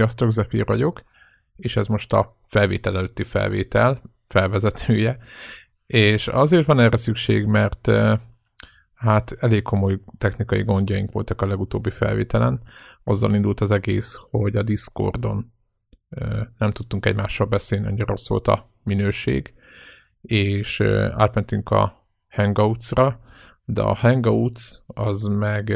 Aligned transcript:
Sziasztok, 0.00 0.30
Zephyr 0.30 0.64
vagyok, 0.64 1.02
és 1.56 1.76
ez 1.76 1.86
most 1.86 2.12
a 2.12 2.36
felvétel 2.46 2.96
előtti 2.96 3.24
felvétel, 3.24 4.02
felvezetője, 4.26 5.18
és 5.86 6.28
azért 6.28 6.66
van 6.66 6.80
erre 6.80 6.96
szükség, 6.96 7.44
mert 7.44 7.90
hát 8.94 9.36
elég 9.40 9.62
komoly 9.62 9.98
technikai 10.18 10.62
gondjaink 10.62 11.12
voltak 11.12 11.42
a 11.42 11.46
legutóbbi 11.46 11.90
felvételen. 11.90 12.60
Azzal 13.04 13.34
indult 13.34 13.60
az 13.60 13.70
egész, 13.70 14.20
hogy 14.30 14.56
a 14.56 14.62
Discordon 14.62 15.52
nem 16.58 16.70
tudtunk 16.70 17.06
egymással 17.06 17.46
beszélni, 17.46 17.86
annyira 17.86 18.06
rossz 18.06 18.28
volt 18.28 18.48
a 18.48 18.70
minőség, 18.82 19.54
és 20.20 20.80
átmentünk 21.16 21.70
a 21.70 22.06
Hangouts-ra, 22.28 23.20
de 23.64 23.82
a 23.82 23.94
Hangouts 23.94 24.62
az 24.86 25.22
meg 25.22 25.72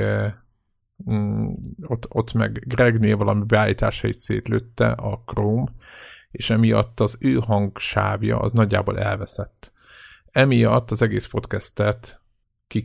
mm, 1.11 1.49
ott, 1.87 2.07
ott 2.09 2.33
meg 2.33 2.65
Gregnél 2.67 3.17
valami 3.17 3.45
beállításait 3.45 4.17
szétlőtte 4.17 4.91
a 4.91 5.23
Chrome, 5.27 5.73
és 6.31 6.51
emiatt 6.51 7.01
az 7.01 7.17
ő 7.21 7.35
hangsávja 7.35 8.39
az 8.39 8.53
nagyjából 8.53 8.99
elveszett. 8.99 9.73
Emiatt 10.25 10.91
az 10.91 11.03
egész 11.03 11.27
podcastet 11.27 12.23
ki, 12.67 12.85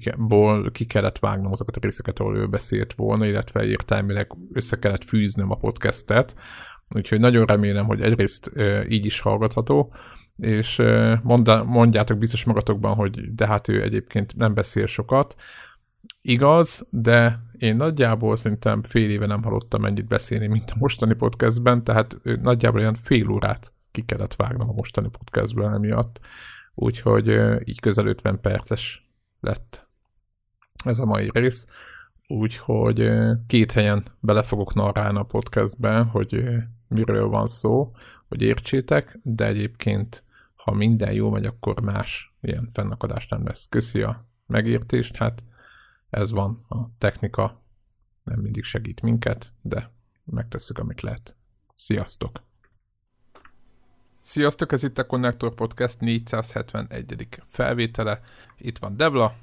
ki 0.71 0.85
kellett 0.85 1.19
vágnom 1.19 1.51
azokat 1.51 1.75
a 1.75 1.79
részeket, 1.79 2.19
ahol 2.19 2.37
ő 2.37 2.47
beszélt 2.47 2.93
volna, 2.93 3.25
illetve 3.25 3.65
értelmileg 3.65 4.31
össze 4.53 4.79
kellett 4.79 5.03
fűznöm 5.03 5.51
a 5.51 5.55
podcastet, 5.55 6.35
úgyhogy 6.95 7.19
nagyon 7.19 7.45
remélem, 7.45 7.85
hogy 7.85 8.01
egyrészt 8.01 8.51
így 8.89 9.05
is 9.05 9.19
hallgatható, 9.19 9.93
és 10.37 10.81
mondjátok 11.65 12.17
biztos 12.17 12.43
magatokban, 12.43 12.95
hogy 12.95 13.33
de 13.35 13.47
hát 13.47 13.67
ő 13.67 13.81
egyébként 13.81 14.35
nem 14.35 14.53
beszél 14.53 14.85
sokat. 14.85 15.35
Igaz, 16.21 16.87
de 16.89 17.39
én 17.59 17.75
nagyjából 17.75 18.35
szerintem 18.35 18.83
fél 18.83 19.09
éve 19.09 19.25
nem 19.25 19.43
hallottam 19.43 19.85
ennyit 19.85 20.07
beszélni, 20.07 20.47
mint 20.47 20.71
a 20.71 20.77
mostani 20.79 21.13
podcastben, 21.13 21.83
tehát 21.83 22.17
nagyjából 22.23 22.79
olyan 22.79 22.95
fél 22.95 23.29
órát 23.29 23.73
ki 23.91 24.05
kellett 24.05 24.35
vágnom 24.35 24.69
a 24.69 24.73
mostani 24.73 25.09
podcastben 25.09 25.73
emiatt, 25.73 26.19
úgyhogy 26.75 27.27
így 27.63 27.79
közel 27.79 28.05
50 28.07 28.41
perces 28.41 29.09
lett 29.39 29.87
ez 30.85 30.99
a 30.99 31.05
mai 31.05 31.29
rész, 31.33 31.67
úgyhogy 32.27 33.11
két 33.47 33.71
helyen 33.71 34.03
bele 34.19 34.43
fogok 34.43 34.73
narrálni 34.73 35.17
a 35.17 35.23
podcastben, 35.23 36.05
hogy 36.05 36.43
miről 36.87 37.27
van 37.27 37.45
szó, 37.45 37.91
hogy 38.27 38.41
értsétek, 38.41 39.19
de 39.23 39.45
egyébként 39.45 40.23
ha 40.55 40.71
minden 40.71 41.11
jó 41.13 41.29
megy, 41.29 41.45
akkor 41.45 41.81
más 41.81 42.35
ilyen 42.41 42.69
fennakadás 42.73 43.27
nem 43.27 43.45
lesz. 43.45 43.67
Köszi 43.69 44.01
a 44.01 44.25
megértést, 44.47 45.15
hát 45.15 45.43
ez 46.09 46.31
van, 46.31 46.65
a 46.67 46.77
technika 46.97 47.61
nem 48.23 48.39
mindig 48.39 48.63
segít 48.63 49.01
minket, 49.01 49.53
de 49.61 49.91
megtesszük, 50.23 50.77
amit 50.77 51.01
lehet. 51.01 51.35
Sziasztok! 51.75 52.41
Sziasztok, 54.21 54.71
ez 54.71 54.83
itt 54.83 54.97
a 54.97 55.05
Connector 55.05 55.53
Podcast 55.53 55.99
471. 55.99 57.27
felvétele. 57.45 58.21
Itt 58.57 58.77
van 58.77 58.97
Devla. 58.97 59.33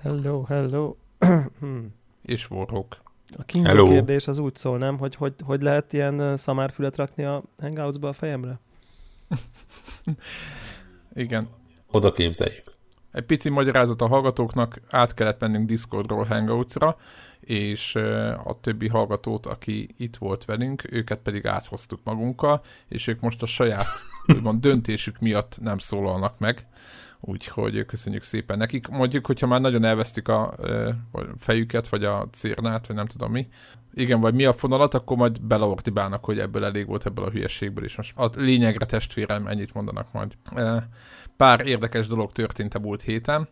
Hello, 0.00 0.42
hello. 0.42 0.96
és 2.22 2.50
Warhawk. 2.50 3.02
A 3.36 3.42
kínzó 3.42 3.88
kérdés 3.88 4.26
az 4.28 4.38
úgy 4.38 4.56
szól, 4.56 4.78
nem? 4.78 4.98
Hogy, 4.98 5.14
hogy 5.14 5.34
hogy 5.44 5.62
lehet 5.62 5.92
ilyen 5.92 6.36
szamárfület 6.36 6.96
rakni 6.96 7.24
a 7.24 7.42
Hangouts-ba 7.58 8.08
a 8.08 8.12
fejemre? 8.12 8.60
Igen. 11.14 11.48
Oda 11.90 12.12
képzeljük. 12.12 12.75
Egy 13.16 13.24
pici 13.24 13.50
magyarázat 13.50 14.02
a 14.02 14.06
hallgatóknak, 14.06 14.80
át 14.90 15.14
kellett 15.14 15.40
mennünk 15.40 15.68
Discordról 15.68 16.24
Hangouts-ra, 16.24 16.96
és 17.40 17.94
a 18.44 18.58
többi 18.60 18.88
hallgatót, 18.88 19.46
aki 19.46 19.94
itt 19.96 20.16
volt 20.16 20.44
velünk, 20.44 20.82
őket 20.90 21.18
pedig 21.18 21.46
áthoztuk 21.46 22.00
magunkkal, 22.04 22.62
és 22.88 23.06
ők 23.06 23.20
most 23.20 23.42
a 23.42 23.46
saját 23.46 23.86
úgymond, 24.34 24.60
döntésük 24.60 25.18
miatt 25.18 25.58
nem 25.60 25.78
szólalnak 25.78 26.38
meg, 26.38 26.66
úgyhogy 27.20 27.84
köszönjük 27.84 28.22
szépen 28.22 28.58
nekik. 28.58 28.88
Mondjuk, 28.88 29.26
hogyha 29.26 29.46
már 29.46 29.60
nagyon 29.60 29.84
elvesztük 29.84 30.28
a 30.28 30.54
fejüket, 31.38 31.88
vagy 31.88 32.04
a 32.04 32.28
cérnát, 32.32 32.86
vagy 32.86 32.96
nem 32.96 33.06
tudom 33.06 33.32
mi, 33.32 33.48
igen, 33.94 34.20
vagy 34.20 34.34
mi 34.34 34.44
a 34.44 34.52
fonalat, 34.52 34.94
akkor 34.94 35.16
majd 35.16 35.42
beleortibálnak, 35.42 36.24
hogy 36.24 36.38
ebből 36.38 36.64
elég 36.64 36.86
volt 36.86 37.06
ebből 37.06 37.24
a 37.24 37.30
hülyeségből, 37.30 37.84
és 37.84 37.96
most 37.96 38.12
a 38.16 38.30
lényegre 38.34 38.86
testvérem 38.86 39.46
ennyit 39.46 39.74
mondanak 39.74 40.12
majd. 40.12 40.32
Pár 41.36 41.66
érdekes 41.66 42.06
dolog 42.06 42.32
történt 42.32 42.74
a 42.74 42.78
múlt 42.78 43.02
héten, 43.02 43.48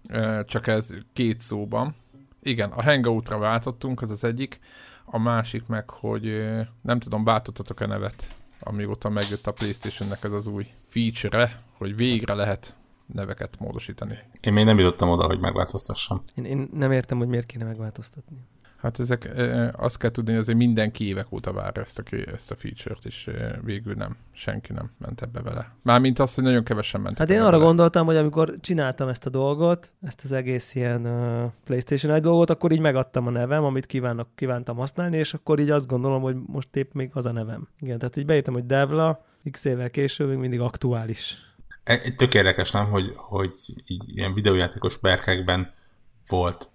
csak 0.46 0.66
ez 0.66 0.94
két 1.12 1.40
szóban. 1.40 1.94
Igen, 2.42 2.70
a 2.70 2.82
Hangoutra 2.82 3.38
váltottunk, 3.38 4.02
az 4.02 4.10
az 4.10 4.24
egyik. 4.24 4.60
A 5.04 5.18
másik 5.18 5.66
meg, 5.66 5.90
hogy 5.90 6.44
nem 6.82 6.98
tudom, 6.98 7.24
váltottatok-e 7.24 7.86
nevet, 7.86 8.34
amióta 8.60 9.08
megjött 9.08 9.46
a 9.46 9.52
Playstation-nek 9.52 10.24
ez 10.24 10.32
az 10.32 10.46
új 10.46 10.66
feature-e, 10.88 11.62
hogy 11.78 11.96
végre 11.96 12.34
lehet 12.34 12.76
neveket 13.06 13.58
módosítani. 13.58 14.18
Én 14.40 14.52
még 14.52 14.64
nem 14.64 14.78
jutottam 14.78 15.08
oda, 15.08 15.24
hogy 15.26 15.40
megváltoztassam. 15.40 16.24
Én, 16.34 16.44
én 16.44 16.68
nem 16.72 16.92
értem, 16.92 17.18
hogy 17.18 17.28
miért 17.28 17.46
kéne 17.46 17.64
megváltoztatni. 17.64 18.36
Hát 18.84 19.00
ezek, 19.00 19.28
azt 19.72 19.98
kell 19.98 20.10
tudni, 20.10 20.30
hogy 20.30 20.40
azért 20.40 20.58
mindenki 20.58 21.06
évek 21.06 21.32
óta 21.32 21.52
vár 21.52 21.76
ezt 21.76 21.98
a, 21.98 22.02
ezt 22.34 22.50
a 22.50 22.54
feature-t, 22.56 23.04
és 23.04 23.30
végül 23.62 23.94
nem, 23.94 24.16
senki 24.32 24.72
nem 24.72 24.90
ment 24.98 25.22
ebbe 25.22 25.40
vele. 25.40 25.74
Mármint 25.82 26.18
azt, 26.18 26.34
hogy 26.34 26.44
nagyon 26.44 26.64
kevesen 26.64 27.00
mentek 27.00 27.18
Hát 27.18 27.30
én 27.30 27.40
arra 27.40 27.50
vele. 27.50 27.64
gondoltam, 27.64 28.06
hogy 28.06 28.16
amikor 28.16 28.54
csináltam 28.60 29.08
ezt 29.08 29.26
a 29.26 29.30
dolgot, 29.30 29.92
ezt 30.02 30.20
az 30.24 30.32
egész 30.32 30.74
ilyen 30.74 31.06
uh, 31.06 31.50
PlayStation 31.64 32.12
1 32.14 32.22
dolgot, 32.22 32.50
akkor 32.50 32.72
így 32.72 32.80
megadtam 32.80 33.26
a 33.26 33.30
nevem, 33.30 33.64
amit 33.64 33.86
kívánok, 33.86 34.28
kívántam 34.34 34.76
használni, 34.76 35.16
és 35.16 35.34
akkor 35.34 35.58
így 35.58 35.70
azt 35.70 35.86
gondolom, 35.86 36.22
hogy 36.22 36.36
most 36.46 36.76
épp 36.76 36.92
még 36.92 37.10
az 37.12 37.26
a 37.26 37.32
nevem. 37.32 37.68
Igen, 37.80 37.98
tehát 37.98 38.16
így 38.16 38.26
beírtam, 38.26 38.54
hogy 38.54 38.66
Devla, 38.66 39.24
x 39.50 39.64
évvel 39.64 39.90
később 39.90 40.28
még 40.28 40.38
mindig 40.38 40.60
aktuális. 40.60 41.36
Egy 41.84 42.16
tök 42.16 42.34
érdekes, 42.34 42.70
nem, 42.70 42.86
hogy, 42.86 43.12
hogy 43.14 43.52
így 43.86 44.04
ilyen 44.14 44.34
videójátékos 44.34 44.96
berkekben 44.98 45.72
volt 46.28 46.70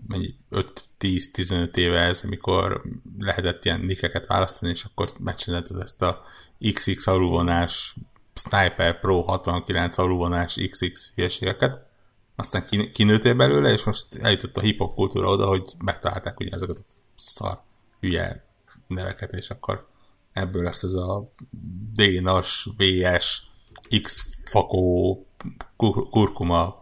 5-10-15 0.51 1.75
éve 1.75 1.99
ez, 1.99 2.23
amikor 2.23 2.81
lehetett 3.17 3.65
ilyen 3.65 3.79
nikeket 3.79 4.27
választani, 4.27 4.71
és 4.71 4.83
akkor 4.83 5.13
megcsináltad 5.19 5.81
ezt 5.81 6.01
a 6.01 6.21
XX 6.73 7.07
alulvonás, 7.07 7.95
Sniper 8.33 8.99
Pro 8.99 9.21
69 9.21 9.97
alulvonás 9.97 10.59
XX 10.69 11.11
hülyeségeket, 11.15 11.87
aztán 12.35 12.65
kinőttél 12.93 13.33
belőle, 13.33 13.71
és 13.71 13.83
most 13.83 14.15
eljutott 14.15 14.57
a 14.57 14.61
hip-hop 14.61 14.93
kultúra 14.93 15.29
oda, 15.29 15.47
hogy 15.47 15.73
megtalálták 15.77 16.39
ugye 16.39 16.51
ezeket 16.51 16.77
a 16.77 16.83
szar 17.15 17.61
hülye 17.99 18.45
neveket, 18.87 19.33
és 19.33 19.49
akkor 19.49 19.87
ebből 20.31 20.63
lesz 20.63 20.83
ez 20.83 20.93
a 20.93 21.31
D-nas, 21.93 22.69
VS, 22.77 23.43
X-fakó, 24.01 25.25
kurkuma, 26.09 26.81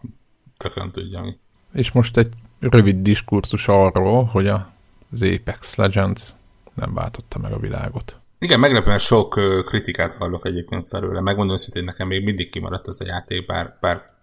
tökön 0.57 0.91
tudja 0.91 1.21
mi. 1.21 1.37
És 1.73 1.91
most 1.91 2.17
egy 2.17 2.33
rövid 2.59 3.01
diskurzus 3.01 3.67
arról, 3.67 4.23
hogy 4.23 4.47
az 4.47 5.23
Apex 5.23 5.75
Legends 5.75 6.31
nem 6.73 6.93
váltotta 6.93 7.39
meg 7.39 7.51
a 7.51 7.59
világot. 7.59 8.19
Igen, 8.39 8.59
meglepően 8.59 8.97
sok 8.97 9.29
kritikát 9.65 10.13
hallok 10.13 10.45
egyébként 10.45 10.87
felőle. 10.87 11.21
Megmondom 11.21 11.55
hogy 11.71 11.83
nekem 11.83 12.07
még 12.07 12.23
mindig 12.23 12.49
kimaradt 12.49 12.87
ez 12.87 13.01
a 13.01 13.05
játék, 13.05 13.45
bár, 13.45 13.77
bár 13.79 14.15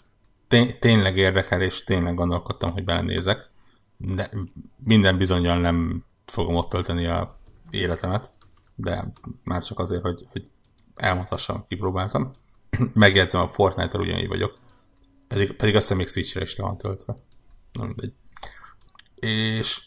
tényleg 0.78 1.16
érdekel, 1.16 1.62
és 1.62 1.84
tényleg 1.84 2.14
gondolkodtam, 2.14 2.72
hogy 2.72 2.84
belenézek. 2.84 3.50
De 3.96 4.30
minden 4.84 5.18
bizonyal 5.18 5.58
nem 5.58 6.04
fogom 6.26 6.54
ott 6.54 6.68
tölteni 6.68 7.06
a 7.06 7.38
életemet, 7.70 8.32
de 8.74 9.12
már 9.44 9.62
csak 9.62 9.78
azért, 9.78 10.02
hogy, 10.02 10.22
hogy 10.32 10.46
elmondhassam, 10.94 11.64
kipróbáltam. 11.68 12.30
Megjegyzem, 12.94 13.40
a 13.40 13.48
Fortnite-tal 13.48 14.00
ugyanígy 14.00 14.28
vagyok. 14.28 14.58
Pedig, 15.28 15.52
pedig 15.52 15.74
azt 15.74 15.82
hiszem 15.82 15.96
még 15.96 16.08
Switch-re 16.08 16.42
is 16.42 16.56
le 16.56 16.64
van 16.64 16.78
töltve. 16.78 17.16
Nem 17.72 17.86
mindegy 17.86 18.12
és 19.24 19.80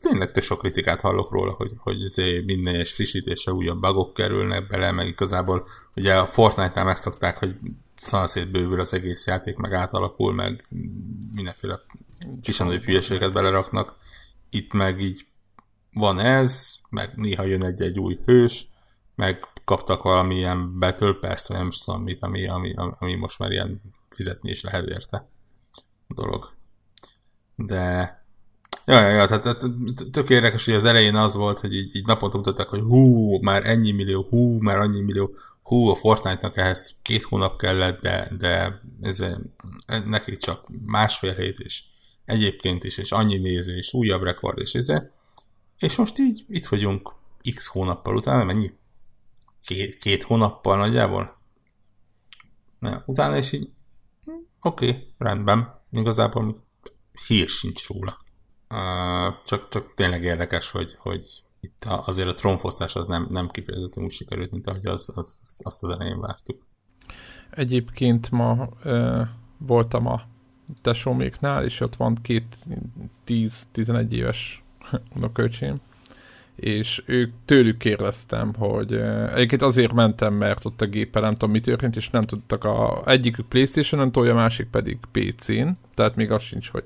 tényleg 0.00 0.32
te 0.32 0.40
sok 0.40 0.58
kritikát 0.58 1.00
hallok 1.00 1.30
róla, 1.30 1.52
hogy, 1.52 1.72
hogy 1.78 1.98
minden 2.44 2.74
egyes 2.74 2.92
frissítésre 2.92 3.52
újabb 3.52 3.80
bugok 3.80 4.14
kerülnek 4.14 4.66
bele, 4.66 4.92
meg 4.92 5.06
igazából 5.06 5.68
ugye 5.96 6.18
a 6.18 6.26
Fortnite-nál 6.26 6.84
megszokták, 6.84 7.38
hogy 7.38 7.56
szanaszét 7.96 8.50
bővül 8.50 8.80
az 8.80 8.94
egész 8.94 9.26
játék, 9.26 9.56
meg 9.56 9.72
átalakul, 9.72 10.32
meg 10.32 10.64
mindenféle 11.32 11.80
kis 12.42 12.58
nagyobb 12.58 12.82
hülyeséget 12.82 13.32
beleraknak. 13.32 13.96
Itt 14.50 14.72
meg 14.72 15.00
így 15.00 15.26
van 15.92 16.18
ez, 16.18 16.76
meg 16.90 17.12
néha 17.16 17.44
jön 17.44 17.64
egy-egy 17.64 17.98
új 17.98 18.18
hős, 18.24 18.68
meg 19.14 19.44
kaptak 19.64 20.02
valamilyen 20.02 20.78
Battle 20.78 21.12
Pass-t, 21.20 21.46
vagy 21.46 21.56
nem 21.56 21.66
is 21.66 21.78
tudom 21.78 22.02
mit, 22.02 22.22
ami, 22.22 22.46
ami, 22.46 22.74
ami 22.76 23.14
most 23.14 23.38
már 23.38 23.50
ilyen 23.50 23.80
fizetni 24.08 24.50
is 24.50 24.62
lehet 24.62 24.86
érte 24.86 25.28
dolog 26.08 26.56
de 27.66 28.16
Ja, 28.84 29.00
ja, 29.00 29.08
ja, 29.08 29.26
tehát, 29.26 29.58
tök 30.10 30.30
érdekes, 30.30 30.64
hogy 30.64 30.74
az 30.74 30.84
elején 30.84 31.14
az 31.14 31.34
volt, 31.34 31.60
hogy 31.60 31.74
így, 31.74 31.96
így 31.96 32.06
naponta 32.06 32.36
mutatták, 32.36 32.68
hogy 32.68 32.80
hú, 32.80 33.38
már 33.40 33.66
ennyi 33.66 33.90
millió, 33.90 34.26
hú, 34.30 34.60
már 34.60 34.78
annyi 34.78 35.00
millió, 35.00 35.34
hú, 35.62 35.88
a 35.88 35.94
Fortnite-nak 35.94 36.56
ehhez 36.56 36.98
két 37.02 37.22
hónap 37.22 37.58
kellett, 37.58 38.00
de, 38.00 38.30
de 38.38 38.80
ez 39.00 39.24
nekik 40.04 40.36
csak 40.36 40.68
másfél 40.86 41.34
hét, 41.34 41.58
és 41.58 41.82
egyébként 42.24 42.84
is, 42.84 42.98
és 42.98 43.12
annyi 43.12 43.36
néző, 43.36 43.76
és 43.76 43.92
újabb 43.92 44.22
rekord, 44.22 44.58
és 44.58 44.74
ez. 44.74 44.92
És 45.78 45.96
most 45.96 46.18
így 46.18 46.44
itt 46.48 46.66
vagyunk 46.66 47.14
x 47.54 47.66
hónappal 47.66 48.16
utána, 48.16 48.44
mennyi? 48.44 48.72
Két, 49.64 49.98
két 49.98 50.22
hónappal 50.22 50.76
nagyjából? 50.76 51.36
Na, 52.78 53.02
utána 53.06 53.36
is 53.36 53.52
így, 53.52 53.70
oké, 54.60 54.88
okay, 54.88 55.12
rendben, 55.18 55.82
igazából 55.90 56.67
hír 57.26 57.48
sincs 57.48 57.86
róla. 57.86 58.18
Csak, 59.44 59.68
csak 59.68 59.94
tényleg 59.94 60.22
érdekes, 60.22 60.70
hogy, 60.70 60.96
hogy 60.98 61.42
itt 61.60 61.84
azért 61.84 62.28
a 62.28 62.34
trónfosztás 62.34 62.96
az 62.96 63.06
nem, 63.06 63.28
nem 63.30 63.48
kifejezetten 63.48 64.04
úgy 64.04 64.10
sikerült, 64.10 64.50
mint 64.50 64.66
ahogy 64.66 64.86
az, 64.86 65.08
az, 65.14 65.18
az, 65.42 65.60
azt 65.64 65.82
az 65.82 65.90
elején 65.90 66.20
vártuk. 66.20 66.66
Egyébként 67.50 68.30
ma 68.30 68.68
voltam 69.58 70.06
a 70.06 70.22
tesóméknál, 70.82 71.64
és 71.64 71.80
ott 71.80 71.96
van 71.96 72.18
két 72.22 72.56
10-11 73.26 74.10
éves 74.10 74.62
unoköcsém, 75.16 75.80
és 76.60 77.02
ők 77.06 77.32
tőlük 77.44 77.76
kérdeztem, 77.76 78.54
hogy 78.54 78.92
egyébként 79.34 79.62
azért 79.62 79.92
mentem, 79.92 80.34
mert 80.34 80.64
ott 80.64 80.80
a 80.80 80.86
gépen 80.86 81.22
nem 81.22 81.32
tudom 81.32 81.50
mi 81.50 81.60
történt, 81.60 81.96
és 81.96 82.10
nem 82.10 82.22
tudtak 82.22 82.64
a 82.64 83.02
egyikük 83.06 83.48
Playstation-on 83.48 84.12
tolja, 84.12 84.32
a 84.32 84.34
másik 84.34 84.66
pedig 84.66 84.98
PC-n, 85.12 85.68
tehát 85.94 86.16
még 86.16 86.30
az 86.30 86.42
sincs, 86.42 86.68
hogy 86.70 86.84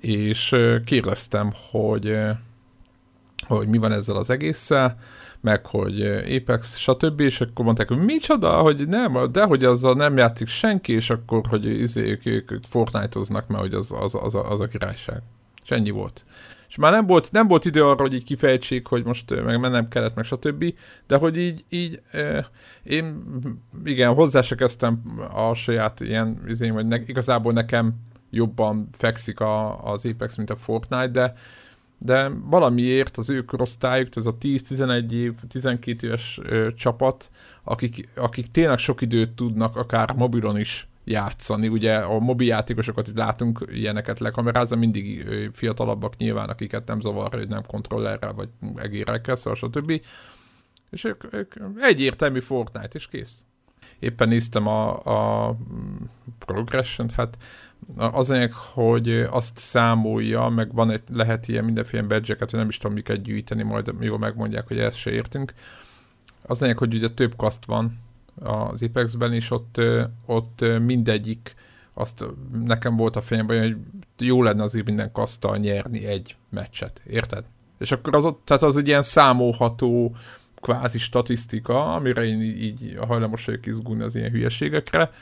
és 0.00 0.56
kérdeztem, 0.84 1.52
hogy 1.70 2.18
hogy 3.46 3.68
mi 3.68 3.78
van 3.78 3.92
ezzel 3.92 4.16
az 4.16 4.30
egésszel, 4.30 4.98
meg 5.40 5.66
hogy 5.66 6.02
Apex, 6.02 6.76
stb. 6.76 7.20
És 7.20 7.40
akkor 7.40 7.64
mondták, 7.64 7.88
hogy 7.88 8.04
micsoda, 8.04 8.50
hogy 8.50 8.88
nem, 8.88 9.32
de 9.32 9.44
hogy 9.44 9.64
azzal 9.64 9.94
nem 9.94 10.16
játszik 10.16 10.48
senki, 10.48 10.92
és 10.92 11.10
akkor, 11.10 11.46
hogy 11.48 11.64
izé, 11.66 12.10
ők, 12.10 12.26
ők, 12.26 12.50
ők 12.50 12.64
Fortnite-oznak, 12.68 13.46
mert 13.46 13.62
hogy 13.62 13.74
az, 13.74 13.92
az, 14.00 14.14
az, 14.14 14.34
a, 14.34 14.50
az 14.50 14.60
a 14.60 14.66
királyság. 14.66 15.22
És 15.62 15.70
ennyi 15.70 15.90
volt. 15.90 16.24
És 16.70 16.76
már 16.76 16.92
nem 16.92 17.06
volt, 17.06 17.32
nem 17.32 17.46
volt 17.46 17.64
idő 17.64 17.84
arra, 17.84 18.00
hogy 18.00 18.14
így 18.14 18.24
kifejtsék, 18.24 18.86
hogy 18.86 19.04
most 19.04 19.44
meg 19.44 19.60
mennem 19.60 19.88
kellett, 19.88 20.14
meg 20.14 20.24
stb. 20.24 20.74
De 21.06 21.16
hogy 21.16 21.36
így, 21.36 21.64
így 21.68 22.02
eh, 22.10 22.44
én 22.82 23.22
igen, 23.84 24.14
hozzá 24.14 24.42
se 24.42 24.54
kezdtem 24.54 25.02
a 25.32 25.54
saját 25.54 26.00
ilyen, 26.00 26.42
izén, 26.46 26.72
vagy 26.72 26.86
ne, 26.86 26.96
igazából 27.06 27.52
nekem 27.52 27.94
jobban 28.30 28.88
fekszik 28.98 29.40
a, 29.40 29.84
az 29.84 30.06
Apex, 30.06 30.36
mint 30.36 30.50
a 30.50 30.56
Fortnite, 30.56 31.08
de 31.08 31.34
de 32.02 32.30
valamiért 32.44 33.16
az 33.16 33.30
ő 33.30 33.44
korosztályuk, 33.44 34.16
ez 34.16 34.26
a 34.26 34.36
10-11 34.36 35.10
év, 35.10 35.34
12 35.48 36.06
éves 36.06 36.40
ö, 36.42 36.68
csapat, 36.74 37.30
akik, 37.64 38.08
akik 38.16 38.50
tényleg 38.50 38.78
sok 38.78 39.00
időt 39.00 39.30
tudnak 39.30 39.76
akár 39.76 40.14
mobilon 40.16 40.58
is 40.58 40.89
játszani. 41.10 41.68
Ugye 41.68 41.96
a 41.96 42.18
mobil 42.18 42.46
játékosokat 42.46 43.06
hogy 43.06 43.16
látunk 43.16 43.64
ilyeneket 43.72 44.20
lekamerázva, 44.20 44.76
mindig 44.76 45.28
fiatalabbak 45.52 46.16
nyilván, 46.16 46.48
akiket 46.48 46.86
nem 46.86 47.00
zavar, 47.00 47.34
hogy 47.34 47.48
nem 47.48 47.66
kontrollerrel 47.66 48.32
vagy 48.32 48.48
egérekkel, 48.76 49.36
szóval 49.36 49.54
stb. 49.54 50.02
És 50.90 51.04
ők, 51.04 51.32
ők 51.32 51.54
egyértelmű 51.80 52.40
Fortnite, 52.40 52.88
és 52.92 53.08
kész. 53.08 53.44
Éppen 53.98 54.28
néztem 54.28 54.66
a, 54.66 54.98
a 55.48 55.56
progression 56.38 57.10
hát 57.10 57.38
az 57.96 58.30
anyag, 58.30 58.52
hogy 58.52 59.10
azt 59.30 59.58
számolja, 59.58 60.48
meg 60.48 60.74
van 60.74 60.90
egy, 60.90 61.02
lehet 61.12 61.48
ilyen 61.48 61.64
mindenféle 61.64 62.02
badge 62.02 62.36
hogy 62.38 62.48
nem 62.52 62.68
is 62.68 62.76
tudom 62.76 62.96
miket 62.96 63.22
gyűjteni, 63.22 63.62
majd 63.62 63.92
jól 64.00 64.18
megmondják, 64.18 64.66
hogy 64.66 64.78
ezt 64.78 64.96
se 64.96 65.10
értünk. 65.10 65.52
Az 66.42 66.62
anyag, 66.62 66.78
hogy 66.78 66.94
ugye 66.94 67.08
több 67.08 67.36
kaszt 67.36 67.64
van 67.64 67.98
az 68.40 68.82
Apex-ben, 68.82 69.32
és 69.32 69.50
ott, 69.50 69.80
ott 70.26 70.64
mindegyik 70.84 71.54
azt 71.94 72.24
nekem 72.64 72.96
volt 72.96 73.16
a 73.16 73.22
fejemben, 73.22 73.60
hogy 73.60 73.76
jó 74.18 74.42
lenne 74.42 74.62
azért 74.62 74.86
minden 74.86 75.12
kasztal 75.12 75.56
nyerni 75.56 76.04
egy 76.04 76.36
meccset, 76.48 77.02
érted? 77.06 77.44
És 77.78 77.92
akkor 77.92 78.14
az 78.14 78.24
ott, 78.24 78.42
tehát 78.44 78.62
az 78.62 78.76
egy 78.76 78.86
ilyen 78.86 79.02
számolható 79.02 80.16
kvázi 80.60 80.98
statisztika, 80.98 81.94
amire 81.94 82.24
én 82.24 82.40
így 82.40 82.98
hajlamos 83.06 83.44
vagyok 83.44 83.66
izgulni 83.66 84.02
az 84.02 84.14
ilyen 84.14 84.30
hülyeségekre, 84.30 85.12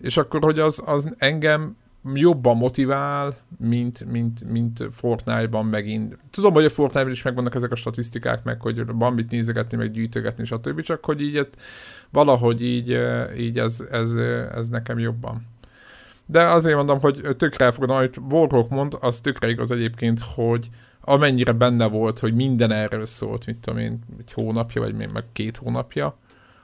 és 0.00 0.16
akkor, 0.16 0.42
hogy 0.42 0.58
az, 0.58 0.82
az 0.84 1.14
engem 1.18 1.76
jobban 2.14 2.56
motivál, 2.56 3.32
mint, 3.58 4.04
mint, 4.04 4.50
mint 4.50 4.88
Fortnite-ban 4.90 5.66
megint. 5.66 6.18
Tudom, 6.30 6.52
hogy 6.52 6.64
a 6.64 6.70
Fortnite-ban 6.70 7.12
is 7.12 7.22
megvannak 7.22 7.54
ezek 7.54 7.72
a 7.72 7.76
statisztikák, 7.76 8.44
meg 8.44 8.60
hogy 8.60 8.86
van 8.86 9.12
mit 9.12 9.30
nézegetni, 9.30 9.76
meg 9.76 9.90
gyűjtögetni, 9.90 10.44
stb. 10.44 10.80
Csak 10.80 11.04
hogy 11.04 11.20
így 11.20 11.48
valahogy 12.10 12.62
így, 12.62 12.98
így 13.36 13.58
ez, 13.58 13.84
ez, 13.90 14.10
ez 14.54 14.68
nekem 14.68 14.98
jobban. 14.98 15.46
De 16.26 16.44
azért 16.44 16.76
mondom, 16.76 17.00
hogy 17.00 17.36
tökre 17.36 17.64
elfogadom, 17.64 17.96
amit 17.96 18.20
Warhawk 18.30 18.68
mond, 18.68 18.96
az 19.00 19.20
tökre 19.20 19.48
igaz 19.48 19.70
egyébként, 19.70 20.20
hogy 20.34 20.68
amennyire 21.00 21.52
benne 21.52 21.86
volt, 21.86 22.18
hogy 22.18 22.34
minden 22.34 22.70
erről 22.72 23.06
szólt, 23.06 23.46
mit 23.46 23.56
tudom 23.56 23.78
én, 23.78 23.98
egy 24.18 24.32
hónapja, 24.32 24.80
vagy 24.80 24.94
még 24.94 25.08
meg 25.12 25.24
két 25.32 25.56
hónapja, 25.56 26.16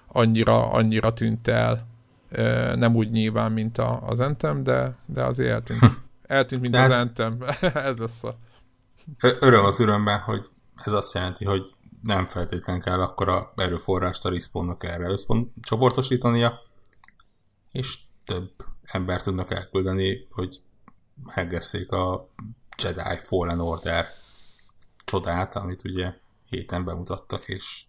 annyira, 0.07 0.71
annyira 0.71 1.13
tűnt 1.13 1.49
el 1.49 1.87
nem 2.77 2.95
úgy 2.95 3.11
nyilván, 3.11 3.53
mint 3.53 3.79
a, 3.79 4.03
az 4.03 4.21
Anthem, 4.21 4.63
de, 4.63 4.97
de 5.07 5.25
azért 5.25 5.51
eltűnt. 5.51 6.05
Eltűnt, 6.27 6.61
mint 6.61 6.73
de 6.73 6.81
az 6.81 6.89
hát- 6.91 7.01
Anthem. 7.01 7.45
ez 7.91 7.97
lesz 7.97 8.25
a... 8.25 8.39
Öröm 9.21 9.65
az 9.65 9.81
örömben, 9.81 10.19
hogy 10.19 10.47
ez 10.85 10.93
azt 10.93 11.15
jelenti, 11.15 11.45
hogy 11.45 11.75
nem 12.03 12.27
feltétlenül 12.27 12.83
kell 12.83 13.01
akkor 13.01 13.29
a 13.29 13.53
erőforrást 13.57 14.25
a 14.25 14.31
respawnnak 14.31 14.85
erre 14.85 15.09
összpont 15.09 15.53
csoportosítania, 15.63 16.61
és 17.71 17.99
több 18.25 18.53
ember 18.83 19.23
tudnak 19.23 19.51
elküldeni, 19.51 20.27
hogy 20.31 20.63
meggesszék 21.35 21.91
a 21.91 22.29
Jedi 22.83 23.19
Fallen 23.23 23.61
Order 23.61 24.07
csodát, 25.05 25.57
amit 25.57 25.85
ugye 25.85 26.15
héten 26.49 26.85
bemutattak, 26.85 27.49
és 27.49 27.85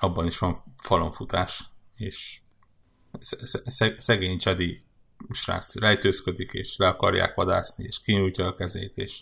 abban 0.00 0.26
is 0.26 0.38
van 0.38 0.56
falonfutás, 0.76 1.64
és 1.96 2.40
szegény 3.96 4.36
Jedi 4.44 4.78
srác 5.30 5.74
rejtőzködik, 5.74 6.52
és 6.52 6.76
le 6.76 6.88
akarják 6.88 7.34
vadászni, 7.34 7.84
és 7.84 8.00
kinyújtja 8.00 8.46
a 8.46 8.54
kezét, 8.54 8.96
és 8.96 9.20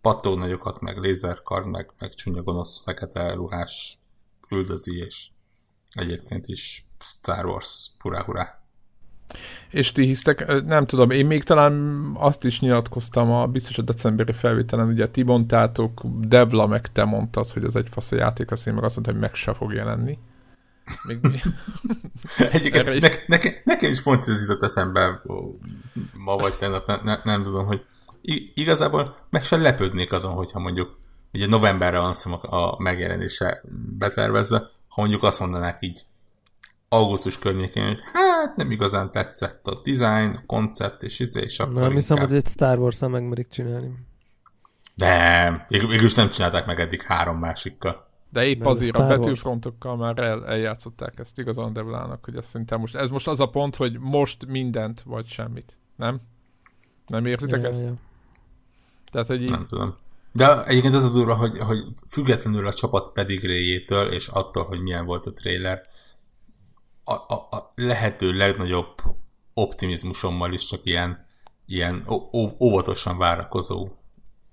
pattó 0.00 0.34
nagyokat, 0.34 0.80
meg 0.80 0.98
lézerkard, 0.98 1.66
meg, 1.66 1.90
meg 1.98 2.14
csúnya 2.14 2.42
gonosz 2.42 2.82
fekete 2.82 3.32
ruhás 3.34 3.98
üldözi, 4.50 4.96
és 4.96 5.28
egyébként 5.92 6.48
is 6.48 6.84
Star 6.98 7.46
Wars 7.46 7.90
pura 7.98 8.22
hurá. 8.22 8.62
És 9.70 9.92
ti 9.92 10.04
hisztek, 10.04 10.62
nem 10.64 10.86
tudom, 10.86 11.10
én 11.10 11.26
még 11.26 11.42
talán 11.42 12.02
azt 12.14 12.44
is 12.44 12.60
nyilatkoztam 12.60 13.30
a 13.30 13.46
biztos 13.46 13.78
a 13.78 13.82
decemberi 13.82 14.32
felvételen, 14.32 14.88
ugye 14.88 15.08
ti 15.08 15.22
mondtátok, 15.22 16.00
Devla 16.04 16.66
meg 16.66 16.92
te 16.92 17.04
mondtad, 17.04 17.50
hogy 17.50 17.64
ez 17.64 17.76
egy 17.76 17.88
fasz 17.90 18.12
a 18.12 18.16
játék, 18.16 18.50
azt 18.50 18.66
én 18.66 18.74
meg 18.74 18.84
azt 18.84 18.94
mondtam, 18.94 19.14
hogy 19.16 19.24
meg 19.24 19.34
se 19.34 19.54
fog 19.54 19.72
jelenni. 19.72 20.18
Még 21.06 21.18
mi? 21.22 21.40
Egyébként 22.52 23.00
ne, 23.00 23.08
nekem, 23.26 23.52
nekem 23.64 23.90
is 23.90 24.02
pont 24.02 24.28
ez 24.28 24.40
jutott 24.40 24.62
eszembe 24.62 25.22
ma 26.12 26.36
vagy 26.36 26.54
tegnap, 26.54 26.86
ne, 26.86 26.96
ne, 27.02 27.20
nem 27.22 27.42
tudom, 27.42 27.66
hogy 27.66 27.84
igazából 28.54 29.16
meg 29.30 29.44
sem 29.44 29.62
lepődnék 29.62 30.12
azon, 30.12 30.32
hogyha 30.32 30.58
mondjuk 30.58 30.98
ugye 31.32 31.46
novemberre 31.46 31.98
van 31.98 32.14
a 32.32 32.82
megjelenése 32.82 33.62
betervezve, 33.98 34.58
ha 34.88 35.00
mondjuk 35.00 35.22
azt 35.22 35.40
mondanák 35.40 35.78
így 35.80 36.04
augusztus 36.88 37.38
környékén, 37.38 37.86
hogy 37.86 38.00
hát 38.12 38.56
nem 38.56 38.70
igazán 38.70 39.10
tetszett 39.10 39.66
a 39.66 39.80
design, 39.84 40.34
a 40.34 40.46
koncept, 40.46 41.02
és 41.02 41.18
izé, 41.18 41.40
és 41.40 41.58
akkor 41.58 41.80
Nem 41.80 41.92
hiszem, 41.92 42.18
hogy 42.18 42.34
egy 42.34 42.46
Star 42.46 42.78
Wars-szal 42.78 43.08
megmerik 43.08 43.48
csinálni. 43.48 43.90
De, 44.94 45.64
végülis 45.68 46.14
nem 46.14 46.30
csinálták 46.30 46.66
meg 46.66 46.80
eddig 46.80 47.02
három 47.02 47.38
másikkal. 47.38 48.10
De 48.32 48.44
épp 48.44 48.64
azért 48.64 48.96
a 48.96 49.06
betűfrontokkal 49.06 49.96
már 49.96 50.18
el, 50.18 50.46
eljátszották 50.46 51.18
ezt 51.18 51.38
igazán 51.38 51.72
Devlának, 51.72 52.24
hogy 52.24 52.36
azt 52.36 52.48
szerintem 52.48 52.80
most, 52.80 52.94
ez 52.94 53.08
most 53.08 53.28
az 53.28 53.40
a 53.40 53.46
pont, 53.46 53.76
hogy 53.76 53.98
most 53.98 54.46
mindent 54.46 55.02
vagy 55.02 55.26
semmit, 55.26 55.78
nem? 55.96 56.20
Nem 57.06 57.26
érzitek 57.26 57.62
ja, 57.62 57.68
ezt? 57.68 57.80
Ja. 57.80 57.94
Tehát, 59.10 59.26
hogy 59.26 59.42
így... 59.42 59.50
Nem 59.50 59.66
tudom. 59.66 59.96
De 60.32 60.64
egyébként 60.64 60.94
az 60.94 61.04
a 61.04 61.10
durva, 61.10 61.34
hogy, 61.34 61.58
hogy 61.58 61.84
függetlenül 62.08 62.66
a 62.66 62.72
csapat 62.72 63.12
pedigréjétől 63.12 64.12
és 64.12 64.28
attól, 64.28 64.64
hogy 64.64 64.80
milyen 64.80 65.04
volt 65.04 65.26
a 65.26 65.32
trailer, 65.32 65.82
a, 67.04 67.12
a, 67.12 67.48
a 67.50 67.72
lehető 67.74 68.32
legnagyobb 68.32 68.94
optimizmusommal 69.54 70.52
is 70.52 70.64
csak 70.64 70.84
ilyen, 70.84 71.26
ilyen 71.66 72.06
óvatosan 72.58 73.18
várakozó 73.18 73.88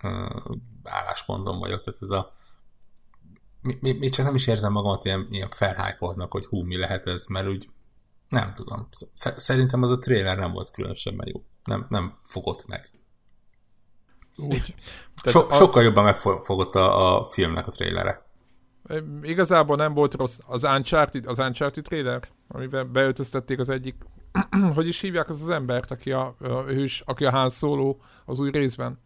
uh, 0.04 0.56
állásponton 0.84 1.60
vagyok. 1.60 1.84
Tehát 1.84 2.02
ez 2.02 2.10
a 2.10 2.38
még, 3.62 4.00
még 4.00 4.10
csak 4.10 4.26
nem 4.26 4.36
is 4.36 4.48
érzem 4.48 4.72
magamat 4.72 5.06
ilyen, 5.06 5.28
ilyen 5.30 5.50
felhájpoltnak, 5.50 6.32
hogy 6.32 6.46
hú, 6.46 6.64
mi 6.64 6.78
lehet 6.78 7.08
ez, 7.08 7.26
mert 7.28 7.48
úgy 7.48 7.70
nem 8.30 8.54
tudom. 8.56 8.88
Szerintem 9.14 9.82
az 9.82 9.92
a 9.92 10.00
trailer 10.00 10.38
nem 10.38 10.52
volt 10.52 10.72
különösebben 10.72 11.28
jó. 11.34 11.44
Nem, 11.64 11.86
nem 11.90 12.18
fogott 12.24 12.68
meg. 12.68 12.90
Úgy. 14.38 14.76
So, 15.24 15.40
a... 15.50 15.54
Sokkal 15.54 15.84
jobban 15.84 16.04
megfogott 16.04 16.76
a, 16.76 17.18
a 17.18 17.26
filmnek 17.26 17.68
a 17.68 17.72
trailere. 17.72 18.28
Igazából 19.22 19.76
nem 19.76 19.94
volt 19.94 20.14
rossz. 20.14 20.38
Az 20.46 20.64
Uncharted, 20.64 21.26
az 21.26 21.40
Uncharted 21.40 21.84
trailer, 21.84 22.30
amiben 22.48 22.92
beöltöztették 22.92 23.60
az 23.60 23.70
egyik, 23.70 23.96
hogy 24.76 24.88
is 24.88 25.00
hívják 25.00 25.30
az 25.30 25.42
az 25.42 25.50
embert, 25.50 25.92
aki 25.92 26.12
a, 26.12 26.36
a 26.40 26.62
hős, 26.62 27.04
aki 27.06 27.26
a 27.26 27.32
Han 27.32 27.50
Solo 27.50 27.98
az 28.26 28.40
új 28.40 28.52
részben 28.52 29.00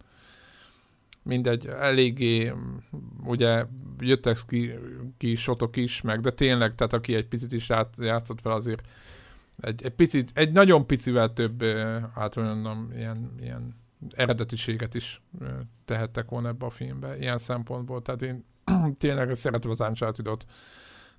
mindegy, 1.24 1.68
eléggé 1.68 2.53
ugye 3.24 3.65
jöttek 4.00 4.38
ki, 4.48 4.72
ki 5.18 5.36
sotok 5.36 5.75
is, 5.75 6.01
meg, 6.01 6.22
de 6.22 6.32
tényleg, 6.32 6.75
tehát 6.75 6.94
aki 6.94 7.15
egy 7.15 7.27
picit 7.27 7.51
is 7.51 7.70
játszott 7.98 8.42
fel 8.42 8.51
azért 8.51 8.82
egy, 9.58 9.84
egy 9.84 9.94
picit, 9.94 10.32
egy 10.34 10.51
nagyon 10.51 10.88
picivel 10.88 11.34
több, 11.34 11.63
hát 12.15 12.36
mondom, 12.36 12.92
ilyen, 12.96 13.36
ilyen 13.42 13.75
eredetiséget 14.15 14.94
is 14.94 15.22
tehettek 15.86 16.30
volna 16.30 16.48
ebbe 16.48 16.65
a 16.65 16.70
filmbe, 16.70 17.18
ilyen 17.18 17.38
szempontból. 17.38 18.01
Tehát 18.01 18.22
én 18.22 18.46
tényleg 18.98 19.36
szeretem 19.36 19.72
az 19.72 19.80
uncharted 19.80 20.27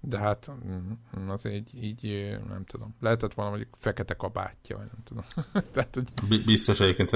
de 0.07 0.19
hát 0.19 0.51
mm, 0.67 1.29
az 1.29 1.47
így, 1.47 1.85
így, 1.85 2.03
nem 2.49 2.65
tudom, 2.65 2.95
lehetett 3.01 3.35
valami 3.35 3.57
mondjuk 3.57 3.77
fekete 3.81 4.15
kabátja, 4.15 4.77
vagy 4.77 4.87
nem 4.87 5.03
tudom. 5.05 5.25
Tehát, 5.73 5.95
hogy... 5.95 6.45
Biztos 6.45 6.81
egyébként 6.81 7.11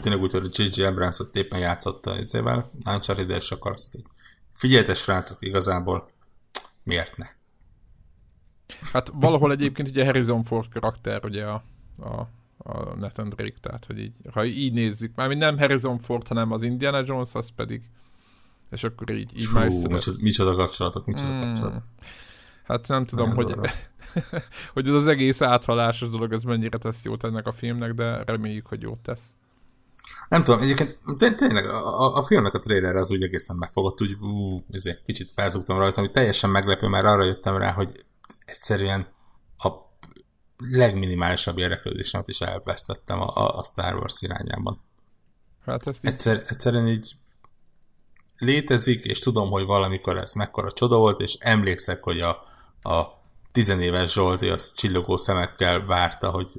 tényleg 0.00 0.20
úgy, 0.20 0.32
hogy 0.32 0.58
J.J. 0.58 0.82
Abrams 0.82 1.18
ott 1.18 1.36
éppen 1.36 1.58
játszotta 1.58 2.16
ezével, 2.16 2.70
Uncharted, 2.86 3.30
és 3.30 3.50
akkor 3.50 3.70
azt 3.70 3.92
hogy 3.92 4.02
figyeljetek 4.52 4.96
srácok, 4.96 5.36
igazából 5.40 6.10
miért 6.82 7.16
ne? 7.16 7.26
Hát 8.92 9.10
valahol 9.14 9.52
egyébként 9.52 9.88
ugye 9.88 10.04
Harrison 10.04 10.44
Ford 10.44 10.72
karakter 10.72 11.24
ugye 11.24 11.44
a, 11.44 11.62
a, 11.98 12.28
a 12.58 12.94
Nathan 12.94 13.28
Drake, 13.28 13.58
tehát 13.60 13.84
hogy 13.84 13.98
így, 13.98 14.12
ha 14.32 14.44
így 14.44 14.72
nézzük, 14.72 15.14
mármint 15.14 15.40
nem 15.40 15.58
Harrison 15.58 15.98
Ford, 15.98 16.28
hanem 16.28 16.52
az 16.52 16.62
Indiana 16.62 17.02
Jones, 17.06 17.34
az 17.34 17.48
pedig 17.48 17.82
és 18.70 18.84
akkor 18.84 19.10
így, 19.10 19.36
így 19.36 19.44
Fú, 19.44 19.54
már 19.54 19.68
micsoda, 19.88 20.16
micsoda 20.20 20.54
kapcsolatok, 20.54 21.06
micsoda 21.06 21.34
mm. 21.34 21.40
kapcsolatok. 21.40 21.82
Hát 22.64 22.88
nem 22.88 23.06
tudom, 23.06 23.34
hogy, 23.34 23.54
hogy 24.74 24.88
ez 24.88 24.94
az 24.94 25.06
egész 25.06 25.40
áthalásos 25.40 26.10
dolog, 26.10 26.32
ez 26.32 26.42
mennyire 26.42 26.78
tesz 26.78 27.04
jót 27.04 27.24
ennek 27.24 27.46
a 27.46 27.52
filmnek, 27.52 27.92
de 27.92 28.24
reméljük, 28.24 28.66
hogy 28.66 28.82
jót 28.82 29.00
tesz. 29.00 29.34
Nem 30.28 30.44
tudom, 30.44 30.60
egyébként 30.60 30.98
tényleg 31.36 31.64
a, 31.64 32.00
a, 32.00 32.14
a 32.14 32.24
filmnek 32.24 32.54
a 32.54 32.58
trailer 32.58 32.96
az 32.96 33.10
úgy 33.10 33.22
egészen 33.22 33.56
megfogott, 33.56 34.00
úgy 34.00 34.16
ú, 34.20 34.58
ezért 34.70 35.02
kicsit 35.04 35.30
felzúgtam 35.30 35.78
rajta, 35.78 35.98
ami 35.98 36.10
teljesen 36.10 36.50
meglepő, 36.50 36.86
mert 36.86 37.06
arra 37.06 37.24
jöttem 37.24 37.56
rá, 37.56 37.72
hogy 37.72 38.04
egyszerűen 38.44 39.06
a 39.58 39.68
legminimálisabb 40.56 41.58
érdeklődésemet 41.58 42.28
is 42.28 42.40
elvesztettem 42.40 43.20
a, 43.20 43.58
a 43.58 43.62
Star 43.62 43.94
Wars 43.94 44.22
irányában. 44.22 44.80
Hát 45.64 45.86
ezt 45.86 46.04
így... 46.04 46.12
Egyszer, 46.12 46.36
egyszerűen 46.36 46.86
így 46.86 47.16
létezik, 48.40 49.04
és 49.04 49.18
tudom, 49.18 49.50
hogy 49.50 49.64
valamikor 49.64 50.16
ez 50.16 50.32
mekkora 50.32 50.72
csoda 50.72 50.96
volt, 50.96 51.20
és 51.20 51.34
emlékszek, 51.34 52.02
hogy 52.02 52.20
a, 52.20 52.30
a 52.82 53.18
tizenéves 53.52 54.12
Zsolti 54.12 54.48
az 54.48 54.72
csillogó 54.76 55.16
szemekkel 55.16 55.84
várta, 55.84 56.30
hogy 56.30 56.52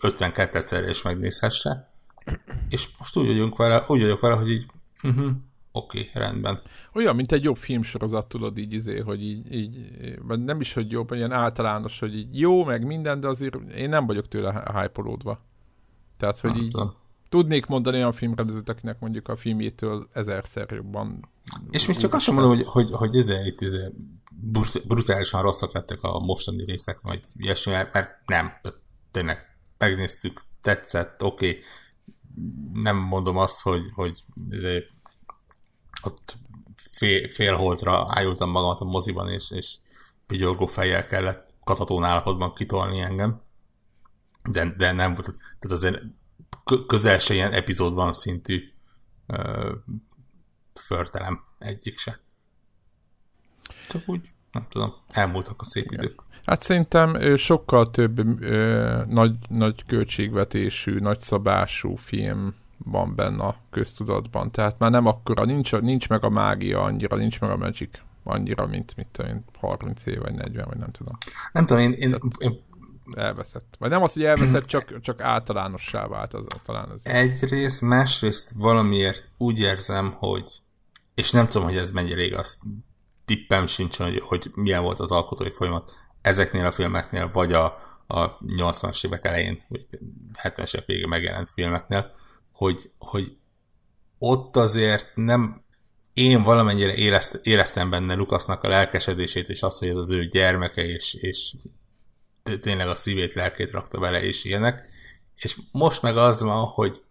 52-szer 0.00 0.86
is 0.88 1.02
megnézhesse. 1.02 1.90
És 2.68 2.88
most 2.98 3.16
úgy 3.16 3.26
vagyunk 3.26 3.56
vele, 3.56 3.84
úgy 3.86 4.00
vagyok 4.00 4.20
vele, 4.20 4.34
hogy 4.34 4.50
így 4.50 4.66
uh-huh, 5.02 5.30
oké, 5.72 5.98
okay, 5.98 6.22
rendben. 6.22 6.60
Olyan, 6.94 7.16
mint 7.16 7.32
egy 7.32 7.42
jobb 7.42 7.56
filmsorozat, 7.56 8.26
tudod 8.26 8.58
így, 8.58 8.72
izé, 8.72 8.98
hogy 8.98 9.22
így, 9.22 9.54
így, 9.54 9.78
vagy 10.22 10.44
nem 10.44 10.60
is, 10.60 10.72
hogy 10.72 10.90
jobb, 10.90 11.12
ilyen 11.12 11.32
általános, 11.32 11.98
hogy 11.98 12.16
így 12.16 12.38
jó, 12.38 12.64
meg 12.64 12.86
minden, 12.86 13.20
de 13.20 13.28
azért 13.28 13.54
én 13.70 13.88
nem 13.88 14.06
vagyok 14.06 14.28
tőle 14.28 14.52
hype 14.52 15.02
Tehát, 16.16 16.38
hogy 16.38 16.50
nem 16.50 16.62
így 16.62 16.70
tudom. 16.70 16.94
Tudnék 17.30 17.66
mondani 17.66 17.96
olyan 17.96 18.12
filmrendezőteknek 18.12 19.00
mondjuk 19.00 19.28
a 19.28 19.36
filmjétől 19.36 20.08
ezerszer 20.12 20.70
jobban. 20.70 21.28
És 21.70 21.86
még 21.86 21.96
csak 21.96 22.14
azt 22.14 22.24
sem 22.24 22.34
mondom, 22.34 22.56
hogy, 22.56 22.66
hogy, 22.66 22.90
hogy 22.90 23.14
izé, 23.14 23.46
itt 23.46 23.60
izé, 23.60 23.86
brutálisan 24.86 25.42
rosszak 25.42 25.72
lettek 25.72 26.02
a 26.02 26.18
mostani 26.18 26.64
részek, 26.64 27.00
vagy 27.00 27.20
ilyesmi, 27.36 27.72
mert 27.72 28.16
nem, 28.26 28.52
tényleg 29.10 29.38
megnéztük, 29.78 30.42
tetszett, 30.60 31.22
oké, 31.22 31.48
okay. 31.48 31.62
nem 32.72 32.96
mondom 32.96 33.36
azt, 33.36 33.62
hogy, 33.62 33.82
hogy 33.94 34.24
izé, 34.50 34.86
ott 36.02 36.38
fél, 36.76 37.28
félholtra 37.28 38.06
ájultam 38.08 38.50
magamat 38.50 38.80
a 38.80 38.84
moziban, 38.84 39.28
és, 39.28 39.50
és 39.50 39.76
vigyorgó 40.26 40.66
fejjel 40.66 41.04
kellett 41.04 41.52
katatón 41.64 42.04
állapotban 42.04 42.54
kitolni 42.54 43.00
engem. 43.00 43.40
De, 44.50 44.74
de 44.76 44.92
nem 44.92 45.14
volt, 45.14 45.26
tehát 45.58 45.76
azért 45.76 46.02
közel 46.86 47.18
se 47.18 47.34
ilyen 47.34 47.52
epizód 47.52 47.94
van 47.94 48.12
szintű 48.12 48.72
ö, 49.26 49.72
förtelem 50.74 51.40
egyik 51.58 51.98
se. 51.98 52.18
Csak 53.88 54.02
úgy, 54.06 54.28
nem 54.52 54.66
tudom, 54.68 54.92
elmúltak 55.08 55.60
a 55.60 55.64
szép 55.64 55.90
idők. 55.90 56.22
Hát 56.44 56.62
szerintem 56.62 57.36
sokkal 57.36 57.90
több 57.90 58.42
ö, 58.42 59.02
nagy, 59.08 59.34
nagy 59.48 59.84
költségvetésű, 59.86 60.98
nagyszabású 60.98 61.96
film 61.96 62.54
van 62.84 63.14
benne 63.14 63.42
a 63.42 63.56
köztudatban. 63.70 64.50
Tehát 64.50 64.78
már 64.78 64.90
nem 64.90 65.06
akkora, 65.06 65.44
nincs, 65.44 65.72
nincs 65.72 66.08
meg 66.08 66.24
a 66.24 66.28
mágia 66.28 66.82
annyira, 66.82 67.16
nincs 67.16 67.40
meg 67.40 67.50
a 67.50 67.56
magic 67.56 67.98
annyira, 68.24 68.66
mint 68.66 68.96
mit 68.96 69.06
tudom 69.12 69.30
én, 69.30 69.44
30 69.60 70.06
év, 70.06 70.18
vagy 70.18 70.34
40, 70.34 70.66
vagy 70.68 70.78
nem 70.78 70.90
tudom. 70.90 71.16
Nem 71.52 71.66
tudom, 71.66 71.82
én, 71.82 71.92
én, 71.92 72.16
én 72.38 72.60
elveszett. 73.16 73.74
Vagy 73.78 73.90
nem 73.90 74.02
az, 74.02 74.12
hogy 74.12 74.24
elveszett, 74.24 74.64
csak, 74.64 75.00
csak 75.00 75.20
általánossá 75.20 76.06
vált 76.06 76.34
az 76.34 76.46
talán 76.64 76.90
ez. 76.92 77.00
Egyrészt, 77.04 77.80
másrészt 77.80 78.52
valamiért 78.56 79.28
úgy 79.36 79.58
érzem, 79.58 80.12
hogy 80.18 80.62
és 81.14 81.30
nem 81.30 81.48
tudom, 81.48 81.68
hogy 81.68 81.76
ez 81.76 81.90
mennyire 81.90 82.22
igaz. 82.22 82.58
Tippem 83.24 83.66
sincs, 83.66 83.96
hogy, 83.96 84.20
hogy 84.20 84.50
milyen 84.54 84.82
volt 84.82 84.98
az 84.98 85.10
alkotói 85.10 85.50
folyamat 85.50 85.92
ezeknél 86.22 86.66
a 86.66 86.70
filmeknél, 86.70 87.30
vagy 87.32 87.52
a, 87.52 87.64
a 88.06 88.38
80-as 88.38 89.06
évek 89.06 89.24
elején, 89.24 89.64
vagy 89.68 89.86
70-es 90.42 90.82
végén 90.86 91.08
megjelent 91.08 91.50
filmeknél, 91.50 92.14
hogy, 92.52 92.90
hogy 92.98 93.36
ott 94.18 94.56
azért 94.56 95.12
nem 95.14 95.64
én 96.12 96.42
valamennyire 96.42 96.94
érezt, 96.94 97.40
éreztem 97.42 97.90
benne 97.90 98.14
Lukasznak 98.14 98.62
a 98.62 98.68
lelkesedését, 98.68 99.48
és 99.48 99.62
azt, 99.62 99.78
hogy 99.78 99.88
ez 99.88 99.96
az 99.96 100.10
ő 100.10 100.26
gyermeke, 100.26 100.86
és, 100.86 101.14
és 101.14 101.54
tényleg 102.58 102.88
a 102.88 102.94
szívét, 102.94 103.34
lelkét 103.34 103.70
rakta 103.70 103.98
bele, 103.98 104.22
és 104.22 104.44
ilyenek. 104.44 104.88
És 105.36 105.56
most 105.72 106.02
meg 106.02 106.16
az 106.16 106.40
van, 106.40 106.64
hogy 106.64 107.02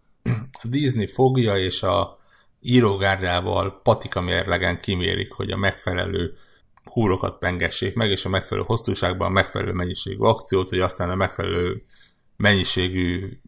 a 0.52 0.66
Disney 0.66 1.06
fogja, 1.06 1.56
és 1.56 1.82
a 1.82 2.18
írógárdával 2.60 3.80
patika 3.82 4.20
mérlegen 4.20 4.80
kimérik, 4.80 5.32
hogy 5.32 5.50
a 5.50 5.56
megfelelő 5.56 6.36
húrokat 6.84 7.38
pengessék 7.38 7.94
meg, 7.94 8.10
és 8.10 8.24
a 8.24 8.28
megfelelő 8.28 8.66
hosszúságban 8.66 9.26
a 9.26 9.30
megfelelő 9.30 9.72
mennyiségű 9.72 10.22
akciót, 10.22 10.68
hogy 10.68 10.80
aztán 10.80 11.10
a 11.10 11.14
megfelelő 11.14 11.84
mennyiségű 12.36 13.38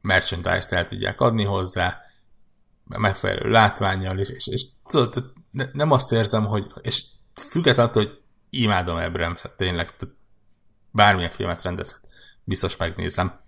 merchandise-t 0.00 0.72
el 0.72 0.88
tudják 0.88 1.20
adni 1.20 1.44
hozzá, 1.44 2.00
megfelelő 2.98 3.50
látványjal, 3.50 4.18
és, 4.18 4.28
és, 4.28 4.46
és 4.46 4.64
tudod, 4.86 5.32
ne, 5.50 5.64
nem 5.72 5.90
azt 5.90 6.12
érzem, 6.12 6.44
hogy, 6.44 6.66
és 6.82 7.04
függetlenül 7.34 7.92
hogy 7.92 8.20
imádom 8.50 8.96
abrams 8.96 9.40
hát 9.40 9.56
tényleg, 9.56 9.96
bármilyen 10.92 11.30
filmet 11.30 11.62
rendezhet, 11.62 12.08
biztos 12.44 12.76
megnézem, 12.76 13.40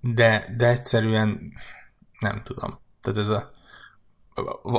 de, 0.00 0.54
de 0.56 0.66
egyszerűen 0.66 1.52
nem 2.20 2.42
tudom. 2.44 2.78
Tehát 3.00 3.18
ez 3.18 3.28
a, 3.28 3.52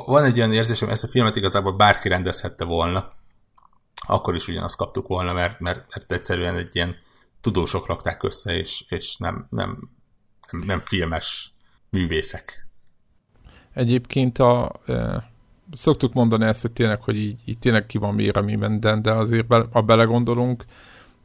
van 0.05 0.23
egy 0.23 0.37
olyan 0.37 0.53
érzésem, 0.53 0.89
ezt 0.89 1.03
a 1.03 1.07
filmet 1.07 1.35
igazából 1.35 1.75
bárki 1.75 2.07
rendezhette 2.07 2.63
volna, 2.63 3.13
akkor 4.07 4.35
is 4.35 4.47
ugyanazt 4.47 4.75
kaptuk 4.75 5.07
volna, 5.07 5.33
mert, 5.33 5.59
mert, 5.59 5.95
mert 5.95 6.11
egyszerűen 6.11 6.55
egy 6.55 6.75
ilyen 6.75 6.95
tudósok 7.41 7.87
rakták 7.87 8.23
össze, 8.23 8.57
és, 8.57 8.85
és 8.89 9.17
nem, 9.17 9.47
nem 9.49 9.95
nem, 10.51 10.63
nem 10.65 10.79
filmes 10.79 11.51
művészek. 11.89 12.67
Egyébként 13.73 14.39
a, 14.39 14.71
e, 14.85 15.29
szoktuk 15.71 16.13
mondani 16.13 16.45
ezt, 16.45 16.61
hogy 16.61 16.71
tényleg, 16.71 17.01
hogy 17.01 17.15
így, 17.15 17.41
így 17.45 17.59
tényleg 17.59 17.85
ki 17.85 17.97
van 17.97 18.13
mérve 18.15 18.41
mi 18.41 18.55
minden, 18.55 19.01
de 19.01 19.11
azért 19.11 19.47
be, 19.47 19.65
ha 19.71 19.81
belegondolunk, 19.81 20.65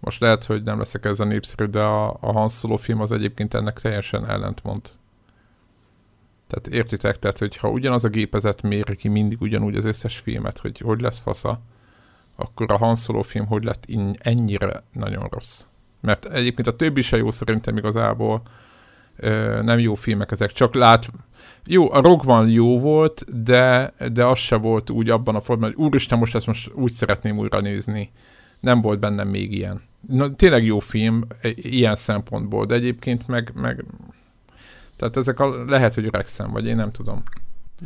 most 0.02 0.20
lehet, 0.20 0.44
hogy 0.44 0.62
nem 0.62 0.78
leszek 0.78 1.04
ezzel 1.04 1.26
népszerű, 1.26 1.64
de 1.64 1.80
a, 1.80 2.16
a 2.20 2.32
Han 2.32 2.48
Solo 2.48 2.76
film 2.76 3.00
az 3.00 3.12
egyébként 3.12 3.54
ennek 3.54 3.80
teljesen 3.80 4.28
ellentmond. 4.28 4.80
Tehát 6.46 6.66
értitek, 6.66 7.18
tehát 7.18 7.38
hogy 7.38 7.56
ha 7.56 7.68
ugyanaz 7.68 8.04
a 8.04 8.08
gépezet 8.08 8.62
méri 8.62 8.96
ki 8.96 9.08
mindig 9.08 9.40
ugyanúgy 9.40 9.76
az 9.76 9.84
összes 9.84 10.18
filmet, 10.18 10.58
hogy 10.58 10.78
hogy 10.78 11.00
lesz 11.00 11.18
fasza, 11.18 11.60
akkor 12.36 12.72
a 12.72 12.76
Han 12.76 12.96
Solo 12.96 13.22
film 13.22 13.46
hogy 13.46 13.64
lett 13.64 13.86
ennyire 14.18 14.82
nagyon 14.92 15.26
rossz. 15.30 15.64
Mert 16.00 16.26
egyébként 16.26 16.66
a 16.66 16.76
többi 16.76 17.00
se 17.00 17.16
jó 17.16 17.30
szerintem 17.30 17.76
igazából, 17.76 18.42
nem 19.62 19.78
jó 19.78 19.94
filmek 19.94 20.30
ezek, 20.30 20.52
csak 20.52 20.74
lát... 20.74 21.10
Jó, 21.66 21.92
a 21.92 22.00
Rock 22.00 22.22
van 22.22 22.48
jó 22.48 22.80
volt, 22.80 23.42
de, 23.42 23.92
de 24.12 24.24
az 24.24 24.38
se 24.38 24.56
volt 24.56 24.90
úgy 24.90 25.10
abban 25.10 25.34
a 25.34 25.40
formában, 25.40 25.74
hogy 25.74 25.84
úristen, 25.84 26.18
most 26.18 26.34
ezt 26.34 26.46
most 26.46 26.72
úgy 26.74 26.92
szeretném 26.92 27.38
újra 27.38 27.60
nézni. 27.60 28.10
Nem 28.60 28.80
volt 28.80 28.98
bennem 28.98 29.28
még 29.28 29.52
ilyen. 29.52 29.82
Na, 30.08 30.34
tényleg 30.36 30.64
jó 30.64 30.78
film 30.78 31.26
ilyen 31.54 31.94
szempontból, 31.94 32.66
de 32.66 32.74
egyébként 32.74 33.26
meg, 33.26 33.52
meg 33.54 33.84
tehát 34.96 35.16
ezek 35.16 35.40
a, 35.40 35.64
lehet, 35.64 35.94
hogy 35.94 36.06
öregszem, 36.06 36.50
vagy 36.50 36.66
én 36.66 36.76
nem 36.76 36.92
tudom. 36.92 37.22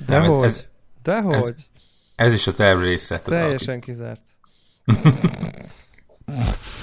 Dehogy, 0.07 0.45
ez, 0.45 0.65
dehogy. 1.03 1.35
Ez, 1.35 1.55
ez 2.15 2.35
is 2.35 2.47
a 2.47 2.53
terv 2.53 2.83
része. 2.83 3.19
Teljesen 3.19 3.81
kizárt. 3.81 4.23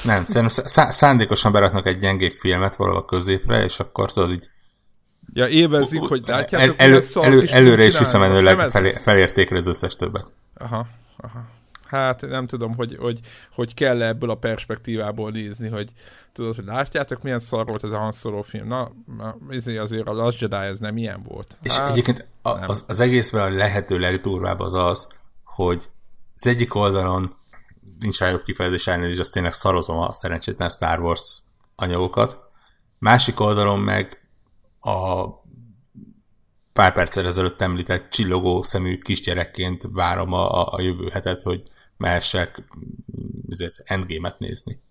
Nem, 0.03 0.25
szerintem 0.25 0.47
szá- 0.65 0.91
szándékosan 0.91 1.51
beraknak 1.51 1.87
egy 1.87 1.97
gyengébb 1.97 2.31
filmet 2.31 2.75
valahol 2.75 3.05
középre, 3.05 3.63
és 3.63 3.79
akkor 3.79 4.13
tudod 4.13 4.31
így 4.31 4.51
Ja, 5.33 5.47
évezik, 5.47 5.99
hogy 5.99 6.27
látjátok, 6.27 6.79
el, 6.79 6.87
elő, 6.87 7.01
elő, 7.21 7.45
előre 7.47 7.85
is 7.85 7.97
visszamenőleg 7.97 8.69
fel, 8.69 8.91
felértékre 8.91 9.57
az 9.57 9.67
összes 9.67 9.95
többet. 9.95 10.33
Aha, 10.53 10.87
aha. 11.17 11.45
Hát 11.93 12.21
nem 12.21 12.47
tudom, 12.47 12.73
hogy, 12.73 12.97
hogy, 12.99 13.19
hogy 13.51 13.73
kell 13.73 14.01
-e 14.01 14.07
ebből 14.07 14.29
a 14.29 14.35
perspektívából 14.35 15.31
nézni, 15.31 15.67
hogy 15.69 15.91
tudod, 16.33 16.55
hogy 16.55 16.65
látjátok, 16.65 17.21
milyen 17.21 17.39
szar 17.39 17.65
volt 17.65 17.83
ez 17.83 17.91
a 17.91 17.97
Han 17.97 18.11
Solo 18.11 18.41
film. 18.41 18.67
Na, 18.67 18.91
azért 19.49 19.79
azért 19.79 20.07
a 20.07 20.13
Last 20.13 20.41
Jedi 20.41 20.55
ez 20.55 20.79
nem 20.79 20.97
ilyen 20.97 21.23
volt. 21.23 21.57
És 21.61 21.77
hát, 21.77 21.89
egyébként 21.89 22.27
a, 22.41 22.49
az, 22.49 22.85
az 22.87 22.99
egészben 22.99 23.51
a 23.51 23.55
lehető 23.55 23.99
legdurvább 23.99 24.59
az 24.59 24.73
az, 24.73 25.07
hogy 25.43 25.89
az 26.35 26.47
egyik 26.47 26.75
oldalon 26.75 27.35
nincs 27.99 28.19
rá 28.19 28.29
jobb 28.29 28.43
kifejezés 28.43 28.87
és 28.87 29.19
azt 29.19 29.31
tényleg 29.31 29.53
szarozom 29.53 29.97
a 29.97 30.11
szerencsétlen 30.11 30.69
Star 30.69 30.99
Wars 30.99 31.41
anyagokat. 31.75 32.37
Másik 32.99 33.39
oldalon 33.39 33.79
meg 33.79 34.27
a 34.79 35.25
pár 36.73 36.93
perccel 36.93 37.27
ezelőtt 37.27 37.61
említett 37.61 38.09
csillogó 38.09 38.63
szemű 38.63 38.97
kisgyerekként 38.97 39.87
várom 39.91 40.33
a, 40.33 40.73
a 40.73 40.81
jövő 40.81 41.09
hetet, 41.11 41.41
hogy 41.41 41.63
mehessek 41.97 42.63
ezért 43.49 43.81
endgame-et 43.83 44.39
nézni. 44.39 44.81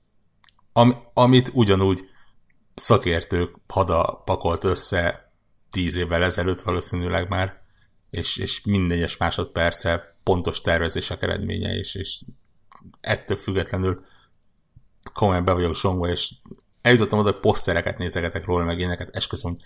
Am, 0.72 1.10
amit 1.14 1.50
ugyanúgy 1.52 2.10
szakértők 2.74 3.56
hada 3.68 4.22
pakolt 4.24 4.64
össze 4.64 5.32
tíz 5.70 5.94
évvel 5.94 6.22
ezelőtt 6.22 6.62
valószínűleg 6.62 7.28
már, 7.28 7.62
és, 8.10 8.36
és 8.36 8.64
minden 8.64 8.96
egyes 8.96 9.16
másodperce 9.16 10.16
pontos 10.22 10.60
tervezések 10.60 11.22
eredménye, 11.22 11.74
és, 11.74 11.94
és 11.94 12.22
ettől 13.00 13.36
függetlenül 13.36 14.04
komolyan 15.12 15.44
be 15.44 15.52
vagyok 15.52 15.74
zsongva, 15.74 16.08
és 16.08 16.32
eljutottam 16.82 17.18
oda, 17.18 17.30
hogy 17.30 17.40
posztereket 17.40 17.98
nézegetek 17.98 18.44
róla, 18.44 18.64
meg 18.64 18.80
éneket, 18.80 19.16
esküszöm, 19.16 19.58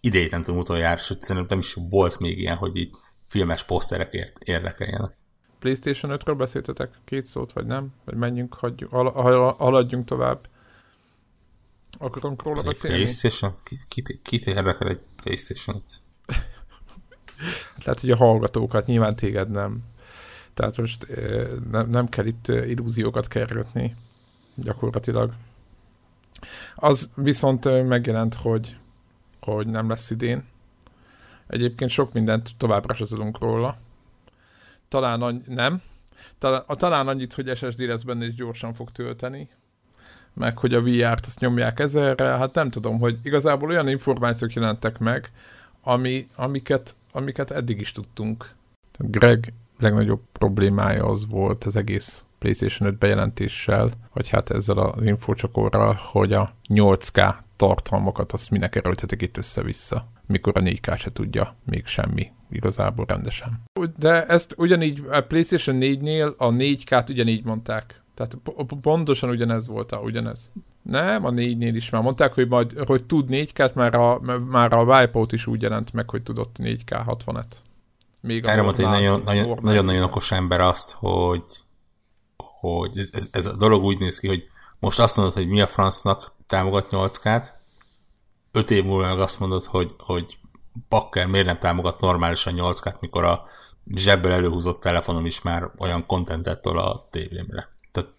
idejét 0.00 0.30
nem 0.30 0.42
tudom 0.42 0.60
utoljára, 0.60 0.98
és 0.98 1.04
szerintem 1.04 1.46
nem 1.48 1.58
is 1.58 1.76
volt 1.90 2.18
még 2.18 2.38
ilyen, 2.38 2.56
hogy 2.56 2.76
így 2.76 2.90
filmes 3.26 3.64
poszterek 3.64 4.34
érdekeljenek. 4.38 5.18
PlayStation 5.60 6.18
5-ről 6.18 6.34
beszéltetek 6.36 6.94
két 7.04 7.26
szót, 7.26 7.52
vagy 7.52 7.66
nem? 7.66 7.92
Vagy 8.04 8.14
menjünk, 8.14 8.54
hagyjuk, 8.54 8.90
haladjunk 9.58 10.04
tovább. 10.04 10.48
Akarunk 11.98 12.42
róla 12.42 12.62
beszélni? 12.62 12.96
PlayStation? 12.96 13.54
Kit, 13.88 14.18
kit 14.22 14.46
érdekel 14.46 14.88
egy 14.88 15.00
PlayStation 15.22 15.76
5? 15.76 15.84
hát 17.74 17.84
lehet, 17.84 18.00
hogy 18.00 18.10
a 18.10 18.16
hallgatókat, 18.16 18.86
nyilván 18.86 19.16
téged 19.16 19.50
nem. 19.50 19.82
Tehát 20.54 20.76
most 20.76 21.06
nem, 21.70 21.90
nem 21.90 22.08
kell 22.08 22.26
itt 22.26 22.48
illúziókat 22.48 23.28
kergetni 23.28 23.96
gyakorlatilag. 24.54 25.32
Az 26.74 27.10
viszont 27.14 27.86
megjelent, 27.88 28.34
hogy, 28.34 28.76
hogy 29.40 29.66
nem 29.66 29.88
lesz 29.88 30.10
idén. 30.10 30.44
Egyébként 31.46 31.90
sok 31.90 32.12
mindent 32.12 32.50
továbbra 32.56 32.94
se 32.94 33.04
tudunk 33.04 33.38
róla. 33.38 33.76
Talán 34.90 35.22
annyi, 35.22 35.40
nem. 35.46 35.80
Talán, 36.38 36.62
talán 36.66 37.08
annyit, 37.08 37.32
hogy 37.32 37.56
SSD 37.56 37.80
lesz 37.80 38.02
benne 38.02 38.24
és 38.24 38.34
gyorsan 38.34 38.72
fog 38.72 38.90
tölteni. 38.90 39.48
Meg 40.34 40.58
hogy 40.58 40.74
a 40.74 40.82
VR-t 40.82 41.26
azt 41.26 41.40
nyomják 41.40 41.78
ezerre. 41.78 42.24
Hát 42.24 42.54
nem 42.54 42.70
tudom, 42.70 42.98
hogy 42.98 43.18
igazából 43.22 43.68
olyan 43.68 43.88
információk 43.88 44.52
jelentek 44.52 44.98
meg, 44.98 45.30
ami, 45.82 46.26
amiket, 46.36 46.96
amiket 47.12 47.50
eddig 47.50 47.80
is 47.80 47.92
tudtunk. 47.92 48.50
Greg 48.98 49.52
legnagyobb 49.78 50.20
problémája 50.32 51.04
az 51.04 51.26
volt 51.26 51.64
az 51.64 51.76
egész 51.76 52.24
PlayStation 52.38 52.88
5 52.88 52.98
bejelentéssel, 52.98 53.90
vagy 54.12 54.28
hát 54.28 54.50
ezzel 54.50 54.78
az 54.78 55.04
infocsakorral, 55.04 55.98
hogy 56.02 56.32
a 56.32 56.54
8K 56.68 57.34
tartalmakat 57.56 58.32
azt 58.32 58.50
minek 58.50 58.76
erőltetik 58.76 59.22
itt 59.22 59.36
össze-vissza, 59.36 60.06
mikor 60.30 60.52
a 60.56 60.60
4K 60.60 60.98
se 60.98 61.12
tudja 61.12 61.56
még 61.64 61.86
semmi 61.86 62.32
igazából 62.50 63.04
rendesen. 63.04 63.62
De 63.98 64.24
ezt 64.24 64.54
ugyanígy 64.56 65.02
a 65.10 65.20
PlayStation 65.20 65.78
4-nél 65.80 66.36
a 66.36 66.48
4K-t 66.50 67.10
ugyanígy 67.10 67.44
mondták. 67.44 68.02
Tehát 68.14 68.38
pontosan 68.80 69.30
ugyanez 69.30 69.68
volt 69.68 69.92
a 69.92 69.98
ugyanez. 69.98 70.50
Nem, 70.82 71.24
a 71.24 71.30
4-nél 71.30 71.72
is 71.74 71.90
már 71.90 72.02
mondták, 72.02 72.32
hogy, 72.32 72.48
majd, 72.48 72.72
hogy 72.86 73.04
tud 73.04 73.26
4K-t, 73.30 73.72
már 73.72 73.94
a, 73.94 74.20
már 74.48 74.72
a 74.72 74.82
Wipeout 74.82 75.32
is 75.32 75.46
úgy 75.46 75.62
jelent 75.62 75.92
meg, 75.92 76.10
hogy 76.10 76.22
tudott 76.22 76.56
4K 76.58 77.02
60-et. 77.06 77.52
Még 78.20 78.44
Erre 78.44 78.62
mondta 78.62 78.94
egy 78.94 79.22
nagyon-nagyon 79.60 80.02
okos 80.02 80.32
ember 80.32 80.60
azt, 80.60 80.92
hogy, 80.92 81.42
hogy 82.36 82.98
ez, 82.98 83.08
ez, 83.12 83.28
ez, 83.32 83.46
a 83.46 83.56
dolog 83.56 83.84
úgy 83.84 83.98
néz 83.98 84.18
ki, 84.18 84.26
hogy 84.26 84.44
most 84.78 85.00
azt 85.00 85.16
mondod, 85.16 85.34
hogy 85.34 85.48
mi 85.48 85.60
a 85.60 85.66
francnak 85.66 86.32
támogat 86.46 86.86
8K-t, 86.90 87.46
öt 88.52 88.70
év 88.70 88.84
múlva 88.84 89.06
meg 89.06 89.20
azt 89.20 89.40
mondod, 89.40 89.64
hogy, 89.64 89.94
hogy 89.98 90.38
bakker 90.88 91.26
miért 91.26 91.46
nem 91.46 91.58
támogat 91.58 92.00
normálisan 92.00 92.54
8K-t, 92.56 93.00
mikor 93.00 93.24
a 93.24 93.44
zsebből 93.94 94.32
előhúzott 94.32 94.80
telefonom 94.80 95.26
is 95.26 95.42
már 95.42 95.70
olyan 95.78 96.06
kontentet 96.06 96.60
tol 96.60 96.78
a 96.78 97.08
tévémre. 97.10 97.68
Tehát 97.92 98.10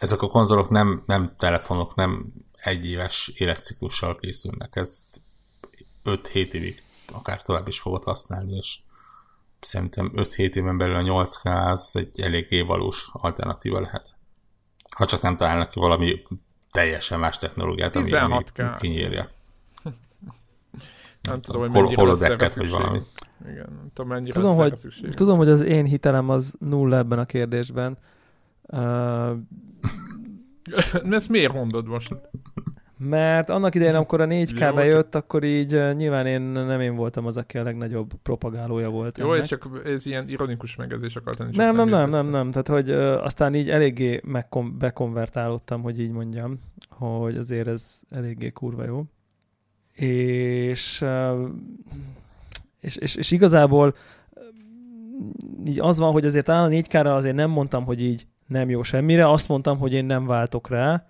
ezek 0.00 0.22
a 0.22 0.28
konzolok 0.28 0.68
nem, 0.68 1.02
nem 1.06 1.34
telefonok, 1.38 1.94
nem 1.94 2.32
egyéves 2.54 3.28
életciklussal 3.34 4.16
készülnek. 4.16 4.76
Ezt 4.76 5.20
5-7 6.04 6.52
évig 6.52 6.82
akár 7.12 7.42
tovább 7.42 7.68
is 7.68 7.80
fogod 7.80 8.04
használni, 8.04 8.54
és 8.54 8.80
szerintem 9.60 10.12
5-7 10.14 10.54
éven 10.54 10.76
belül 10.76 10.94
a 10.94 11.24
8K 11.24 11.70
az 11.70 11.96
egy 11.96 12.20
eléggé 12.20 12.60
valós 12.60 13.08
alternatíva 13.12 13.80
lehet. 13.80 14.16
Ha 14.96 15.06
csak 15.06 15.20
nem 15.20 15.36
találnak 15.36 15.70
ki 15.70 15.78
valami 15.78 16.22
teljesen 16.70 17.20
más 17.20 17.36
technológiát, 17.36 17.96
ami, 17.96 18.12
ami 18.12 18.44
kinyírja. 18.78 19.30
Nem 21.28 21.40
tudom, 21.40 21.60
hogy 21.60 21.70
mennyire 21.70 22.00
Hol, 22.00 22.08
lesz 22.08 22.56
vagy 22.56 22.70
valamit. 22.70 23.12
Igen, 23.42 23.66
nem 23.68 23.90
tudom, 23.94 24.10
mennyire 24.10 24.40
tudom, 24.40 24.56
hogy, 24.56 24.90
tudom, 25.10 25.36
hogy 25.36 25.48
az 25.48 25.60
én 25.60 25.84
hitelem 25.84 26.30
az 26.30 26.54
nulla 26.58 26.96
ebben 26.96 27.18
a 27.18 27.24
kérdésben. 27.24 27.98
Uh, 28.62 29.30
Ezt 31.10 31.28
miért 31.28 31.52
mondod 31.52 31.86
most? 31.86 32.16
Mert 32.98 33.50
annak 33.50 33.74
idején, 33.74 33.94
amikor 33.94 34.20
a 34.20 34.26
4K 34.26 34.72
bejött, 34.74 35.14
akkor 35.14 35.44
így 35.44 35.94
nyilván 35.96 36.26
én 36.26 36.40
nem 36.40 36.80
én 36.80 36.94
voltam 36.94 37.26
az, 37.26 37.36
aki 37.36 37.58
a 37.58 37.62
legnagyobb 37.62 38.12
propagálója 38.22 38.90
volt. 38.90 39.18
Jó, 39.18 39.32
ennek. 39.32 39.42
és 39.42 39.48
csak 39.48 39.68
ez 39.84 40.06
ilyen 40.06 40.28
ironikus 40.28 40.76
megjegyzés 40.76 41.16
akart 41.16 41.38
lenni. 41.38 41.56
Nem, 41.56 41.76
nem, 41.76 41.88
nem, 41.88 42.08
nem, 42.08 42.28
nem. 42.28 42.50
Tehát, 42.50 42.68
hogy 42.68 42.90
uh, 42.90 43.24
aztán 43.24 43.54
így 43.54 43.70
eléggé 43.70 44.20
megkom- 44.24 44.74
bekonvertálódtam, 44.74 45.82
hogy 45.82 46.00
így 46.00 46.10
mondjam, 46.10 46.60
hogy 46.88 47.36
azért 47.36 47.66
ez 47.66 48.00
eléggé 48.10 48.50
kurva 48.50 48.84
jó. 48.84 49.04
És, 49.94 51.04
és, 52.80 52.96
és, 52.96 53.14
és 53.14 53.30
igazából 53.30 53.94
így 55.66 55.80
az 55.80 55.98
van, 55.98 56.12
hogy 56.12 56.24
azért 56.24 56.44
talán 56.44 56.64
a 56.64 56.68
4 56.68 56.88
k 56.88 56.94
azért 56.94 57.34
nem 57.34 57.50
mondtam, 57.50 57.84
hogy 57.84 58.02
így 58.02 58.26
nem 58.46 58.70
jó 58.70 58.82
semmire, 58.82 59.30
azt 59.30 59.48
mondtam, 59.48 59.78
hogy 59.78 59.92
én 59.92 60.04
nem 60.04 60.26
váltok 60.26 60.68
rá, 60.68 61.06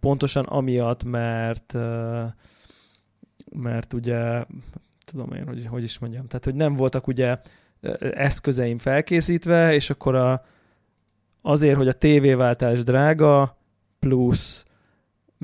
pontosan 0.00 0.44
amiatt, 0.44 1.04
mert 1.04 1.76
mert 3.50 3.92
ugye 3.92 4.44
tudom 5.04 5.32
én, 5.32 5.46
hogy, 5.46 5.66
hogy 5.66 5.82
is 5.82 5.98
mondjam, 5.98 6.26
tehát 6.26 6.44
hogy 6.44 6.54
nem 6.54 6.76
voltak 6.76 7.06
ugye 7.06 7.38
eszközeim 8.00 8.78
felkészítve, 8.78 9.74
és 9.74 9.90
akkor 9.90 10.14
a, 10.14 10.44
azért, 11.42 11.76
hogy 11.76 11.88
a 11.88 11.92
tévéváltás 11.92 12.82
drága, 12.82 13.58
plusz 13.98 14.64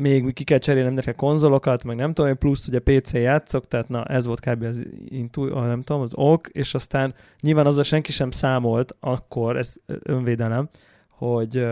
még 0.00 0.32
ki 0.32 0.44
kell 0.44 0.58
cserélnem 0.58 0.92
mindenféle 0.92 1.16
konzolokat, 1.16 1.84
meg 1.84 1.96
nem 1.96 2.12
tudom, 2.12 2.38
plusz 2.38 2.68
ugye 2.68 2.78
PC 2.78 3.12
játszok, 3.12 3.68
tehát 3.68 3.88
na 3.88 4.04
ez 4.04 4.26
volt 4.26 4.40
kb. 4.40 4.62
az 4.62 4.86
intu, 5.04 5.44
nem 5.44 5.82
tudom, 5.82 6.02
az 6.02 6.12
ok, 6.14 6.48
és 6.48 6.74
aztán 6.74 7.14
nyilván 7.40 7.66
azzal 7.66 7.84
senki 7.84 8.12
sem 8.12 8.30
számolt 8.30 8.96
akkor, 9.00 9.56
ez 9.56 9.74
önvédelem, 10.02 10.68
hogy 11.08 11.66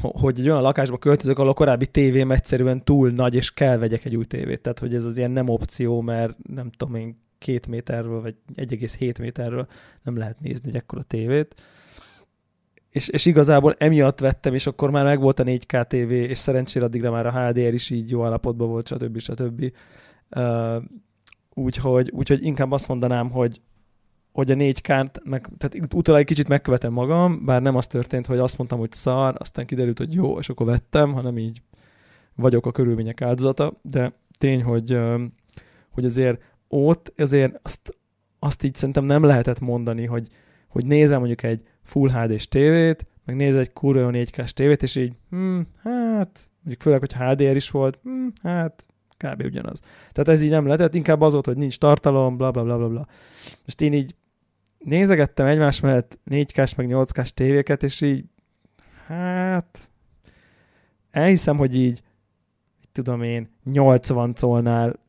hogy 0.00 0.38
egy 0.38 0.48
olyan 0.48 0.62
lakásba 0.62 0.98
költözök, 0.98 1.38
ahol 1.38 1.50
a 1.50 1.54
korábbi 1.54 1.86
tévém 1.86 2.30
egyszerűen 2.30 2.84
túl 2.84 3.10
nagy, 3.10 3.34
és 3.34 3.52
kell 3.52 3.78
vegyek 3.78 4.04
egy 4.04 4.16
új 4.16 4.24
tévét. 4.24 4.60
Tehát, 4.60 4.78
hogy 4.78 4.94
ez 4.94 5.04
az 5.04 5.16
ilyen 5.16 5.30
nem 5.30 5.48
opció, 5.48 6.00
mert 6.00 6.36
nem 6.48 6.70
tudom 6.70 6.94
én, 6.94 7.22
két 7.38 7.66
méterről, 7.66 8.20
vagy 8.20 8.34
1,7 8.54 9.20
méterről 9.20 9.66
nem 10.02 10.16
lehet 10.16 10.40
nézni 10.40 10.68
egy 10.68 10.76
ekkora 10.76 11.02
tévét. 11.02 11.62
És, 12.94 13.08
és 13.08 13.26
igazából 13.26 13.74
emiatt 13.78 14.20
vettem, 14.20 14.54
és 14.54 14.66
akkor 14.66 14.90
már 14.90 15.04
meg 15.04 15.20
volt 15.20 15.38
a 15.38 15.44
4K 15.44 15.86
TV, 15.86 16.10
és 16.10 16.38
szerencsére 16.38 16.84
addigra 16.84 17.10
már 17.10 17.26
a 17.26 17.32
HDR 17.32 17.74
is 17.74 17.90
így 17.90 18.10
jó 18.10 18.24
állapotban 18.24 18.68
volt, 18.68 18.86
stb. 18.86 19.18
stb. 19.18 19.72
Uh, 20.36 20.82
úgyhogy, 21.54 22.10
úgyhogy 22.12 22.44
inkább 22.44 22.72
azt 22.72 22.88
mondanám, 22.88 23.30
hogy, 23.30 23.60
hogy 24.32 24.50
a 24.50 24.54
4 24.54 24.80
k 24.80 24.88
meg, 25.24 25.48
tehát 25.58 25.94
utólag 25.94 26.20
egy 26.20 26.26
kicsit 26.26 26.48
megkövetem 26.48 26.92
magam, 26.92 27.44
bár 27.44 27.62
nem 27.62 27.76
az 27.76 27.86
történt, 27.86 28.26
hogy 28.26 28.38
azt 28.38 28.58
mondtam, 28.58 28.78
hogy 28.78 28.92
szar, 28.92 29.34
aztán 29.38 29.66
kiderült, 29.66 29.98
hogy 29.98 30.14
jó, 30.14 30.38
és 30.38 30.48
akkor 30.48 30.66
vettem, 30.66 31.12
hanem 31.12 31.38
így 31.38 31.62
vagyok 32.36 32.66
a 32.66 32.72
körülmények 32.72 33.22
áldozata, 33.22 33.80
de 33.82 34.12
tény, 34.38 34.62
hogy, 34.62 34.98
hogy 35.90 36.04
azért 36.04 36.42
ott 36.68 37.12
azért 37.16 37.60
azt, 37.62 37.98
azt 38.38 38.62
így 38.62 38.74
szerintem 38.74 39.04
nem 39.04 39.22
lehetett 39.24 39.60
mondani, 39.60 40.04
hogy, 40.06 40.28
hogy 40.68 40.86
nézem 40.86 41.18
mondjuk 41.18 41.42
egy 41.42 41.62
Full 41.84 42.10
HD-s 42.10 42.48
tévét, 42.48 43.06
meg 43.24 43.36
néz 43.36 43.56
egy 43.56 43.72
kurva 43.72 44.10
4K-s 44.12 44.52
tévét, 44.52 44.82
és 44.82 44.96
így, 44.96 45.12
hm, 45.30 45.60
hát, 45.82 46.40
mondjuk 46.62 46.82
főleg, 46.82 47.00
hogy 47.00 47.12
HDR 47.12 47.56
is 47.56 47.70
volt, 47.70 47.98
hm, 48.02 48.26
hát, 48.42 48.86
kb. 49.16 49.42
ugyanaz. 49.44 49.80
Tehát 50.12 50.28
ez 50.28 50.42
így 50.42 50.50
nem 50.50 50.66
lehetett, 50.66 50.94
inkább 50.94 51.20
az 51.20 51.32
volt, 51.32 51.46
hogy 51.46 51.56
nincs 51.56 51.78
tartalom, 51.78 52.36
bla 52.36 52.50
bla 52.50 52.62
bla 52.62 52.76
bla 52.76 52.88
bla. 52.88 53.06
Most 53.64 53.80
én 53.80 53.92
így 53.92 54.14
nézegettem 54.78 55.46
egymás 55.46 55.80
mellett 55.80 56.18
4K-s 56.30 56.74
meg 56.74 56.86
8K-s 56.90 57.32
tévéket, 57.32 57.82
és 57.82 58.00
így 58.00 58.24
hát 59.06 59.90
elhiszem, 61.10 61.56
hogy 61.56 61.76
így 61.76 62.02
tudom 62.92 63.22
én, 63.22 63.48
80 63.64 64.34
colnál 64.34 65.02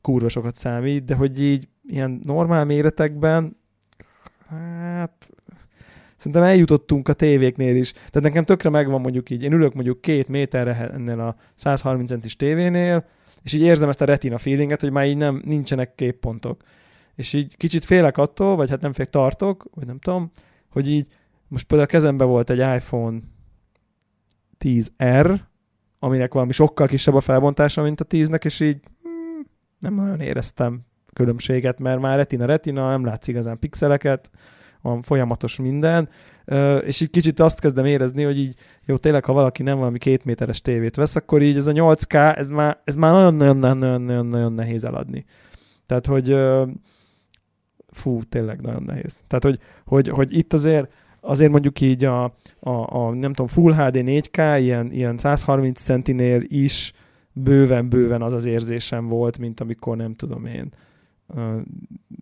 kurva 0.00 0.28
sokat 0.28 0.54
számít, 0.54 1.04
de 1.04 1.14
hogy 1.14 1.42
így 1.42 1.68
ilyen 1.88 2.20
normál 2.24 2.64
méretekben 2.64 3.56
hát 4.48 5.30
szerintem 6.22 6.42
eljutottunk 6.42 7.08
a 7.08 7.12
tévéknél 7.12 7.76
is. 7.76 7.92
Tehát 7.92 8.20
nekem 8.20 8.44
tökre 8.44 8.70
megvan 8.70 9.00
mondjuk 9.00 9.30
így, 9.30 9.42
én 9.42 9.52
ülök 9.52 9.74
mondjuk 9.74 10.00
két 10.00 10.28
méterre 10.28 10.90
ennél 10.92 11.20
a 11.20 11.36
130 11.54 12.10
centis 12.10 12.36
tévénél, 12.36 13.04
és 13.42 13.52
így 13.52 13.60
érzem 13.60 13.88
ezt 13.88 14.00
a 14.00 14.04
retina 14.04 14.38
feelinget, 14.38 14.80
hogy 14.80 14.90
már 14.90 15.06
így 15.06 15.16
nem, 15.16 15.42
nincsenek 15.44 15.94
képpontok. 15.94 16.62
És 17.14 17.32
így 17.32 17.56
kicsit 17.56 17.84
félek 17.84 18.18
attól, 18.18 18.56
vagy 18.56 18.70
hát 18.70 18.80
nem 18.80 18.92
félek, 18.92 19.10
tartok, 19.10 19.64
vagy 19.74 19.86
nem 19.86 19.98
tudom, 19.98 20.30
hogy 20.68 20.88
így 20.88 21.06
most 21.48 21.66
például 21.66 21.88
a 21.88 21.92
kezembe 21.92 22.24
volt 22.24 22.50
egy 22.50 22.58
iPhone 22.58 23.18
10R, 24.58 25.40
aminek 25.98 26.32
valami 26.32 26.52
sokkal 26.52 26.86
kisebb 26.86 27.14
a 27.14 27.20
felbontása, 27.20 27.82
mint 27.82 28.00
a 28.00 28.04
10-nek, 28.04 28.44
és 28.44 28.60
így 28.60 28.80
hmm, 29.02 29.46
nem 29.78 29.94
nagyon 29.94 30.20
éreztem 30.20 30.80
különbséget, 31.12 31.78
mert 31.78 32.00
már 32.00 32.16
retina-retina, 32.16 32.88
nem 32.88 33.04
látsz 33.04 33.28
igazán 33.28 33.58
pixeleket, 33.58 34.30
van 34.82 35.02
folyamatos 35.02 35.56
minden, 35.56 36.08
és 36.84 37.00
így 37.00 37.10
kicsit 37.10 37.40
azt 37.40 37.60
kezdem 37.60 37.84
érezni, 37.84 38.22
hogy 38.22 38.38
így 38.38 38.54
jó, 38.84 38.96
tényleg, 38.96 39.24
ha 39.24 39.32
valaki 39.32 39.62
nem 39.62 39.78
valami 39.78 39.98
két 39.98 40.24
méteres 40.24 40.60
tévét 40.60 40.96
vesz, 40.96 41.16
akkor 41.16 41.42
így 41.42 41.56
ez 41.56 41.66
a 41.66 41.72
8K, 41.72 42.36
ez 42.36 42.48
már, 42.48 42.80
ez 42.84 42.94
már 42.94 43.12
nagyon-nagyon-nagyon 43.12 44.52
nehéz 44.52 44.84
eladni. 44.84 45.24
Tehát, 45.86 46.06
hogy 46.06 46.36
fú, 47.88 48.22
tényleg 48.22 48.60
nagyon 48.60 48.82
nehéz. 48.82 49.22
Tehát, 49.26 49.44
hogy, 49.44 49.58
hogy, 49.84 50.08
hogy 50.08 50.36
itt 50.36 50.52
azért 50.52 50.92
azért 51.24 51.50
mondjuk 51.50 51.80
így 51.80 52.04
a, 52.04 52.24
a, 52.60 52.70
a 52.70 53.14
nem 53.14 53.32
tudom, 53.32 53.46
Full 53.46 53.72
HD 53.72 53.96
4K 53.96 54.58
ilyen, 54.60 54.92
ilyen 54.92 55.18
130 55.18 55.80
centinél 55.80 56.42
is 56.46 56.92
bőven-bőven 57.32 58.22
az 58.22 58.32
az 58.32 58.44
érzésem 58.44 59.08
volt, 59.08 59.38
mint 59.38 59.60
amikor 59.60 59.96
nem 59.96 60.14
tudom 60.14 60.46
én, 60.46 60.72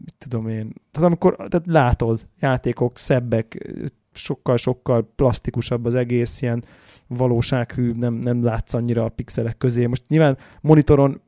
mit 0.05 0.15
tudom 0.19 0.49
én, 0.49 0.73
tehát 0.91 1.09
amikor 1.09 1.37
tehát 1.37 1.67
látod, 1.67 2.29
játékok 2.41 2.99
szebbek, 2.99 3.73
sokkal-sokkal 4.13 5.13
plastikusabb 5.17 5.85
az 5.85 5.95
egész, 5.95 6.43
ilyen 6.43 6.65
valósághű, 7.07 7.93
nem, 7.93 8.15
nem 8.15 8.45
látsz 8.45 8.75
annyira 8.75 9.05
a 9.05 9.09
pixelek 9.09 9.59
közé. 9.59 9.87
Most 9.87 10.09
nyilván 10.09 10.39
monitoron 10.61 11.21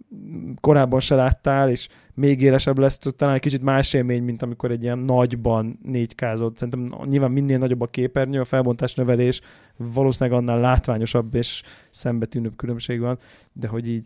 korábban 0.61 1.01
se 1.01 1.15
láttál, 1.15 1.71
és 1.71 1.89
még 2.15 2.41
élesebb 2.41 2.79
lesz, 2.79 2.99
talán 2.99 3.35
egy 3.35 3.41
kicsit 3.41 3.63
más 3.63 3.93
élmény, 3.93 4.23
mint 4.23 4.43
amikor 4.43 4.71
egy 4.71 4.83
ilyen 4.83 4.99
nagyban 4.99 5.79
4 5.83 6.15
k 6.15 6.21
Szerintem 6.21 6.89
nyilván 7.05 7.31
minél 7.31 7.59
nagyobb 7.59 7.81
a 7.81 7.87
képernyő, 7.87 8.41
a 8.41 8.45
felbontás 8.45 8.95
növelés 8.95 9.41
valószínűleg 9.77 10.39
annál 10.39 10.61
látványosabb 10.61 11.35
és 11.35 11.63
szembetűnőbb 11.91 12.57
különbség 12.57 13.01
van, 13.01 13.19
de 13.53 13.69
hogy 13.69 13.89
így 13.89 14.05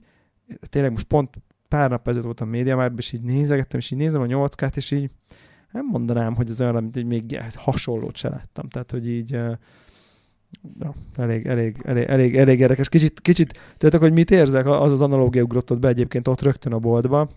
tényleg 0.60 0.90
most 0.90 1.06
pont 1.06 1.30
pár 1.68 1.90
nap 1.90 2.08
ezelőtt 2.08 2.24
voltam 2.24 2.48
média 2.48 2.92
és 2.96 3.12
így 3.12 3.22
nézegettem, 3.22 3.78
és 3.78 3.90
így 3.90 3.98
nézem 3.98 4.20
a 4.20 4.26
8 4.26 4.76
és 4.76 4.90
így 4.90 5.10
nem 5.72 5.86
mondanám, 5.86 6.34
hogy 6.34 6.50
az 6.50 6.60
olyan, 6.60 6.74
mint 6.74 6.94
hogy 6.94 7.06
még 7.06 7.40
hasonlót 7.54 8.16
se 8.16 8.28
láttam. 8.28 8.68
Tehát, 8.68 8.90
hogy 8.90 9.08
így 9.08 9.30
ja, 10.78 10.94
elég, 11.16 11.46
elég, 11.46 11.80
elég, 11.84 12.04
elég, 12.04 12.36
elég 12.36 12.58
érdekes. 12.60 12.88
Kicsit, 12.88 13.20
kicsit 13.20 13.58
tudjátok, 13.72 14.00
hogy 14.00 14.12
mit 14.12 14.30
érzek? 14.30 14.66
Az 14.66 14.92
az 14.92 15.00
analógia 15.00 15.42
ugrott 15.42 15.78
be 15.78 15.88
egyébként 15.88 16.28
ott 16.28 16.42
rögtön 16.42 16.72
a 16.72 16.78
boltba, 16.78 17.28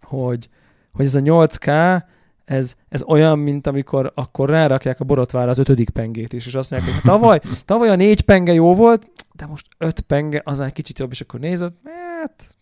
hogy, 0.00 0.48
hogy 0.92 1.04
ez 1.04 1.14
a 1.14 1.20
8K, 1.20 2.02
ez, 2.44 2.74
ez 2.88 3.02
olyan, 3.02 3.38
mint 3.38 3.66
amikor 3.66 4.12
akkor 4.14 4.48
rárakják 4.48 5.00
a 5.00 5.04
borotvára 5.04 5.50
az 5.50 5.58
ötödik 5.58 5.90
pengét 5.90 6.32
is, 6.32 6.46
és 6.46 6.54
azt 6.54 6.70
mondják, 6.70 6.92
hogy 6.92 7.02
tavaly, 7.02 7.40
tavaly 7.64 7.88
a 7.88 7.94
négy 7.94 8.20
penge 8.20 8.52
jó 8.52 8.74
volt, 8.74 9.06
de 9.34 9.46
most 9.46 9.66
öt 9.78 10.00
penge, 10.00 10.42
az 10.44 10.60
egy 10.60 10.72
kicsit 10.72 10.98
jobb, 10.98 11.10
és 11.10 11.20
akkor 11.20 11.40
nézed, 11.40 11.72
hát 11.84 12.57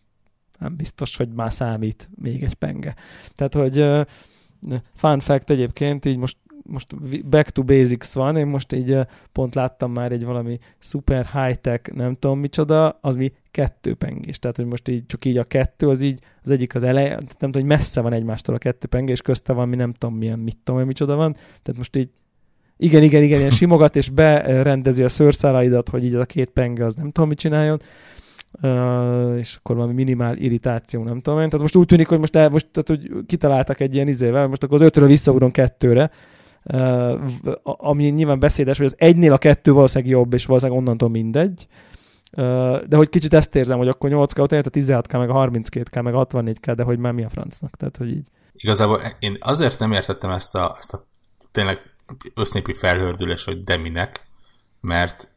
nem 0.58 0.76
biztos, 0.76 1.16
hogy 1.16 1.28
már 1.28 1.52
számít 1.52 2.08
még 2.14 2.42
egy 2.42 2.54
penge. 2.54 2.94
Tehát, 3.34 3.54
hogy 3.54 3.78
uh, 3.78 4.06
fun 4.94 5.20
fact 5.20 5.50
egyébként, 5.50 6.04
így 6.04 6.16
most 6.16 6.36
most 6.68 7.26
back 7.28 7.50
to 7.50 7.62
basics 7.62 8.12
van, 8.12 8.36
én 8.36 8.46
most 8.46 8.72
így 8.72 8.98
pont 9.32 9.54
láttam 9.54 9.92
már 9.92 10.12
egy 10.12 10.24
valami 10.24 10.58
super 10.78 11.26
high-tech, 11.26 11.92
nem 11.92 12.14
tudom 12.14 12.38
micsoda, 12.38 12.98
az 13.00 13.16
mi 13.16 13.32
kettő 13.50 13.94
pengés. 13.94 14.38
Tehát, 14.38 14.56
hogy 14.56 14.66
most 14.66 14.88
így 14.88 15.06
csak 15.06 15.24
így 15.24 15.36
a 15.36 15.44
kettő, 15.44 15.88
az 15.88 16.00
így, 16.00 16.18
az 16.42 16.50
egyik 16.50 16.74
az 16.74 16.82
eleje, 16.82 17.14
nem 17.14 17.26
tudom, 17.26 17.52
hogy 17.52 17.64
messze 17.64 18.00
van 18.00 18.12
egymástól 18.12 18.54
a 18.54 18.58
kettő 18.58 18.86
pengés, 18.86 19.22
közte 19.22 19.52
van, 19.52 19.68
mi 19.68 19.76
nem 19.76 19.92
tudom 19.92 20.16
milyen, 20.16 20.38
mit 20.38 20.56
tudom, 20.56 20.76
hogy 20.76 20.86
micsoda 20.88 21.16
van. 21.16 21.32
Tehát 21.32 21.76
most 21.76 21.96
így 21.96 22.10
igen, 22.78 23.02
igen, 23.02 23.22
igen, 23.22 23.38
ilyen 23.38 23.50
simogat, 23.50 23.96
és 23.96 24.08
berendezi 24.08 25.02
a 25.02 25.08
szőrszálaidat, 25.08 25.88
hogy 25.88 26.04
így 26.04 26.14
a 26.14 26.24
két 26.24 26.50
penge 26.50 26.84
az 26.84 26.94
nem 26.94 27.10
tudom, 27.10 27.28
mit 27.28 27.38
csináljon. 27.38 27.80
Uh, 28.62 29.36
és 29.38 29.56
akkor 29.56 29.76
valami 29.76 29.92
minimál 29.92 30.36
irritáció, 30.36 31.02
nem 31.02 31.20
tudom 31.20 31.40
én. 31.40 31.46
Tehát 31.46 31.60
most 31.60 31.76
úgy 31.76 31.86
tűnik, 31.86 32.08
hogy 32.08 32.18
most, 32.18 32.36
el, 32.36 32.48
most 32.48 32.66
tehát, 32.72 32.88
hogy 32.88 33.26
kitaláltak 33.26 33.80
egy 33.80 33.94
ilyen 33.94 34.08
izével, 34.08 34.46
most 34.46 34.62
akkor 34.62 34.80
az 34.80 34.86
ötről 34.86 35.08
visszaugrunk 35.08 35.52
kettőre, 35.52 36.10
ami 37.62 38.04
nyilván 38.04 38.38
beszédes, 38.38 38.76
hogy 38.76 38.86
az 38.86 38.94
egynél 38.98 39.32
a 39.32 39.38
kettő 39.38 39.72
valószínűleg 39.72 40.12
jobb, 40.12 40.32
és 40.32 40.46
valószínűleg 40.46 40.80
onnantól 40.80 41.08
mindegy. 41.08 41.66
De 42.86 42.96
hogy 42.96 43.08
kicsit 43.08 43.34
ezt 43.34 43.54
érzem, 43.54 43.78
hogy 43.78 43.88
akkor 43.88 44.10
8K 44.12 44.40
után 44.40 44.60
a 44.60 44.70
16K, 44.70 45.18
meg 45.18 45.30
a 45.30 45.48
32K, 45.48 46.02
meg 46.02 46.14
a 46.14 46.26
64K, 46.26 46.72
de 46.76 46.82
hogy 46.82 46.98
már 46.98 47.12
mi 47.12 47.24
a 47.24 47.28
francnak. 47.28 47.76
Tehát, 47.76 47.96
hogy 47.96 48.08
így. 48.08 48.28
Igazából 48.52 49.00
én 49.18 49.36
azért 49.40 49.78
nem 49.78 49.92
értettem 49.92 50.30
ezt 50.30 50.54
a, 50.54 50.74
ezt 50.78 50.94
a 50.94 51.06
tényleg 51.52 51.80
össznépi 52.34 52.72
felhördülés, 52.72 53.44
hogy 53.44 53.64
deminek, 53.64 54.26
mert 54.80 55.30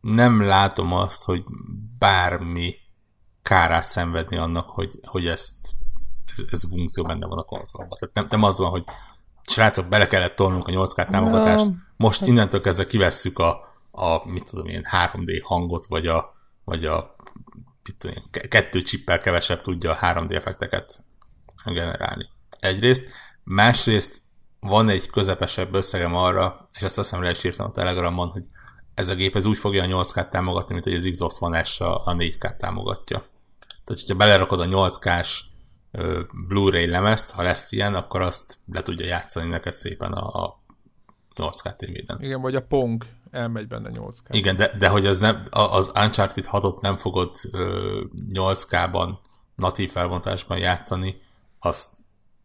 nem 0.00 0.42
látom 0.42 0.92
azt, 0.92 1.24
hogy 1.24 1.44
bármi 1.98 2.74
kárát 3.42 3.84
szenvedni 3.84 4.36
annak, 4.36 4.68
hogy, 4.68 4.98
hogy 5.02 5.26
ezt 5.26 5.74
ez, 6.26 6.44
ez 6.50 6.64
a 6.64 6.68
funkció 6.68 7.04
benne 7.04 7.26
van 7.26 7.38
a 7.38 7.42
konzolban. 7.42 7.98
Tehát 7.98 8.14
nem, 8.14 8.26
nem 8.30 8.42
az 8.42 8.58
van, 8.58 8.70
hogy 8.70 8.84
srácok, 9.42 9.86
bele 9.86 10.06
kellett 10.06 10.36
tolnunk 10.36 10.68
a 10.68 10.72
8K 10.72 11.10
támogatást, 11.10 11.66
most 11.96 12.22
innentől 12.22 12.60
kezdve 12.60 12.86
kivesszük 12.86 13.38
a, 13.38 13.60
a 13.90 14.28
mit 14.28 14.44
tudom 14.50 14.66
én, 14.66 14.86
3D 14.92 15.40
hangot, 15.42 15.86
vagy 15.86 16.06
a, 16.06 16.34
vagy 16.64 16.84
a 16.84 17.16
mit 17.84 17.96
tudom 17.98 18.16
én, 18.16 18.48
kettő 18.48 18.82
csippel 18.82 19.20
kevesebb 19.20 19.62
tudja 19.62 19.90
a 19.90 19.96
3D 19.96 20.32
effekteket 20.32 21.04
generálni. 21.64 22.24
Egyrészt. 22.58 23.04
Másrészt 23.44 24.20
van 24.60 24.88
egy 24.88 25.10
közepesebb 25.10 25.74
összegem 25.74 26.14
arra, 26.14 26.68
és 26.72 26.82
ezt 26.82 26.98
azt 26.98 27.08
hiszem 27.08 27.24
le 27.24 27.30
is 27.30 27.44
írtam 27.44 27.66
a 27.66 27.72
Telegramon, 27.72 28.28
hogy 28.28 28.44
ez 28.96 29.08
a 29.08 29.14
gép 29.14 29.36
ez 29.36 29.44
úgy 29.44 29.58
fogja 29.58 29.82
a 29.82 30.02
8K 30.04 30.28
támogatni, 30.28 30.72
mint 30.72 30.84
hogy 30.84 30.94
az 30.94 31.08
Xbox 31.10 31.36
One 31.40 31.64
S 31.64 31.80
a 31.80 32.02
4K 32.04 32.56
támogatja. 32.56 33.18
Tehát, 33.84 34.00
hogyha 34.00 34.14
belerakod 34.14 34.60
a 34.60 34.66
8K-s 34.66 35.44
Blu-ray 36.48 36.86
lemezt, 36.86 37.30
ha 37.30 37.42
lesz 37.42 37.72
ilyen, 37.72 37.94
akkor 37.94 38.20
azt 38.20 38.58
le 38.72 38.82
tudja 38.82 39.06
játszani 39.06 39.48
neked 39.48 39.72
szépen 39.72 40.12
a, 40.12 40.44
a 40.44 40.60
8K 41.36 41.76
tévében. 41.76 42.22
Igen, 42.22 42.40
vagy 42.40 42.54
a 42.54 42.62
Pong 42.62 43.04
elmegy 43.30 43.68
benne 43.68 43.90
8K. 43.92 44.28
Igen, 44.30 44.56
de, 44.56 44.72
de 44.78 44.88
hogy 44.88 45.06
az, 45.06 45.18
nem, 45.18 45.44
az 45.50 45.92
Uncharted 45.94 46.46
6-ot 46.50 46.80
nem 46.80 46.96
fogod 46.96 47.36
8K-ban 48.32 49.18
natív 49.54 49.90
felbontásban 49.90 50.58
játszani, 50.58 51.22
azt 51.58 51.92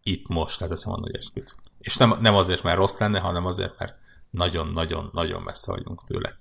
itt 0.04 0.28
most 0.28 0.60
leteszem 0.60 0.94
a 0.94 1.00
nagy 1.00 1.16
esküt. 1.16 1.56
És 1.80 1.98
nem, 1.98 2.14
nem 2.20 2.36
azért, 2.36 2.64
mert 2.64 2.78
rossz 2.78 2.98
lenne, 2.98 3.20
hanem 3.20 3.46
azért, 3.46 3.80
mert 3.80 3.96
nagyon-nagyon-nagyon 4.30 5.42
messze 5.42 5.72
vagyunk 5.72 6.04
tőle. 6.04 6.41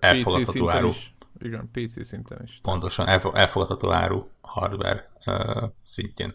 Elfogadható 0.00 0.70
áru. 0.70 0.88
Is. 0.88 1.14
Igen, 1.38 1.70
PC 1.72 2.06
szinten 2.06 2.40
is. 2.44 2.58
Pontosan, 2.62 3.06
elfogadható 3.32 3.90
áru 3.92 4.26
hardware 4.40 5.10
uh, 5.26 5.62
szintjén. 5.84 6.34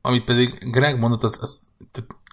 Amit 0.00 0.24
pedig 0.24 0.70
Greg 0.70 0.98
mondott, 0.98 1.22
az, 1.22 1.38
az 1.40 1.70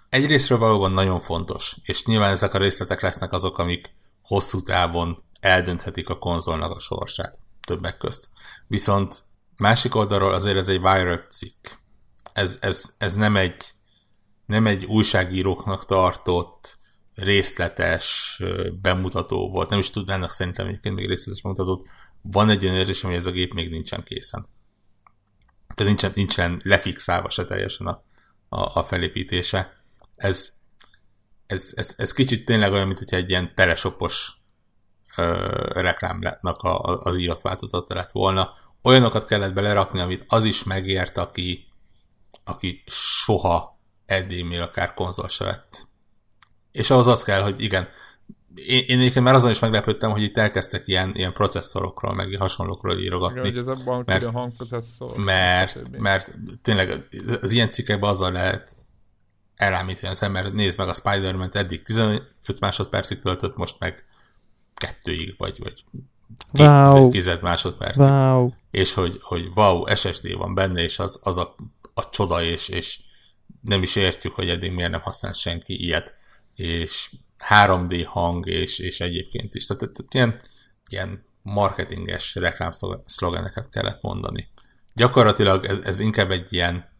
egyrésztről 0.08 0.58
valóban 0.58 0.92
nagyon 0.92 1.20
fontos, 1.20 1.76
és 1.84 2.04
nyilván 2.04 2.30
ezek 2.30 2.54
a 2.54 2.58
részletek 2.58 3.00
lesznek 3.00 3.32
azok, 3.32 3.58
amik 3.58 3.94
hosszú 4.22 4.62
távon 4.62 5.22
eldönthetik 5.40 6.08
a 6.08 6.18
konzolnak 6.18 6.70
a 6.70 6.80
sorsát, 6.80 7.38
többek 7.66 7.96
közt. 7.96 8.28
Viszont 8.66 9.22
másik 9.56 9.94
oldalról 9.94 10.32
azért 10.32 10.56
ez 10.56 10.68
egy 10.68 10.80
viral 10.80 11.26
cikk. 11.28 11.66
Ez, 12.32 12.58
ez, 12.60 12.94
ez 12.98 13.14
nem 13.14 13.36
egy 13.36 13.72
nem 14.46 14.66
egy 14.66 14.84
újságíróknak 14.84 15.86
tartott 15.86 16.78
részletes 17.14 18.40
bemutató 18.80 19.50
volt, 19.50 19.68
nem 19.68 19.78
is 19.78 19.90
tudnának 19.90 20.30
szerintem 20.30 20.66
egyébként 20.66 20.94
még 20.94 21.06
részletes 21.06 21.42
bemutatót, 21.42 21.86
van 22.22 22.50
egy 22.50 22.64
olyan 22.64 22.76
érzésem, 22.76 23.10
hogy 23.10 23.18
ez 23.18 23.26
a 23.26 23.30
gép 23.30 23.52
még 23.52 23.70
nincsen 23.70 24.02
készen. 24.02 24.46
Tehát 25.74 25.92
nincsen, 25.92 26.12
nincsen 26.14 26.60
lefixálva 26.64 27.30
se 27.30 27.44
teljesen 27.44 27.86
a, 27.86 28.04
a, 28.48 28.78
a 28.78 28.84
felépítése. 28.84 29.82
Ez, 30.16 30.52
ez, 31.46 31.72
ez, 31.74 31.94
ez 31.96 32.12
kicsit 32.12 32.44
tényleg 32.44 32.72
olyan, 32.72 32.86
mint 32.86 32.98
hogyha 32.98 33.16
egy 33.16 33.30
ilyen 33.30 33.54
telesopos 33.54 34.32
ö, 35.16 35.46
reklámnak 35.72 36.62
a, 36.62 36.80
a, 36.80 36.98
az 36.98 37.16
írott 37.16 37.40
változata 37.40 37.94
lett 37.94 38.10
volna. 38.10 38.52
Olyanokat 38.82 39.26
kellett 39.26 39.54
belerakni, 39.54 40.00
amit 40.00 40.24
az 40.28 40.44
is 40.44 40.64
megért, 40.64 41.16
aki, 41.16 41.66
aki 42.44 42.82
soha 42.86 43.78
eddig 44.06 44.44
még 44.44 44.60
akár 44.60 44.94
konzol 44.94 45.28
se 45.28 45.44
vett 45.44 45.90
és 46.72 46.90
ahhoz 46.90 47.06
az 47.06 47.22
kell, 47.22 47.42
hogy 47.42 47.62
igen, 47.62 47.88
én, 48.54 48.84
én 48.86 48.98
egyébként 48.98 49.24
már 49.24 49.34
azon 49.34 49.50
is 49.50 49.58
meglepődtem, 49.58 50.10
hogy 50.10 50.22
itt 50.22 50.38
elkezdtek 50.38 50.82
ilyen, 50.86 51.12
ilyen 51.14 51.32
processzorokról, 51.32 52.14
meg 52.14 52.36
hasonlókról 52.38 52.98
írogatni. 52.98 53.38
Igen, 53.38 53.50
hogy 53.50 53.58
ez 53.58 53.86
a 53.86 54.02
mert, 54.06 54.24
hangprocesszor. 54.24 55.16
Mert, 55.16 55.98
mert 55.98 56.38
tényleg 56.62 57.06
az 57.40 57.50
ilyen 57.50 57.70
cikkekben 57.70 58.10
azzal 58.10 58.32
lehet 58.32 58.72
elámítani 59.56 60.12
az 60.12 60.22
ember, 60.22 60.52
nézd 60.52 60.78
meg 60.78 60.88
a 60.88 60.94
Spider-Man, 60.94 61.50
eddig 61.52 61.82
15 61.82 62.26
másodpercig 62.60 63.20
töltött, 63.20 63.56
most 63.56 63.76
meg 63.78 64.04
kettőig, 64.74 65.34
vagy, 65.38 65.58
vagy 65.58 65.84
wow. 66.52 67.10
tized 67.10 67.42
másodpercig. 67.42 68.04
Wow. 68.04 68.50
És 68.70 68.94
hogy, 68.94 69.18
hogy 69.20 69.50
wow, 69.54 69.94
SSD 69.94 70.36
van 70.36 70.54
benne, 70.54 70.82
és 70.82 70.98
az, 70.98 71.20
az 71.22 71.36
a, 71.36 71.54
a 71.94 72.08
csoda, 72.10 72.42
és, 72.42 72.68
és 72.68 73.00
nem 73.60 73.82
is 73.82 73.96
értjük, 73.96 74.34
hogy 74.34 74.48
eddig 74.48 74.72
miért 74.72 74.90
nem 74.90 75.00
használ 75.00 75.32
senki 75.32 75.84
ilyet. 75.84 76.14
És 76.54 77.10
3D 77.48 78.04
hang, 78.06 78.46
és, 78.46 78.78
és 78.78 79.00
egyébként 79.00 79.54
is. 79.54 79.66
Tehát, 79.66 79.92
tehát 79.92 80.14
ilyen, 80.14 80.40
ilyen 80.88 81.24
marketinges 81.42 82.34
reklámszlogeneket 82.34 83.68
kellett 83.68 84.02
mondani. 84.02 84.48
Gyakorlatilag 84.94 85.64
ez, 85.64 85.78
ez 85.78 85.98
inkább 85.98 86.30
egy 86.30 86.52
ilyen 86.52 86.90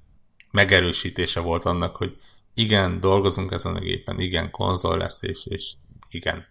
megerősítése 0.50 1.40
volt 1.40 1.64
annak, 1.64 1.96
hogy 1.96 2.16
igen, 2.54 3.00
dolgozunk 3.00 3.52
ezen 3.52 3.76
a 3.76 3.80
gépen, 3.80 4.20
igen, 4.20 4.50
konzol 4.50 4.98
lesz, 4.98 5.22
és, 5.22 5.46
és 5.46 5.72
igen, 6.10 6.46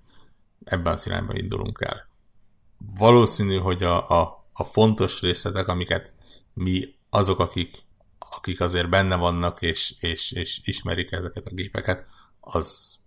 ebben 0.63 0.93
az 0.93 1.05
irányban 1.05 1.35
indulunk 1.35 1.81
el. 1.81 2.09
Valószínű, 2.95 3.57
hogy 3.57 3.83
a, 3.83 4.09
a, 4.09 4.47
a 4.53 4.63
fontos 4.63 5.21
részletek, 5.21 5.67
amiket 5.67 6.11
mi 6.53 6.95
azok, 7.09 7.39
akik, 7.39 7.77
akik 8.19 8.61
azért 8.61 8.89
benne 8.89 9.15
vannak, 9.15 9.61
és, 9.61 9.95
és, 9.99 10.31
és 10.31 10.61
ismerik 10.63 11.11
ezeket 11.11 11.47
a 11.47 11.53
gépeket, 11.53 12.05
az 12.41 12.99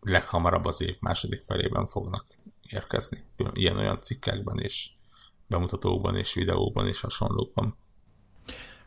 leghamarabb 0.00 0.64
az 0.64 0.82
év 0.82 0.96
második 1.00 1.42
felében 1.46 1.86
fognak 1.86 2.24
érkezni. 2.70 3.18
Ilyen-olyan 3.52 4.00
cikkekben 4.00 4.58
és 4.58 4.90
bemutatókban 5.46 6.16
és 6.16 6.34
videóban 6.34 6.86
és 6.86 7.00
hasonlókban. 7.00 7.76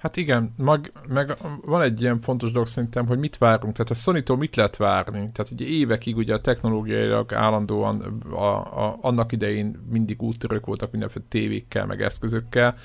Hát 0.04 0.18
igen, 0.18 0.54
mag, 0.58 0.92
meg 1.08 1.38
van 1.66 1.82
egy 1.82 2.02
ilyen 2.02 2.20
fontos 2.22 2.52
dolog 2.52 2.68
szerintem, 2.68 3.08
hogy 3.08 3.20
mit 3.20 3.38
várunk. 3.38 3.76
Tehát 3.76 3.92
a 3.92 3.94
sony 3.94 4.24
mit 4.38 4.56
lehet 4.56 4.78
várni? 4.78 5.32
Tehát 5.32 5.52
ugye 5.52 5.66
évekig 5.66 6.18
ugye 6.18 6.34
a 6.34 6.42
technológiailag 6.42 7.34
állandóan 7.34 8.22
a, 8.32 8.46
a, 8.86 8.98
annak 9.02 9.32
idején 9.32 9.86
mindig 9.90 10.22
úttörők 10.22 10.66
voltak 10.66 10.92
mindenféle 10.92 11.26
tévékkel, 11.30 11.86
meg 11.86 12.02
eszközökkel. 12.02 12.76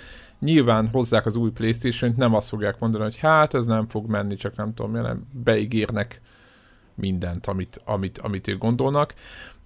Nyilván 0.41 0.89
hozzák 0.89 1.27
az 1.27 1.37
új 1.37 1.51
Playstation-t, 1.51 2.17
nem 2.17 2.35
azt 2.35 2.49
fogják 2.49 2.79
mondani, 2.79 3.05
hogy 3.05 3.17
hát 3.17 3.55
ez 3.55 3.67
nem 3.67 3.87
fog 3.87 4.07
menni, 4.07 4.35
csak 4.35 4.57
nem 4.57 4.75
tudom, 4.75 4.93
nem 4.93 5.27
beígérnek 5.33 6.21
mindent, 6.99 7.47
amit, 7.47 7.81
amit, 7.85 8.19
amit 8.19 8.49
ők 8.49 8.59
gondolnak. 8.59 9.15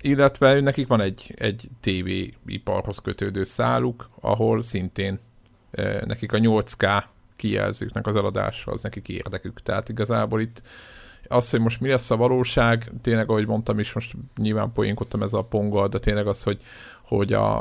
Illetve 0.00 0.60
nekik 0.60 0.86
van 0.86 1.00
egy, 1.00 1.34
egy 1.36 1.68
TV 1.80 2.08
iparhoz 2.46 2.98
kötődő 2.98 3.44
száluk, 3.44 4.08
ahol 4.20 4.62
szintén 4.62 5.18
e, 5.70 6.02
nekik 6.06 6.32
a 6.32 6.38
8K 6.38 7.04
kijelzőknek 7.36 8.06
az 8.06 8.16
eladása, 8.16 8.70
az 8.70 8.82
nekik 8.82 9.08
érdekük. 9.08 9.60
Tehát 9.60 9.88
igazából 9.88 10.40
itt 10.40 10.62
az, 11.28 11.50
hogy 11.50 11.60
most 11.60 11.80
mi 11.80 11.88
lesz 11.88 12.10
a 12.10 12.16
valóság, 12.16 12.92
tényleg, 13.02 13.30
ahogy 13.30 13.46
mondtam 13.46 13.78
is, 13.78 13.92
most 13.92 14.14
nyilván 14.36 14.72
poénkodtam 14.72 15.22
ez 15.22 15.32
a 15.32 15.42
pongol, 15.42 15.88
de 15.88 15.98
tényleg 15.98 16.26
az, 16.26 16.42
hogy, 16.42 16.62
hogy 17.02 17.32
a, 17.32 17.56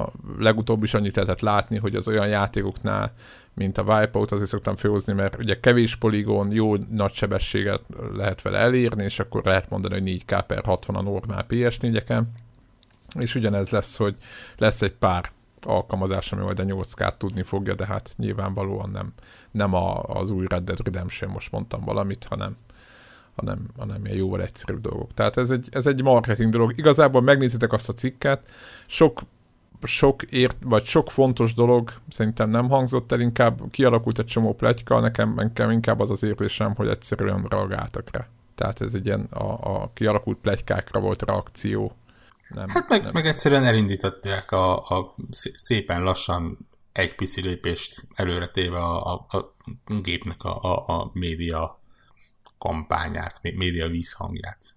a 0.00 0.12
legutóbb 0.38 0.82
is 0.82 0.94
annyit 0.94 1.16
lehetett 1.16 1.40
látni, 1.40 1.78
hogy 1.78 1.94
az 1.94 2.08
olyan 2.08 2.28
játékoknál, 2.28 3.12
mint 3.54 3.78
a 3.78 3.82
Wipeout, 3.82 4.32
azért 4.32 4.48
szoktam 4.48 4.76
főhozni, 4.76 5.12
mert 5.12 5.38
ugye 5.38 5.60
kevés 5.60 5.96
poligon, 5.96 6.52
jó 6.52 6.76
nagy 6.76 7.12
sebességet 7.12 7.82
lehet 8.14 8.42
vele 8.42 8.58
elérni, 8.58 9.04
és 9.04 9.18
akkor 9.18 9.44
lehet 9.44 9.70
mondani, 9.70 10.00
hogy 10.00 10.22
4K 10.26 10.44
per 10.46 10.64
60 10.64 10.96
a 10.96 11.02
normál 11.02 11.46
PS4-eken, 11.48 12.22
és 13.18 13.34
ugyanez 13.34 13.70
lesz, 13.70 13.96
hogy 13.96 14.16
lesz 14.58 14.82
egy 14.82 14.92
pár 14.92 15.30
alkalmazás, 15.62 16.32
ami 16.32 16.42
majd 16.42 16.58
a 16.58 16.64
8K 16.64 17.16
tudni 17.16 17.42
fogja, 17.42 17.74
de 17.74 17.86
hát 17.86 18.14
nyilvánvalóan 18.16 18.90
nem, 18.90 19.12
nem 19.50 19.74
a, 19.74 20.02
az 20.02 20.30
új 20.30 20.46
Red 20.48 20.64
Dead 20.64 20.84
Redemption, 20.84 21.30
most 21.30 21.52
mondtam 21.52 21.80
valamit, 21.80 22.24
hanem, 22.24 22.56
hanem, 23.36 23.58
hanem 23.78 24.04
ilyen 24.04 24.16
jóval 24.16 24.42
egyszerűbb 24.42 24.80
dolgok. 24.80 25.14
Tehát 25.14 25.36
ez 25.36 25.50
egy, 25.50 25.68
ez 25.70 25.86
egy 25.86 26.02
marketing 26.02 26.52
dolog. 26.52 26.78
Igazából 26.78 27.22
megnézitek 27.22 27.72
azt 27.72 27.88
a 27.88 27.92
cikket, 27.92 28.48
sok 28.86 29.20
sok 29.86 30.22
ért, 30.22 30.56
vagy 30.64 30.84
sok 30.84 31.10
fontos 31.10 31.54
dolog 31.54 31.92
szerintem 32.08 32.50
nem 32.50 32.68
hangzott 32.68 33.12
el, 33.12 33.20
inkább 33.20 33.60
kialakult 33.70 34.18
egy 34.18 34.26
csomó 34.26 34.54
pletyka, 34.54 35.00
nekem, 35.00 35.34
nekem 35.34 35.70
inkább 35.70 36.00
az 36.00 36.10
az 36.10 36.22
érzésem, 36.22 36.74
hogy 36.74 36.88
egyszerűen 36.88 37.46
reagáltak 37.48 38.08
rá. 38.12 38.26
Tehát 38.54 38.80
ez 38.80 38.94
egy 38.94 39.06
ilyen 39.06 39.24
a, 39.30 39.82
a 39.82 39.90
kialakult 39.94 40.38
pletykákra 40.38 41.00
volt 41.00 41.22
reakció. 41.22 41.96
Nem, 42.48 42.68
hát 42.68 42.88
meg, 42.88 43.02
nem. 43.02 43.10
meg 43.14 43.26
egyszerűen 43.26 43.64
elindították 43.64 44.52
a, 44.52 44.88
a 44.88 45.14
szépen 45.54 46.02
lassan 46.02 46.58
egy 46.92 47.14
pici 47.14 47.40
lépést 47.40 48.08
előre 48.14 48.48
téve 48.48 48.78
a, 48.78 49.14
a, 49.14 49.24
a 49.28 49.54
gépnek 50.02 50.42
a, 50.42 50.62
a, 50.62 51.00
a 51.00 51.10
média 51.12 51.80
kampányát, 52.58 53.40
média 53.42 53.88
vízhangját. 53.88 54.73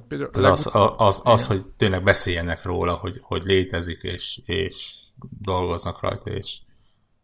Hát 0.00 0.08
például 0.08 0.44
az, 0.44 0.66
az, 0.66 0.74
az, 0.74 0.92
az, 0.96 1.20
az, 1.24 1.46
hogy 1.46 1.66
tényleg 1.76 2.02
beszéljenek 2.02 2.64
róla, 2.64 2.92
hogy, 2.92 3.20
hogy 3.22 3.42
létezik, 3.44 4.02
és, 4.02 4.40
és 4.44 4.96
dolgoznak 5.40 6.00
rajta, 6.00 6.30
és, 6.30 6.58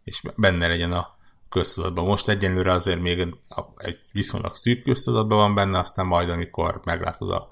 és 0.05 0.23
benne 0.37 0.67
legyen 0.67 0.93
a 0.93 1.17
köztudatban. 1.49 2.05
Most 2.05 2.29
egyenlőre 2.29 2.73
azért 2.73 3.01
még 3.01 3.35
egy 3.77 4.01
viszonylag 4.13 4.55
szűk 4.55 4.83
köztudatban 4.83 5.39
van 5.39 5.55
benne, 5.55 5.79
aztán 5.79 6.07
majd, 6.07 6.29
amikor 6.29 6.81
meglátod 6.85 7.31
a, 7.31 7.49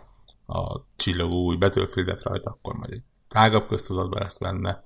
a 0.47 0.87
csillogó 0.97 1.45
új 1.45 1.57
Battlefieldet 1.57 2.23
rajta, 2.23 2.51
akkor 2.51 2.75
majd 2.75 2.93
egy 2.93 3.05
tágabb 3.29 3.67
köztudatban 3.67 4.23
lesz 4.23 4.39
benne. 4.39 4.83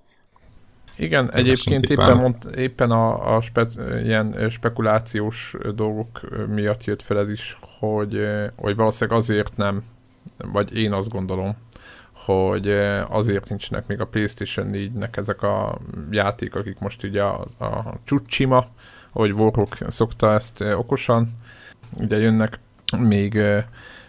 Igen, 0.97 1.25
Én 1.25 1.31
egyébként 1.31 1.85
éppen, 1.85 2.17
mond, 2.17 2.37
éppen 2.57 2.91
a, 2.91 3.37
a 3.37 3.41
spe, 3.41 3.67
ilyen 4.03 4.51
spekulációs 4.51 5.55
dolgok 5.75 6.21
miatt 6.49 6.85
jött 6.85 7.03
fel 7.03 7.19
ez 7.19 7.31
is, 7.31 7.59
hogy, 7.79 8.19
hogy 8.57 8.77
valószínűleg 8.77 9.19
azért 9.19 9.57
nem 9.57 9.83
vagy 10.39 10.77
én 10.77 10.93
azt 10.93 11.09
gondolom, 11.11 11.57
hogy 12.13 12.69
eh, 12.69 13.15
azért 13.15 13.49
nincsenek 13.49 13.87
még 13.87 14.01
a 14.01 14.07
PlayStation 14.07 14.71
4-nek 14.73 15.17
ezek 15.17 15.43
a 15.43 15.79
játék, 16.11 16.55
akik 16.55 16.79
most 16.79 17.03
ugye 17.03 17.23
a, 17.23 17.47
a 17.59 17.95
csucsima, 18.05 18.65
ahogy 19.13 19.33
Warhawk 19.33 19.77
szokta 19.87 20.33
ezt 20.33 20.61
eh, 20.61 20.79
okosan, 20.79 21.29
ugye 21.97 22.17
jönnek 22.17 22.59
még, 22.99 23.37
eh, 23.37 23.65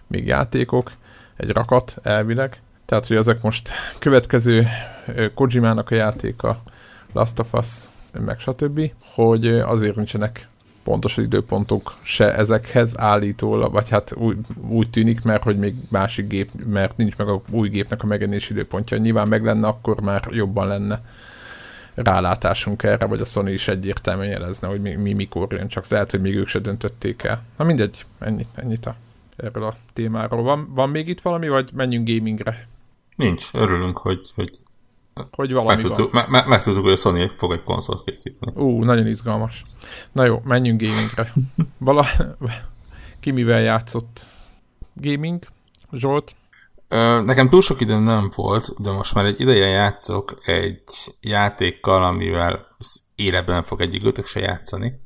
még 0.07 0.27
játékok, 0.27 0.91
egy 1.35 1.49
rakat 1.49 1.97
elvileg, 2.03 2.61
tehát, 2.85 3.07
hogy 3.07 3.17
ezek 3.17 3.41
most 3.41 3.69
következő 3.99 4.67
Kojimának 5.33 5.89
a 5.89 5.95
játéka, 5.95 6.61
Last 7.13 7.39
of 7.39 7.53
Us, 7.53 7.85
meg 8.19 8.39
stb., 8.39 8.91
hogy 8.99 9.47
azért 9.47 9.95
nincsenek 9.95 10.47
pontos 10.83 11.17
időpontok 11.17 11.97
se 12.01 12.33
ezekhez 12.35 12.99
állítólag, 12.99 13.71
vagy 13.71 13.89
hát 13.89 14.13
úgy, 14.15 14.37
úgy 14.67 14.89
tűnik, 14.89 15.21
mert 15.21 15.43
hogy 15.43 15.57
még 15.57 15.75
másik 15.89 16.27
gép, 16.27 16.49
mert 16.65 16.97
nincs 16.97 17.15
meg 17.15 17.27
a 17.27 17.41
új 17.49 17.69
gépnek 17.69 18.03
a 18.03 18.05
megjelenési 18.05 18.53
időpontja. 18.53 18.97
Nyilván 18.97 19.27
meg 19.27 19.43
lenne, 19.43 19.67
akkor 19.67 20.01
már 20.01 20.27
jobban 20.31 20.67
lenne 20.67 21.01
rálátásunk 21.93 22.83
erre, 22.83 23.05
vagy 23.05 23.21
a 23.21 23.25
Sony 23.25 23.47
is 23.47 23.67
egyértelműen 23.67 24.29
jelezne, 24.29 24.67
hogy 24.67 24.81
mi, 24.81 24.95
mi 24.95 25.13
mikor 25.13 25.53
jön, 25.53 25.67
csak 25.67 25.87
lehet, 25.87 26.11
hogy 26.11 26.21
még 26.21 26.35
ők 26.35 26.47
se 26.47 26.59
döntötték 26.59 27.23
el. 27.23 27.43
Na 27.57 27.63
mindegy, 27.63 28.05
ennyit, 28.19 28.49
ennyit 28.55 28.85
a, 28.85 28.95
erről 29.35 29.63
a 29.63 29.75
témáról. 29.93 30.43
Van, 30.43 30.73
van 30.73 30.89
még 30.89 31.07
itt 31.07 31.21
valami, 31.21 31.47
vagy 31.47 31.69
menjünk 31.73 32.07
gamingre? 32.07 32.67
Nincs, 33.15 33.49
örülünk, 33.53 33.97
hogy, 33.97 34.21
hogy 34.35 34.49
hogy 35.31 35.53
valami 35.53 35.75
megtudtuk, 35.75 36.11
van. 36.11 36.25
Me- 36.29 36.47
megtudtuk, 36.47 36.83
hogy 36.83 36.91
a 36.91 36.95
Sony 36.95 37.31
fog 37.37 37.51
egy 37.51 37.63
konzolt 37.63 38.03
készíteni. 38.03 38.61
Ú, 38.61 38.83
nagyon 38.83 39.07
izgalmas. 39.07 39.63
Na 40.11 40.23
jó, 40.23 40.41
menjünk 40.43 40.81
gamingre. 40.81 41.33
Vala... 41.77 42.07
Ki 43.19 43.31
mivel 43.31 43.59
játszott? 43.59 44.25
Gaming? 44.93 45.43
Zsolt? 45.91 46.35
Nekem 47.25 47.49
túl 47.49 47.61
sok 47.61 47.81
időm 47.81 48.03
nem 48.03 48.29
volt, 48.35 48.81
de 48.81 48.91
most 48.91 49.13
már 49.13 49.25
egy 49.25 49.41
ideje 49.41 49.67
játszok 49.67 50.37
egy 50.45 50.83
játékkal, 51.21 52.03
amivel 52.03 52.75
életben 53.15 53.55
nem 53.55 53.63
fog 53.63 53.81
egyik 53.81 54.25
se 54.25 54.39
játszani. 54.39 55.01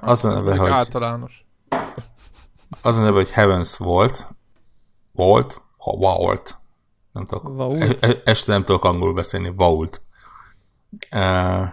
Az 0.00 0.24
a 0.24 0.32
neve, 0.32 0.56
hogy... 0.56 0.70
Általános. 0.70 1.44
Az 2.82 2.98
a 2.98 3.02
neve, 3.02 3.16
hogy 3.16 3.30
Heavens 3.30 3.76
Volt. 3.76 4.28
Volt? 5.12 5.62
Volt 5.84 6.56
nem 7.12 7.26
tudok, 7.26 7.48
Vault? 7.48 8.04
E, 8.04 8.08
e, 8.08 8.22
este 8.24 8.52
nem 8.52 8.64
tudok 8.64 8.84
angolul 8.84 9.14
beszélni, 9.14 9.52
Vault. 9.54 10.02
Uh, 11.14 11.66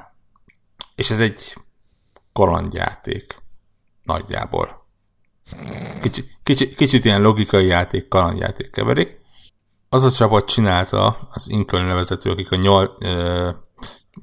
és 0.95 1.09
ez 1.09 1.19
egy 1.19 1.55
kalandjáték 2.31 3.35
nagyjából. 4.03 4.87
Kicsi, 6.01 6.23
kicsi, 6.43 6.69
kicsit 6.69 7.05
ilyen 7.05 7.21
logikai 7.21 7.65
játék, 7.65 8.07
kalandjáték 8.07 8.71
keverik. 8.71 9.19
Az 9.89 10.03
a 10.03 10.11
csapat 10.11 10.47
csinálta, 10.47 11.27
az 11.31 11.49
Inkön 11.49 11.83
nevezető, 11.83 12.29
akik 12.29 12.51
a 12.51 12.55
nyol, 12.55 12.95
uh, 13.01 13.49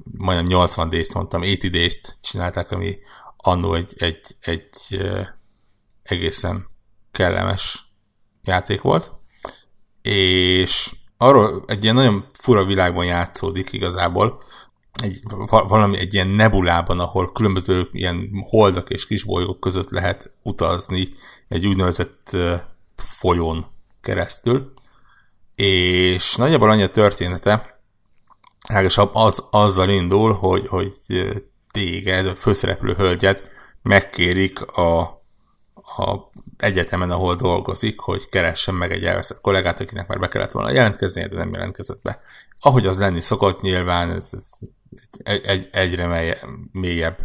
majdnem 0.03 0.45
80 0.45 0.89
days 0.89 1.13
mondtam, 1.13 1.41
80 1.41 1.71
days 1.71 2.01
csinálták, 2.21 2.71
ami 2.71 2.97
annó 3.37 3.73
egy, 3.73 3.93
egy, 3.97 4.35
egy 4.39 4.75
uh, 4.91 5.27
egészen 6.03 6.67
kellemes 7.11 7.85
játék 8.43 8.81
volt, 8.81 9.11
és 10.01 10.95
arról 11.17 11.63
egy 11.67 11.83
ilyen 11.83 11.95
nagyon 11.95 12.25
fura 12.33 12.65
világban 12.65 13.05
játszódik 13.05 13.71
igazából, 13.71 14.41
egy, 15.01 15.21
valami 15.47 15.97
egy 15.97 16.13
ilyen 16.13 16.27
nebulában, 16.27 16.99
ahol 16.99 17.31
különböző 17.31 17.87
ilyen 17.91 18.29
holdak 18.49 18.89
és 18.89 19.07
kisbolygók 19.07 19.59
között 19.59 19.89
lehet 19.89 20.31
utazni 20.43 21.13
egy 21.47 21.67
úgynevezett 21.67 22.35
folyón 22.95 23.65
keresztül, 24.01 24.73
és 25.55 26.35
nagyjából 26.35 26.69
annyi 26.69 26.81
a 26.81 26.89
története, 26.89 27.79
legalábbis 28.67 28.97
az, 29.11 29.43
azzal 29.51 29.89
indul, 29.89 30.33
hogy, 30.33 30.67
hogy 30.67 30.93
téged, 31.71 32.27
a 32.27 32.33
főszereplő 32.33 32.93
hölgyet 32.93 33.49
megkérik 33.81 34.61
a, 34.61 35.01
a 35.73 36.29
egyetemen, 36.57 37.11
ahol 37.11 37.35
dolgozik, 37.35 37.99
hogy 37.99 38.29
keressen 38.29 38.75
meg 38.75 38.91
egy 38.91 39.05
elveszett 39.05 39.41
kollégát, 39.41 39.79
akinek 39.79 40.07
már 40.07 40.19
be 40.19 40.27
kellett 40.27 40.51
volna 40.51 40.71
jelentkezni, 40.71 41.27
de 41.27 41.35
nem 41.35 41.53
jelentkezett 41.53 42.01
be. 42.01 42.19
Ahogy 42.59 42.85
az 42.85 42.97
lenni 42.97 43.19
szokott, 43.19 43.61
nyilván 43.61 44.11
ez, 44.11 44.29
ez 44.31 44.49
egy, 45.23 45.45
egy, 45.45 45.69
egyre 45.71 46.37
mélyebb 46.71 47.17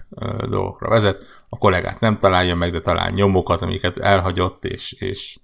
dolgokra 0.49 0.89
vezet. 0.89 1.25
A 1.49 1.59
kollégát 1.59 2.01
nem 2.01 2.19
találja 2.19 2.55
meg, 2.55 2.73
de 2.73 2.81
talál 2.81 3.11
nyomokat, 3.11 3.63
amiket 3.63 3.99
elhagyott, 3.99 4.65
és, 4.65 4.93
és 4.93 5.39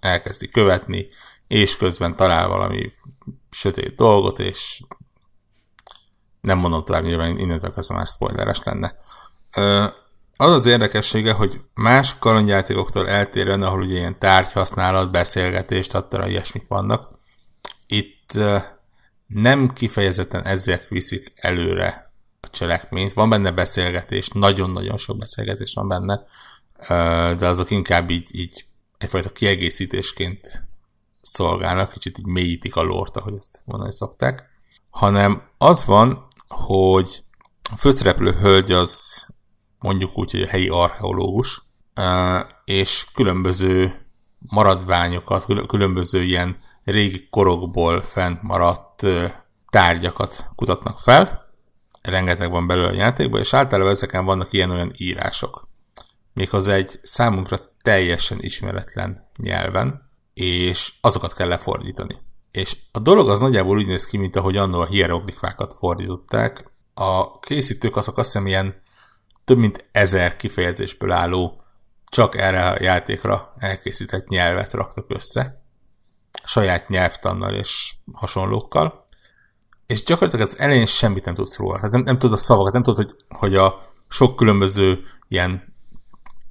elkezdi 0.00 0.48
követni, 0.48 1.08
és 1.46 1.76
közben 1.76 2.16
talál 2.16 2.48
valami 2.48 2.92
sötét 3.50 3.94
dolgot, 3.94 4.38
és 4.38 4.82
nem 6.40 6.58
mondom 6.58 6.84
tovább, 6.84 7.04
nyilván 7.04 7.38
innentől 7.38 7.72
kezdve 7.72 7.94
már 7.94 8.06
spoileres 8.06 8.60
lenne. 8.62 8.96
Az 10.36 10.52
az 10.52 10.66
érdekessége, 10.66 11.32
hogy 11.32 11.60
más 11.74 12.18
kalandjátékoktól 12.18 13.08
eltérően, 13.08 13.62
ahol 13.62 13.82
ugye 13.82 13.98
ilyen 13.98 14.18
tárgyhasználat, 14.18 15.10
beszélgetés, 15.10 15.86
tattara, 15.86 16.28
ilyesmik 16.28 16.64
vannak, 16.68 17.18
itt 17.86 18.38
nem 19.26 19.72
kifejezetten 19.72 20.46
ezek 20.46 20.88
viszik 20.88 21.32
előre 21.34 22.12
a 22.40 22.48
cselekményt. 22.48 23.12
Van 23.12 23.28
benne 23.28 23.50
beszélgetés, 23.50 24.28
nagyon-nagyon 24.28 24.96
sok 24.96 25.18
beszélgetés 25.18 25.74
van 25.74 25.88
benne, 25.88 26.22
de 27.36 27.48
azok 27.48 27.70
inkább 27.70 28.10
így, 28.10 28.28
így 28.32 28.64
egyfajta 28.98 29.28
kiegészítésként 29.28 30.62
szolgálnak, 31.22 31.92
kicsit 31.92 32.18
így 32.18 32.26
mélyítik 32.26 32.76
a 32.76 32.82
lort, 32.82 33.16
ahogy 33.16 33.34
ezt 33.38 33.62
mondani 33.64 33.92
szokták, 33.92 34.48
hanem 34.90 35.42
az 35.58 35.84
van, 35.84 36.26
hogy 36.48 37.24
a 37.72 37.76
főszereplő 37.76 38.32
hölgy 38.32 38.72
az 38.72 39.24
mondjuk 39.84 40.18
úgy, 40.18 40.30
hogy 40.30 40.42
a 40.42 40.46
helyi 40.46 40.68
archeológus, 40.68 41.62
és 42.64 43.06
különböző 43.14 44.06
maradványokat, 44.38 45.46
különböző 45.66 46.22
ilyen 46.22 46.58
régi 46.84 47.28
korokból 47.30 48.00
fent 48.00 48.42
maradt 48.42 49.06
tárgyakat 49.70 50.46
kutatnak 50.54 50.98
fel, 50.98 51.52
rengeteg 52.02 52.50
van 52.50 52.66
belőle 52.66 52.88
a 52.88 52.92
játékban, 52.92 53.40
és 53.40 53.54
általában 53.54 53.92
ezeken 53.92 54.24
vannak 54.24 54.52
ilyen-olyan 54.52 54.92
írások. 54.96 55.68
Méghozzá 56.32 56.72
egy 56.74 56.98
számunkra 57.02 57.58
teljesen 57.82 58.38
ismeretlen 58.40 59.30
nyelven, 59.36 60.10
és 60.34 60.92
azokat 61.00 61.34
kell 61.34 61.48
lefordítani. 61.48 62.16
És 62.50 62.76
a 62.92 62.98
dolog 62.98 63.28
az 63.28 63.40
nagyjából 63.40 63.76
úgy 63.76 63.86
néz 63.86 64.06
ki, 64.06 64.16
mint 64.16 64.36
ahogy 64.36 64.56
annól 64.56 64.80
a 64.80 64.86
hieroglifákat 64.86 65.74
fordították. 65.74 66.72
A 66.94 67.38
készítők 67.38 67.96
azok 67.96 68.18
azt 68.18 68.32
hiszem 68.32 68.46
ilyen 68.46 68.82
több 69.44 69.58
mint 69.58 69.88
ezer 69.92 70.36
kifejezésből 70.36 71.10
álló 71.10 71.62
csak 72.04 72.36
erre 72.36 72.68
a 72.68 72.82
játékra 72.82 73.54
elkészített 73.58 74.28
nyelvet 74.28 74.72
raktak 74.72 75.04
össze, 75.08 75.62
saját 76.44 76.88
nyelvtannal 76.88 77.54
és 77.54 77.94
hasonlókkal, 78.12 79.06
és 79.86 80.04
gyakorlatilag 80.04 80.48
az 80.48 80.58
elején 80.58 80.86
semmit 80.86 81.24
nem 81.24 81.34
tudsz 81.34 81.58
róla. 81.58 81.76
Tehát 81.76 81.90
nem, 81.90 82.02
nem 82.02 82.18
tudod 82.18 82.36
a 82.36 82.40
szavakat, 82.40 82.72
nem 82.72 82.82
tudod, 82.82 83.04
hogy, 83.04 83.16
hogy 83.28 83.54
a 83.54 83.92
sok 84.08 84.36
különböző 84.36 85.04
ilyen 85.28 85.74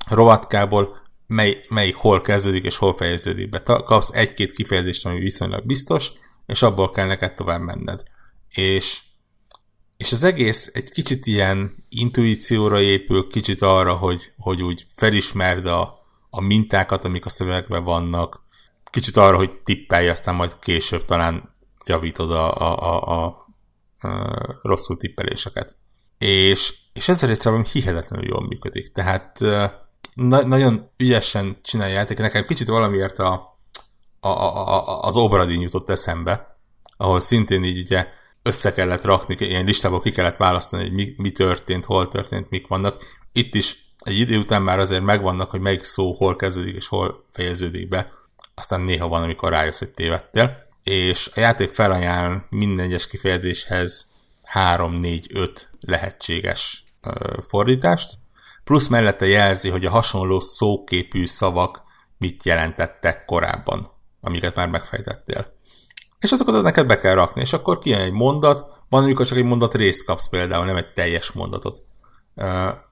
rovatkából 0.09 1.01
mely, 1.27 1.59
melyik 1.69 1.95
hol 1.95 2.21
kezdődik 2.21 2.63
és 2.63 2.77
hol 2.77 2.95
fejeződik 2.95 3.49
be. 3.49 3.59
Kapsz 3.63 4.09
egy-két 4.13 4.51
kifejezést, 4.51 5.05
ami 5.05 5.19
viszonylag 5.19 5.65
biztos, 5.65 6.11
és 6.45 6.61
abból 6.61 6.91
kell 6.91 7.05
neked 7.05 7.33
tovább 7.33 7.61
menned. 7.61 8.03
És, 8.49 9.01
és 9.97 10.11
az 10.11 10.23
egész 10.23 10.69
egy 10.73 10.91
kicsit 10.91 11.25
ilyen 11.25 11.85
intuícióra 11.89 12.81
épül, 12.81 13.27
kicsit 13.27 13.61
arra, 13.61 13.93
hogy, 13.93 14.31
hogy 14.37 14.63
úgy 14.63 14.85
felismerd 14.95 15.65
a, 15.65 15.99
a 16.29 16.41
mintákat, 16.41 17.05
amik 17.05 17.25
a 17.25 17.29
szövegben 17.29 17.83
vannak, 17.83 18.43
kicsit 18.89 19.17
arra, 19.17 19.37
hogy 19.37 19.55
tippelj, 19.63 20.09
aztán 20.09 20.35
majd 20.35 20.59
később 20.59 21.05
talán 21.05 21.55
javítod 21.85 22.31
a, 22.31 22.55
a, 22.55 22.77
a, 22.79 23.11
a, 23.11 23.47
a 24.07 24.59
rosszul 24.61 24.97
tippeléseket. 24.97 25.75
És, 26.17 26.73
és 26.93 27.07
ezzel 27.07 27.29
részben 27.29 27.65
hihetetlenül 27.71 28.27
jól 28.27 28.47
működik. 28.47 28.91
Tehát 28.91 29.39
na, 30.13 30.43
nagyon 30.43 30.89
ügyesen 30.97 31.57
csinálja 31.61 31.93
játék. 31.93 32.17
Nekem 32.17 32.45
kicsit 32.45 32.67
valamiért 32.67 33.19
a, 33.19 33.57
a, 34.19 34.27
a, 34.27 34.67
a, 34.67 35.01
az 35.01 35.15
Obradin 35.15 35.61
jutott 35.61 35.89
eszembe, 35.89 36.57
ahol 36.97 37.19
szintén 37.19 37.63
így 37.63 37.79
ugye 37.79 38.07
össze 38.43 38.73
kellett 38.73 39.03
rakni, 39.03 39.35
ilyen 39.39 39.65
listából 39.65 40.01
ki 40.01 40.11
kellett 40.11 40.37
választani, 40.37 40.83
hogy 40.83 40.93
mi, 40.93 41.13
mi 41.17 41.29
történt, 41.29 41.85
hol 41.85 42.07
történt, 42.07 42.49
mik 42.49 42.67
vannak. 42.67 43.03
Itt 43.31 43.55
is 43.55 43.77
egy 43.99 44.19
idő 44.19 44.37
után 44.37 44.61
már 44.61 44.79
azért 44.79 45.03
megvannak, 45.03 45.49
hogy 45.49 45.59
melyik 45.59 45.83
szó 45.83 46.13
hol 46.13 46.35
kezdődik 46.35 46.75
és 46.75 46.87
hol 46.87 47.25
fejeződik 47.31 47.87
be. 47.87 48.09
Aztán 48.55 48.81
néha 48.81 49.07
van, 49.07 49.23
amikor 49.23 49.49
rájössz, 49.49 49.79
hogy 49.79 49.91
tévedtél. 49.91 50.57
És 50.83 51.29
a 51.35 51.39
játék 51.39 51.69
felajánl 51.69 52.45
minden 52.49 52.85
egyes 52.85 53.07
kifejezéshez 53.07 54.05
3, 54.43 54.93
4, 54.93 55.27
5 55.33 55.69
lehetséges 55.79 56.83
fordítást, 57.47 58.13
plusz 58.63 58.87
mellette 58.87 59.25
jelzi, 59.25 59.69
hogy 59.69 59.85
a 59.85 59.89
hasonló 59.89 60.39
szóképű 60.39 61.25
szavak 61.25 61.81
mit 62.17 62.43
jelentettek 62.43 63.25
korábban, 63.25 63.91
amiket 64.21 64.55
már 64.55 64.69
megfejtettél. 64.69 65.53
És 66.23 66.31
azokat 66.31 66.61
neked 66.61 66.87
be 66.87 66.99
kell 66.99 67.13
rakni, 67.13 67.41
és 67.41 67.53
akkor 67.53 67.79
kijön 67.79 67.99
egy 67.99 68.11
mondat, 68.11 68.69
van, 68.89 69.03
amikor 69.03 69.25
csak 69.25 69.37
egy 69.37 69.43
mondat 69.43 69.75
részt 69.75 70.05
kapsz 70.05 70.29
például, 70.29 70.65
nem 70.65 70.75
egy 70.75 70.93
teljes 70.93 71.31
mondatot. 71.31 71.83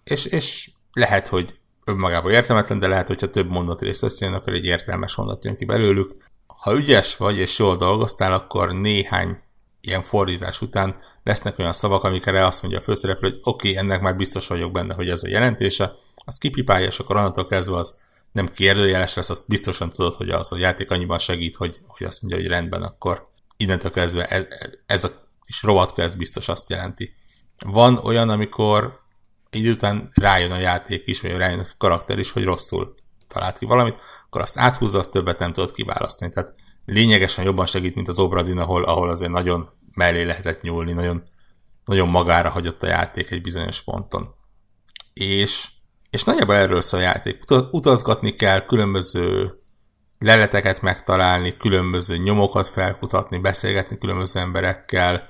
És, 0.03 0.25
és 0.25 0.69
lehet, 0.93 1.27
hogy 1.27 1.55
önmagában 1.85 2.31
értelmetlen, 2.31 2.79
de 2.79 2.87
lehet, 2.87 3.07
hogyha 3.07 3.29
több 3.29 3.49
mondat 3.49 3.81
részt 3.81 4.03
összejön, 4.03 4.33
akkor 4.33 4.53
egy 4.53 4.65
értelmes 4.65 5.15
mondat 5.15 5.43
jön 5.43 5.55
ki 5.55 5.65
belőlük. 5.65 6.11
Ha 6.47 6.75
ügyes 6.75 7.17
vagy 7.17 7.37
és 7.37 7.59
jól 7.59 7.75
dolgoztál, 7.75 8.33
akkor 8.33 8.71
néhány 8.73 9.37
ilyen 9.81 10.03
fordítás 10.03 10.61
után 10.61 10.95
lesznek 11.23 11.59
olyan 11.59 11.73
szavak, 11.73 12.03
amikre 12.03 12.45
azt 12.45 12.61
mondja 12.61 12.79
a 12.79 12.83
főszereplő, 12.83 13.29
hogy 13.29 13.39
oké, 13.43 13.69
okay, 13.69 13.81
ennek 13.83 14.01
már 14.01 14.15
biztos 14.15 14.47
vagyok 14.47 14.71
benne, 14.71 14.93
hogy 14.93 15.09
ez 15.09 15.23
a 15.23 15.27
jelentése, 15.27 15.93
az 16.25 16.37
kipipálja, 16.37 16.87
és 16.87 16.99
akkor 16.99 17.15
onnantól 17.15 17.47
kezdve 17.47 17.77
az 17.77 17.99
nem 18.31 18.47
kérdőjeles 18.47 19.13
lesz, 19.13 19.29
azt 19.29 19.47
biztosan 19.47 19.89
tudod, 19.89 20.13
hogy 20.13 20.29
az 20.29 20.51
a 20.51 20.57
játék 20.57 20.91
annyiban 20.91 21.19
segít, 21.19 21.55
hogy, 21.55 21.79
hogy 21.87 22.07
azt 22.07 22.21
mondja, 22.21 22.39
hogy 22.39 22.49
rendben, 22.49 22.81
akkor 22.81 23.29
innentől 23.57 23.91
kezdve 23.91 24.25
ez, 24.25 24.45
ez 24.85 25.03
a 25.03 25.11
kis 25.45 25.63
rovatka, 25.63 26.01
ez 26.01 26.15
biztos 26.15 26.47
azt 26.47 26.69
jelenti. 26.69 27.13
Van 27.65 27.97
olyan, 27.97 28.29
amikor 28.29 28.99
idő 29.49 29.71
után 29.71 30.09
rájön 30.13 30.51
a 30.51 30.57
játék 30.57 31.03
is, 31.05 31.21
vagy 31.21 31.37
rájön 31.37 31.59
a 31.59 31.67
karakter 31.77 32.19
is, 32.19 32.31
hogy 32.31 32.43
rosszul 32.43 32.95
talált 33.27 33.57
ki 33.57 33.65
valamit, 33.65 33.99
akkor 34.25 34.41
azt 34.41 34.57
áthúzza, 34.57 34.99
azt 34.99 35.11
többet 35.11 35.39
nem 35.39 35.53
tudod 35.53 35.71
kiválasztani. 35.71 36.31
Tehát 36.31 36.53
lényegesen 36.85 37.45
jobban 37.45 37.65
segít, 37.65 37.95
mint 37.95 38.07
az 38.07 38.19
Obradin, 38.19 38.57
ahol, 38.57 38.83
ahol 38.83 39.09
azért 39.09 39.31
nagyon 39.31 39.69
mellé 39.95 40.23
lehetett 40.23 40.61
nyúlni, 40.61 40.93
nagyon, 40.93 41.23
nagyon 41.85 42.07
magára 42.07 42.49
hagyott 42.49 42.83
a 42.83 42.87
játék 42.87 43.31
egy 43.31 43.41
bizonyos 43.41 43.81
ponton. 43.81 44.35
És, 45.13 45.69
és 46.11 46.23
nagyjából 46.23 46.55
erről 46.55 46.81
szól 46.81 46.99
a 46.99 47.03
játék. 47.03 47.43
Utazgatni 47.71 48.31
kell, 48.35 48.65
különböző 48.65 49.55
leleteket 50.19 50.81
megtalálni, 50.81 51.57
különböző 51.57 52.17
nyomokat 52.17 52.69
felkutatni, 52.69 53.37
beszélgetni 53.37 53.97
különböző 53.97 54.39
emberekkel, 54.39 55.29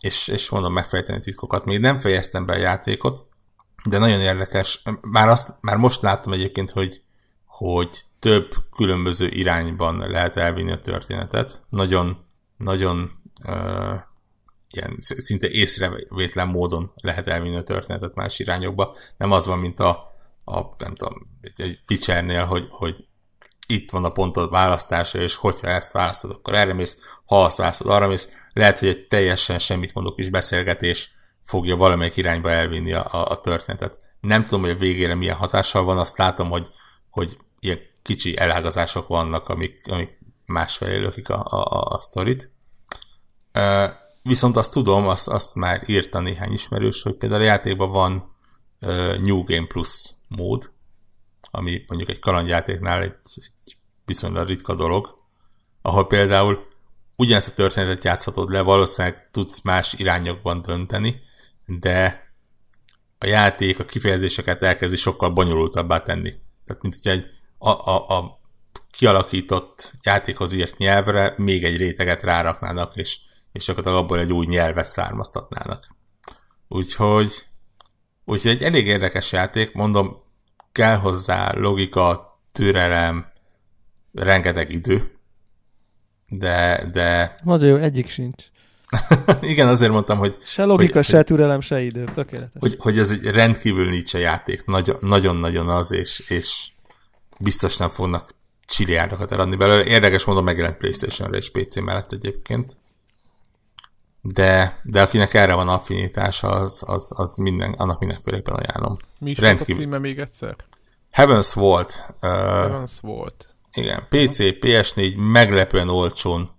és, 0.00 0.28
és 0.28 0.50
mondom, 0.50 0.72
megfejteni 0.72 1.18
titkokat. 1.18 1.64
Még 1.64 1.80
nem 1.80 2.00
fejeztem 2.00 2.46
be 2.46 2.52
a 2.52 2.56
játékot, 2.56 3.26
de 3.84 3.98
nagyon 3.98 4.20
érdekes. 4.20 4.82
Már, 5.00 5.28
azt, 5.28 5.54
már 5.60 5.76
most 5.76 6.02
láttam 6.02 6.32
egyébként, 6.32 6.70
hogy, 6.70 7.02
hogy 7.44 8.02
több 8.18 8.54
különböző 8.76 9.26
irányban 9.26 10.10
lehet 10.10 10.36
elvinni 10.36 10.72
a 10.72 10.78
történetet. 10.78 11.62
Nagyon, 11.68 12.24
nagyon 12.56 13.10
ilyen 14.70 14.96
szinte 14.98 15.50
észrevétlen 15.50 16.48
módon 16.48 16.92
lehet 16.94 17.28
elvinni 17.28 17.56
a 17.56 17.62
történetet 17.62 18.14
más 18.14 18.38
irányokba. 18.38 18.94
Nem 19.16 19.32
az 19.32 19.46
van, 19.46 19.58
mint 19.58 19.80
a, 19.80 19.88
a 20.44 20.60
nem 20.78 20.94
tudom, 20.94 21.28
egy 21.56 21.80
Witchernél, 21.88 22.44
hogy, 22.44 22.66
hogy 22.70 22.94
itt 23.66 23.90
van 23.90 24.04
a 24.04 24.12
pontod 24.12 24.50
választása, 24.50 25.18
és 25.18 25.34
hogyha 25.34 25.66
ezt 25.66 25.92
választod, 25.92 26.30
akkor 26.30 26.54
erre 26.54 26.72
mész, 26.72 26.98
ha 27.24 27.42
azt 27.42 27.56
választod, 27.56 27.90
arra 27.90 28.08
mész. 28.08 28.28
Lehet, 28.52 28.78
hogy 28.78 28.88
egy 28.88 29.06
teljesen 29.06 29.58
semmit 29.58 29.94
mondok 29.94 30.18
is 30.18 30.28
beszélgetés 30.28 31.10
fogja 31.44 31.76
valamelyik 31.76 32.16
irányba 32.16 32.50
elvinni 32.50 32.92
a, 32.92 33.14
a, 33.14 33.30
a 33.30 33.40
történetet. 33.40 33.96
Nem 34.20 34.42
tudom, 34.42 34.60
hogy 34.60 34.70
a 34.70 34.76
végére 34.76 35.14
milyen 35.14 35.36
hatással 35.36 35.84
van, 35.84 35.98
azt 35.98 36.18
látom, 36.18 36.50
hogy, 36.50 36.70
hogy 37.10 37.38
ilyen 37.60 37.78
kicsi 38.02 38.38
elágazások 38.38 39.08
vannak, 39.08 39.48
amik, 39.48 39.80
amik 39.88 40.18
másfelé 40.46 40.96
lökik 40.96 41.28
a, 41.28 41.44
a, 41.44 41.94
a 41.94 42.00
sztorit. 42.00 42.50
Uh, 43.54 43.90
viszont 44.22 44.56
azt 44.56 44.72
tudom, 44.72 45.08
azt, 45.08 45.28
azt 45.28 45.54
már 45.54 45.82
írta 45.86 46.20
néhány 46.20 46.52
ismerős, 46.52 47.02
hogy 47.02 47.14
például 47.14 47.40
a 47.40 47.44
játékban 47.44 47.90
van 47.90 48.36
uh, 48.80 49.18
New 49.18 49.42
Game 49.44 49.66
Plus 49.66 50.10
mód, 50.28 50.72
ami 51.50 51.84
mondjuk 51.86 52.10
egy 52.10 52.18
kalandjátéknál 52.18 53.02
egy, 53.02 53.14
egy 53.34 53.76
viszonylag 54.04 54.48
ritka 54.48 54.74
dolog, 54.74 55.18
ahol 55.82 56.06
például 56.06 56.68
ugyanezt 57.16 57.48
a 57.48 57.54
történetet 57.54 58.04
játszhatod 58.04 58.50
le, 58.50 58.60
valószínűleg 58.60 59.28
tudsz 59.30 59.62
más 59.62 59.92
irányokban 59.92 60.62
dönteni, 60.62 61.20
de 61.66 62.28
a 63.18 63.26
játék 63.26 63.78
a 63.78 63.84
kifejezéseket 63.84 64.62
elkezdi 64.62 64.96
sokkal 64.96 65.30
bonyolultabbá 65.30 66.02
tenni. 66.02 66.32
Tehát, 66.64 66.82
mint 66.82 66.96
hogy 67.02 67.12
egy 67.12 67.26
a, 67.58 67.90
a, 67.90 68.18
a 68.18 68.40
kialakított 68.90 69.92
játékhoz 70.02 70.52
írt 70.52 70.76
nyelvre 70.76 71.34
még 71.36 71.64
egy 71.64 71.76
réteget 71.76 72.22
ráraknának, 72.22 72.96
és, 72.96 73.18
és 73.52 73.68
akkor 73.68 73.86
abból 73.86 74.18
egy 74.18 74.32
új 74.32 74.46
nyelvet 74.46 74.86
származtatnának. 74.86 75.94
Úgyhogy, 76.68 77.44
úgyhogy 78.24 78.50
egy 78.50 78.62
elég 78.62 78.86
érdekes 78.86 79.32
játék, 79.32 79.72
mondom, 79.72 80.22
kell 80.72 80.96
hozzá 80.96 81.52
logika, 81.52 82.38
türelem, 82.52 83.26
rengeteg 84.12 84.70
idő, 84.70 85.18
de, 86.28 86.88
de... 86.92 87.34
Nagyon 87.44 87.68
jó, 87.68 87.76
egyik 87.76 88.08
sincs. 88.08 88.44
Igen, 89.40 89.68
azért 89.68 89.90
mondtam, 89.92 90.18
hogy... 90.18 90.38
Se 90.42 90.64
logika, 90.64 90.94
hogy, 90.94 91.04
se 91.04 91.22
türelem, 91.22 91.60
se 91.60 91.80
idő, 91.80 92.04
tökéletes. 92.04 92.60
Hogy, 92.60 92.76
hogy 92.78 92.98
ez 92.98 93.10
egy 93.10 93.24
rendkívül 93.24 93.88
nincs 93.88 94.14
a 94.14 94.18
játék, 94.18 94.64
nagyon-nagyon 95.00 95.68
az, 95.68 95.92
és, 95.92 96.30
és 96.30 96.68
biztos 97.38 97.76
nem 97.76 97.88
fognak 97.88 98.34
csiliárdokat 98.64 99.32
eladni 99.32 99.56
belőle. 99.56 99.84
Érdekes 99.84 100.24
mondom, 100.24 100.44
megjelent 100.44 100.76
Playstation-re 100.76 101.36
és 101.36 101.50
PC 101.50 101.76
mellett 101.76 102.12
egyébként. 102.12 102.76
De, 104.22 104.80
de 104.82 105.02
akinek 105.02 105.34
erre 105.34 105.54
van 105.54 105.68
affinitása, 105.68 106.48
az, 106.48 106.82
az, 106.86 107.12
az 107.16 107.36
minden, 107.36 107.72
annak 107.72 107.98
mindenféleképpen 107.98 108.54
ajánlom. 108.54 108.96
Mi 109.18 109.30
is 109.30 109.38
Rendkívül. 109.38 109.82
a 109.82 109.84
címe 109.84 109.98
még 109.98 110.18
egyszer? 110.18 110.56
Heavens 111.10 111.52
volt. 111.52 112.02
Uh, 112.22 112.30
Heavens 112.30 113.00
volt. 113.00 113.54
Igen, 113.72 114.06
PC, 114.08 114.36
PS4 114.38 115.16
meglepően 115.16 115.88
olcsón 115.88 116.50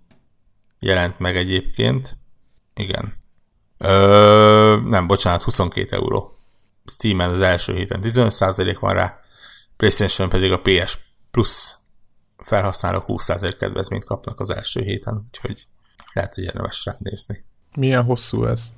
jelent 0.78 1.18
meg 1.18 1.36
egyébként. 1.36 2.18
Igen. 2.74 3.14
Ö, 3.78 4.80
nem, 4.84 5.06
bocsánat, 5.06 5.42
22 5.42 5.96
euró. 5.96 6.36
Steam-en 6.84 7.30
az 7.30 7.40
első 7.40 7.74
héten 7.74 8.00
15% 8.02 8.76
van 8.80 8.94
rá, 8.94 9.20
PlayStation 9.76 10.28
pedig 10.28 10.52
a 10.52 10.60
PS 10.60 10.98
Plus 11.30 11.74
felhasználók 12.36 13.04
20% 13.06 13.52
kedvezményt 13.58 14.04
kapnak 14.04 14.40
az 14.40 14.50
első 14.50 14.80
héten, 14.80 15.26
úgyhogy 15.26 15.66
lehet, 16.12 16.34
hogy 16.34 16.44
érdemes 16.44 16.84
ránézni. 16.84 17.44
Milyen 17.76 18.02
hosszú 18.02 18.44
ez? 18.44 18.68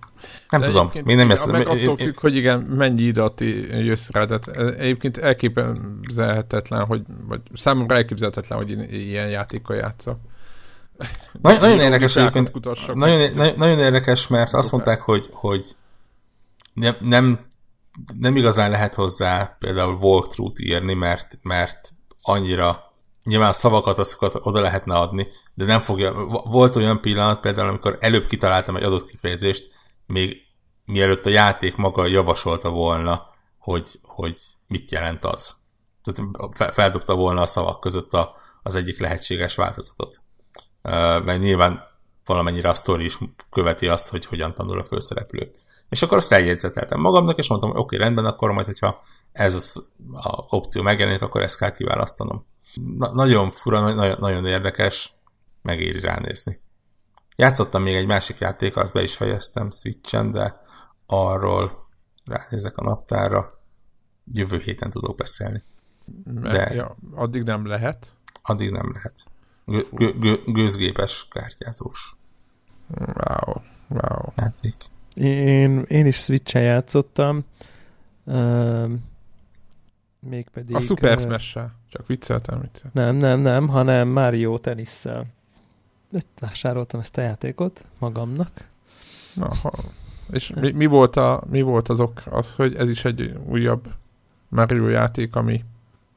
Nem 0.49 0.61
De 0.61 0.67
tudom, 0.67 0.91
mi 1.05 1.15
nem 1.15 1.31
ezt... 1.31 1.47
Meg 1.53 1.67
attól 1.67 1.97
függ, 1.97 2.19
hogy 2.21 2.37
igen, 2.37 2.61
mennyi 2.61 3.03
időt 3.03 3.41
jössz 3.71 4.11
rá, 4.11 4.25
tehát 4.25 4.77
egyébként 4.79 5.17
elképzelhetetlen, 5.17 6.87
hogy, 6.87 7.03
vagy 7.29 7.41
számomra 7.53 7.95
elképzelhetetlen, 7.95 8.59
hogy 8.59 8.93
ilyen 8.93 9.29
játékkal 9.29 9.77
játszok. 9.77 10.19
Nagyon, 11.43 11.61
nagyon 11.61 11.79
érdekes 11.79 12.17
egyébként, 12.17 12.53
nagyon, 12.95 13.33
nagyon, 13.35 13.55
nagyon 13.57 13.79
érdekes, 13.79 14.27
mert 14.27 14.53
azt 14.53 14.71
mondták, 14.71 15.01
hogy, 15.01 15.29
hogy 15.33 15.77
nem, 16.75 16.95
nem, 16.99 17.39
nem 18.19 18.37
igazán 18.37 18.71
lehet 18.71 18.95
hozzá 18.95 19.57
például 19.59 19.95
walkthrough-t 19.95 20.61
írni, 20.61 20.95
mert, 20.95 21.39
mert 21.43 21.95
annyira 22.23 22.84
nyilván 23.25 23.53
szavakat 23.53 23.99
azokat 23.99 24.35
oda 24.39 24.61
lehetne 24.61 24.95
adni, 24.95 25.29
de 25.55 25.65
nem 25.65 25.81
fogja, 25.81 26.13
volt 26.45 26.77
olyan 26.77 27.01
pillanat 27.01 27.41
például, 27.41 27.69
amikor 27.69 27.97
előbb 28.01 28.27
kitaláltam 28.27 28.77
egy 28.77 28.83
adott 28.83 29.07
kifejezést, 29.07 29.71
még 30.07 30.43
mielőtt 30.85 31.27
a 31.27 31.31
játék 31.31 31.77
maga 31.77 32.07
javasolta 32.07 32.71
volna, 32.71 33.29
hogy, 33.59 34.01
hogy 34.03 34.37
mit 34.67 34.91
jelent 34.91 35.25
az. 35.25 35.55
Tehát 36.03 36.75
feldobta 36.75 37.15
volna 37.15 37.41
a 37.41 37.47
szavak 37.47 37.81
között 37.81 38.13
a, 38.13 38.37
az 38.63 38.75
egyik 38.75 39.01
lehetséges 39.01 39.55
változatot. 39.55 40.23
Mert 41.25 41.41
nyilván 41.41 41.83
valamennyire 42.25 42.69
a 42.69 42.75
sztori 42.75 43.05
is 43.05 43.19
követi 43.51 43.89
azt, 43.89 44.09
hogy 44.09 44.27
hogyan 44.27 44.55
tanul 44.55 44.79
a 44.79 44.85
főszereplő. 44.85 45.51
És 45.89 46.03
akkor 46.03 46.17
azt 46.17 46.33
eljegyzeteltem 46.33 47.01
magamnak, 47.01 47.39
és 47.39 47.49
mondtam, 47.49 47.71
hogy 47.71 47.81
oké, 47.81 47.97
rendben, 47.97 48.25
akkor 48.25 48.53
majd, 48.53 48.67
hogyha 48.67 49.03
ez 49.33 49.55
az 49.55 49.89
a 50.13 50.57
opció 50.57 50.83
megjelenik, 50.83 51.23
akkor 51.23 51.43
ezt 51.43 51.59
kell 51.59 51.73
kiválasztanom. 51.73 52.47
Na, 52.75 53.15
nagyon 53.15 53.51
fura, 53.51 53.95
nagyon, 53.95 54.17
nagyon 54.21 54.47
érdekes, 54.47 55.13
megéri 55.63 56.01
ránézni. 56.01 56.61
Játszottam 57.37 57.83
még 57.83 57.95
egy 57.95 58.07
másik 58.07 58.39
játék, 58.39 58.77
azt 58.77 58.93
be 58.93 59.03
is 59.03 59.17
fejeztem 59.17 59.71
Switchen, 59.71 60.31
de 60.31 60.61
arról 61.07 61.89
ránézek 62.25 62.77
a 62.77 62.85
naptára, 62.85 63.63
jövő 64.33 64.59
héten 64.59 64.91
tudok 64.91 65.17
beszélni. 65.17 65.63
De 66.25 66.75
ja, 66.75 66.97
addig 67.15 67.43
nem 67.43 67.67
lehet? 67.67 68.13
Addig 68.43 68.71
nem 68.71 68.93
lehet. 68.93 69.25
Gő, 69.65 70.13
gő, 70.19 70.43
gőzgépes 70.47 71.29
kártyázós. 71.31 72.17
Wow, 72.89 73.55
wow. 73.89 74.29
Játék. 74.37 74.75
Én, 75.15 75.81
én 75.81 76.07
is 76.07 76.17
Switch-en 76.17 76.63
játszottam. 76.63 77.45
Mégpedig... 80.29 80.77
A 80.77 80.81
Super 80.81 81.19
smash 81.19 81.59
Csak 81.89 82.07
vicceltem, 82.07 82.61
vicceltem. 82.61 83.03
Nem, 83.05 83.17
nem, 83.17 83.41
nem, 83.41 83.69
hanem 83.69 84.09
Mario 84.09 84.59
tenisszel. 84.59 85.27
Vásároltam 86.41 87.01
ezt 87.01 87.19
a 87.19 87.21
játékot 87.21 87.85
magamnak. 87.99 88.69
Aha. 89.39 89.73
És 90.31 90.53
mi, 90.61 90.71
mi, 90.71 90.87
volt 90.87 91.17
a, 91.17 91.43
mi 91.51 91.63
volt 91.63 91.89
az 91.89 92.01
ok? 92.01 92.23
Az, 92.31 92.53
hogy 92.53 92.75
ez 92.75 92.89
is 92.89 93.05
egy 93.05 93.35
újabb 93.49 93.85
Mario 94.49 94.89
játék, 94.89 95.37
ami 95.37 95.65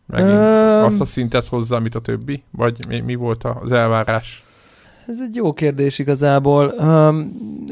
megint 0.05 0.29
um, 0.29 0.83
azt 0.85 1.01
a 1.01 1.05
szintet 1.05 1.45
hozza, 1.45 1.75
amit 1.75 1.95
a 1.95 2.01
többi? 2.01 2.43
Vagy 2.51 2.87
mi, 2.87 2.99
mi 2.99 3.15
volt 3.15 3.43
az 3.43 3.71
elvárás? 3.71 4.43
Ez 5.07 5.19
egy 5.21 5.35
jó 5.35 5.53
kérdés 5.53 5.99
igazából. 5.99 6.73
Um, 6.79 7.31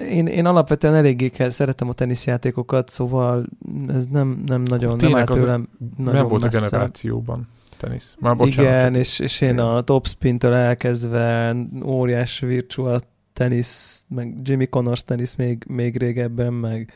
én, 0.10 0.28
én 0.28 0.46
alapvetően 0.46 0.94
eléggé 0.94 1.30
kell, 1.30 1.50
szeretem 1.50 1.90
a 1.90 1.94
teniszjátékokat, 1.94 2.90
szóval 2.90 3.46
ez 3.88 4.06
nem, 4.06 4.44
nem 4.46 4.62
nagyon, 4.62 4.98
Tényleg 4.98 5.28
nem 5.28 5.38
áll 5.38 5.44
tőlem 5.44 5.70
nagyon 5.98 6.14
Nem 6.14 6.28
volt 6.28 6.44
messze. 6.44 6.58
a 6.58 6.62
generációban 6.62 7.48
tenisz. 7.78 8.16
Már 8.20 8.36
bocsánat, 8.36 8.72
Igen, 8.72 8.96
és, 8.96 9.20
és 9.20 9.42
én 9.42 9.60
a 9.60 9.82
topspin-től 9.82 10.54
elkezdve 10.54 11.56
óriás 11.86 12.40
virtual 12.40 13.02
tenisz, 13.34 14.06
meg 14.10 14.36
Jimmy 14.42 14.68
Connors 14.68 15.04
tenisz 15.04 15.36
még, 15.36 15.64
még 15.68 15.98
régebben, 15.98 16.54
meg 16.54 16.94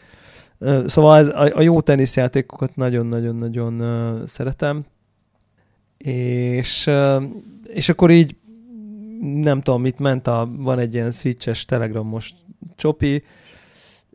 Szóval 0.85 1.17
ez, 1.17 1.27
a, 1.27 1.57
a 1.57 1.61
jó 1.61 1.81
teniszjátékokat 1.81 2.75
nagyon-nagyon-nagyon 2.75 3.81
uh, 3.81 4.25
szeretem. 4.25 4.85
És, 5.97 6.87
uh, 6.87 7.23
és 7.67 7.89
akkor 7.89 8.11
így 8.11 8.35
nem 9.21 9.61
tudom, 9.61 9.81
mit 9.81 9.99
ment, 9.99 10.27
a, 10.27 10.49
van 10.57 10.79
egy 10.79 10.93
ilyen 10.93 11.11
switches 11.11 11.65
telegramos 11.65 12.33
csopi, 12.75 13.23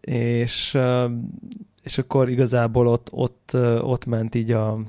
és, 0.00 0.78
és 1.82 1.98
akkor 1.98 2.28
igazából 2.28 2.86
ott, 2.86 3.08
ott, 3.12 3.50
ott 3.80 4.06
ment 4.06 4.34
így 4.34 4.50
a 4.50 4.80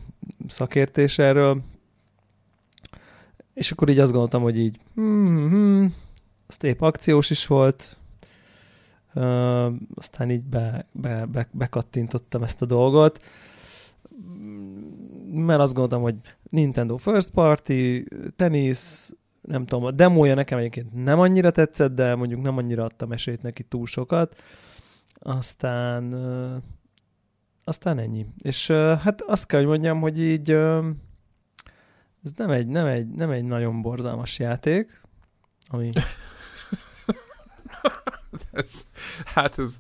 szakértés 0.47 1.18
erről, 1.18 1.61
és 3.53 3.72
akkor 3.72 3.89
így 3.89 3.99
azt 3.99 4.11
gondoltam, 4.11 4.41
hogy 4.41 4.59
így 4.59 4.80
hmm, 4.95 5.49
hmm, 5.49 5.95
épp 6.61 6.82
akciós 6.82 7.30
is 7.30 7.47
volt, 7.47 7.97
uh, 9.13 9.74
aztán 9.95 10.32
így 10.32 10.43
be, 10.43 10.86
be, 10.91 11.26
be, 11.26 11.47
bekattintottam 11.51 12.43
ezt 12.43 12.61
a 12.61 12.66
dolgot, 12.66 13.24
mert 15.32 15.59
azt 15.59 15.74
gondoltam, 15.74 16.01
hogy 16.01 16.16
Nintendo 16.49 16.97
First 16.97 17.30
Party, 17.30 18.03
tenisz, 18.36 19.16
nem 19.48 19.66
tudom, 19.66 19.86
a 19.86 19.91
demója 19.91 20.34
nekem 20.34 20.58
egyébként 20.58 21.04
nem 21.04 21.20
annyira 21.20 21.52
tetszett, 21.52 21.96
de 21.96 22.16
mondjuk 22.16 22.41
nem 22.41 22.58
annyira 22.58 22.84
adtam 22.84 23.12
esélyt 23.12 23.41
neki 23.41 23.64
túl 23.64 23.86
sokat. 23.86 24.41
Aztán 25.20 26.14
uh, 26.14 26.56
aztán 27.64 28.00
ennyi. 28.00 28.26
És 28.41 28.70
uh, 28.70 29.00
hát 29.00 29.22
azt 29.22 29.48
kell, 29.48 29.60
hogy 29.60 29.70
mondjam, 29.70 30.00
hogy 30.00 30.20
így 30.20 30.54
uh, 30.54 30.86
ez 32.24 32.32
nem 32.36 32.50
egy, 32.50 32.68
nem, 32.68 32.86
egy, 32.86 33.08
nem 33.08 33.30
egy 33.30 33.43
nagyon 33.43 33.82
borzalmas 33.82 34.39
játék, 34.39 35.02
ami... 35.68 35.89
ez, 38.52 38.86
hát 39.26 39.60
ez... 39.60 39.78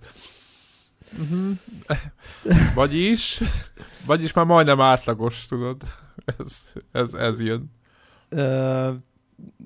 Uh-huh. 1.19 1.57
Vagyis, 2.75 3.41
vagyis 4.05 4.33
már 4.33 4.45
majdnem 4.45 4.81
átlagos, 4.81 5.45
tudod. 5.45 5.81
Ez, 6.37 6.73
ez, 6.91 7.13
ez 7.13 7.41
jön. 7.41 7.71
Uh, 8.31 8.95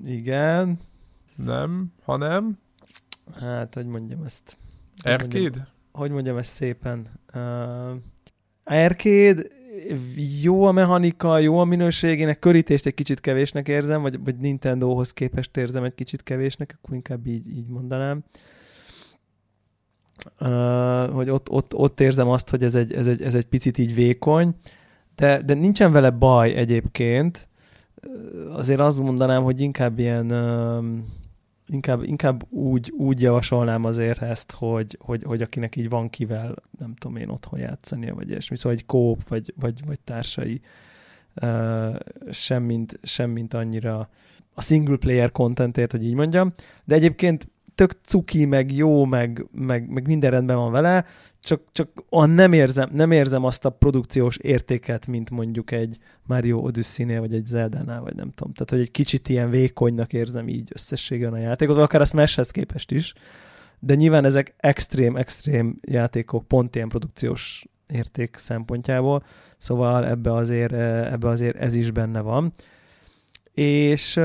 igen. 0.04 0.78
Nem, 1.36 1.92
hanem? 2.02 2.58
Hát, 3.40 3.74
hogy 3.74 3.86
mondjam 3.86 4.22
ezt? 4.22 4.56
Arcade? 5.02 5.28
Hogy 5.28 5.40
mondjam, 5.40 5.66
hogy 5.92 6.10
mondjam 6.10 6.36
ezt 6.36 6.52
szépen? 6.52 7.08
Uh, 7.34 7.96
arcade, 8.64 9.42
jó 10.42 10.64
a 10.64 10.72
mechanika, 10.72 11.38
jó 11.38 11.58
a 11.58 11.64
minőségének, 11.64 12.38
körítést 12.38 12.86
egy 12.86 12.94
kicsit 12.94 13.20
kevésnek 13.20 13.68
érzem, 13.68 14.02
vagy, 14.02 14.24
vagy 14.24 14.36
Nintendohoz 14.36 15.12
képest 15.12 15.56
érzem 15.56 15.84
egy 15.84 15.94
kicsit 15.94 16.22
kevésnek, 16.22 16.78
akkor 16.82 16.94
inkább 16.94 17.26
így, 17.26 17.48
így 17.48 17.66
mondanám. 17.66 18.24
Uh, 20.40 21.14
hogy 21.14 21.30
ott, 21.30 21.50
ott, 21.50 21.74
ott 21.74 22.00
érzem 22.00 22.28
azt, 22.28 22.48
hogy 22.48 22.62
ez 22.62 22.74
egy, 22.74 22.92
ez 22.92 23.06
egy, 23.06 23.22
ez 23.22 23.34
egy 23.34 23.46
picit 23.46 23.78
így 23.78 23.94
vékony, 23.94 24.54
de, 25.14 25.42
de 25.42 25.54
nincsen 25.54 25.92
vele 25.92 26.10
baj 26.10 26.54
egyébként. 26.54 27.48
Azért 28.52 28.80
azt 28.80 29.00
mondanám, 29.00 29.42
hogy 29.42 29.60
inkább 29.60 29.98
ilyen 29.98 30.32
inkább, 31.72 32.02
inkább 32.02 32.46
úgy, 32.48 32.92
úgy 32.96 33.20
javasolnám 33.20 33.84
azért 33.84 34.22
ezt, 34.22 34.52
hogy, 34.52 34.98
hogy, 35.00 35.22
hogy 35.22 35.42
akinek 35.42 35.76
így 35.76 35.88
van 35.88 36.10
kivel, 36.10 36.54
nem 36.78 36.94
tudom 36.94 37.16
én, 37.16 37.28
otthon 37.28 37.60
játszania, 37.60 38.14
vagy 38.14 38.28
ilyesmi, 38.28 38.56
szóval 38.56 38.78
egy 38.78 38.86
kóp, 38.86 39.28
vagy, 39.28 39.54
vagy, 39.60 39.80
vagy 39.86 40.00
társai, 40.00 40.60
semmint, 42.30 42.98
semmint 43.02 43.54
annyira 43.54 44.08
a 44.54 44.62
single 44.62 44.96
player 44.96 45.32
contentért, 45.32 45.90
hogy 45.90 46.04
így 46.04 46.14
mondjam, 46.14 46.52
de 46.84 46.94
egyébként 46.94 47.48
tök 47.74 47.92
cuki, 48.02 48.44
meg 48.44 48.72
jó, 48.72 49.04
meg, 49.04 49.46
meg, 49.52 49.88
meg 49.88 50.06
minden 50.06 50.30
rendben 50.30 50.56
van 50.56 50.72
vele, 50.72 51.04
csak, 51.40 51.62
csak 51.72 51.88
nem 52.10 52.52
érzem, 52.52 52.90
nem 52.92 53.10
érzem 53.10 53.44
azt 53.44 53.64
a 53.64 53.70
produkciós 53.70 54.36
értéket, 54.36 55.06
mint 55.06 55.30
mondjuk 55.30 55.70
egy 55.70 55.98
Mario 56.26 56.58
Odyssey-nél, 56.58 57.20
vagy 57.20 57.34
egy 57.34 57.46
Zelda-nál, 57.46 58.00
vagy 58.00 58.14
nem 58.14 58.30
tudom. 58.30 58.52
Tehát, 58.52 58.70
hogy 58.70 58.80
egy 58.80 58.90
kicsit 58.90 59.28
ilyen 59.28 59.50
vékonynak 59.50 60.12
érzem 60.12 60.48
így 60.48 60.70
összességében 60.74 61.32
a 61.32 61.38
játékot, 61.38 61.78
akár 61.78 62.00
a 62.00 62.04
Smash-hez 62.04 62.50
képest 62.50 62.90
is, 62.90 63.14
de 63.78 63.94
nyilván 63.94 64.24
ezek 64.24 64.54
extrém, 64.56 65.16
extrém 65.16 65.78
játékok, 65.80 66.48
pont 66.48 66.76
ilyen 66.76 66.88
produkciós 66.88 67.66
érték 67.86 68.36
szempontjából, 68.36 69.22
szóval 69.58 70.06
ebbe 70.06 70.32
azért, 70.32 70.72
ebbe 70.72 71.28
azért 71.28 71.56
ez 71.56 71.74
is 71.74 71.90
benne 71.90 72.20
van. 72.20 72.52
És 73.54 74.20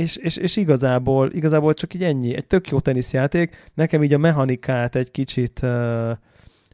és, 0.00 0.16
és, 0.16 0.36
és 0.36 0.56
igazából, 0.56 1.30
igazából 1.32 1.74
csak 1.74 1.94
így 1.94 2.02
ennyi. 2.02 2.34
Egy 2.34 2.46
tök 2.46 2.68
jó 2.68 2.80
teniszjáték. 2.80 3.70
Nekem 3.74 4.02
így 4.02 4.14
a 4.14 4.18
mechanikát 4.18 4.94
egy 4.94 5.10
kicsit 5.10 5.60
uh, 5.62 6.10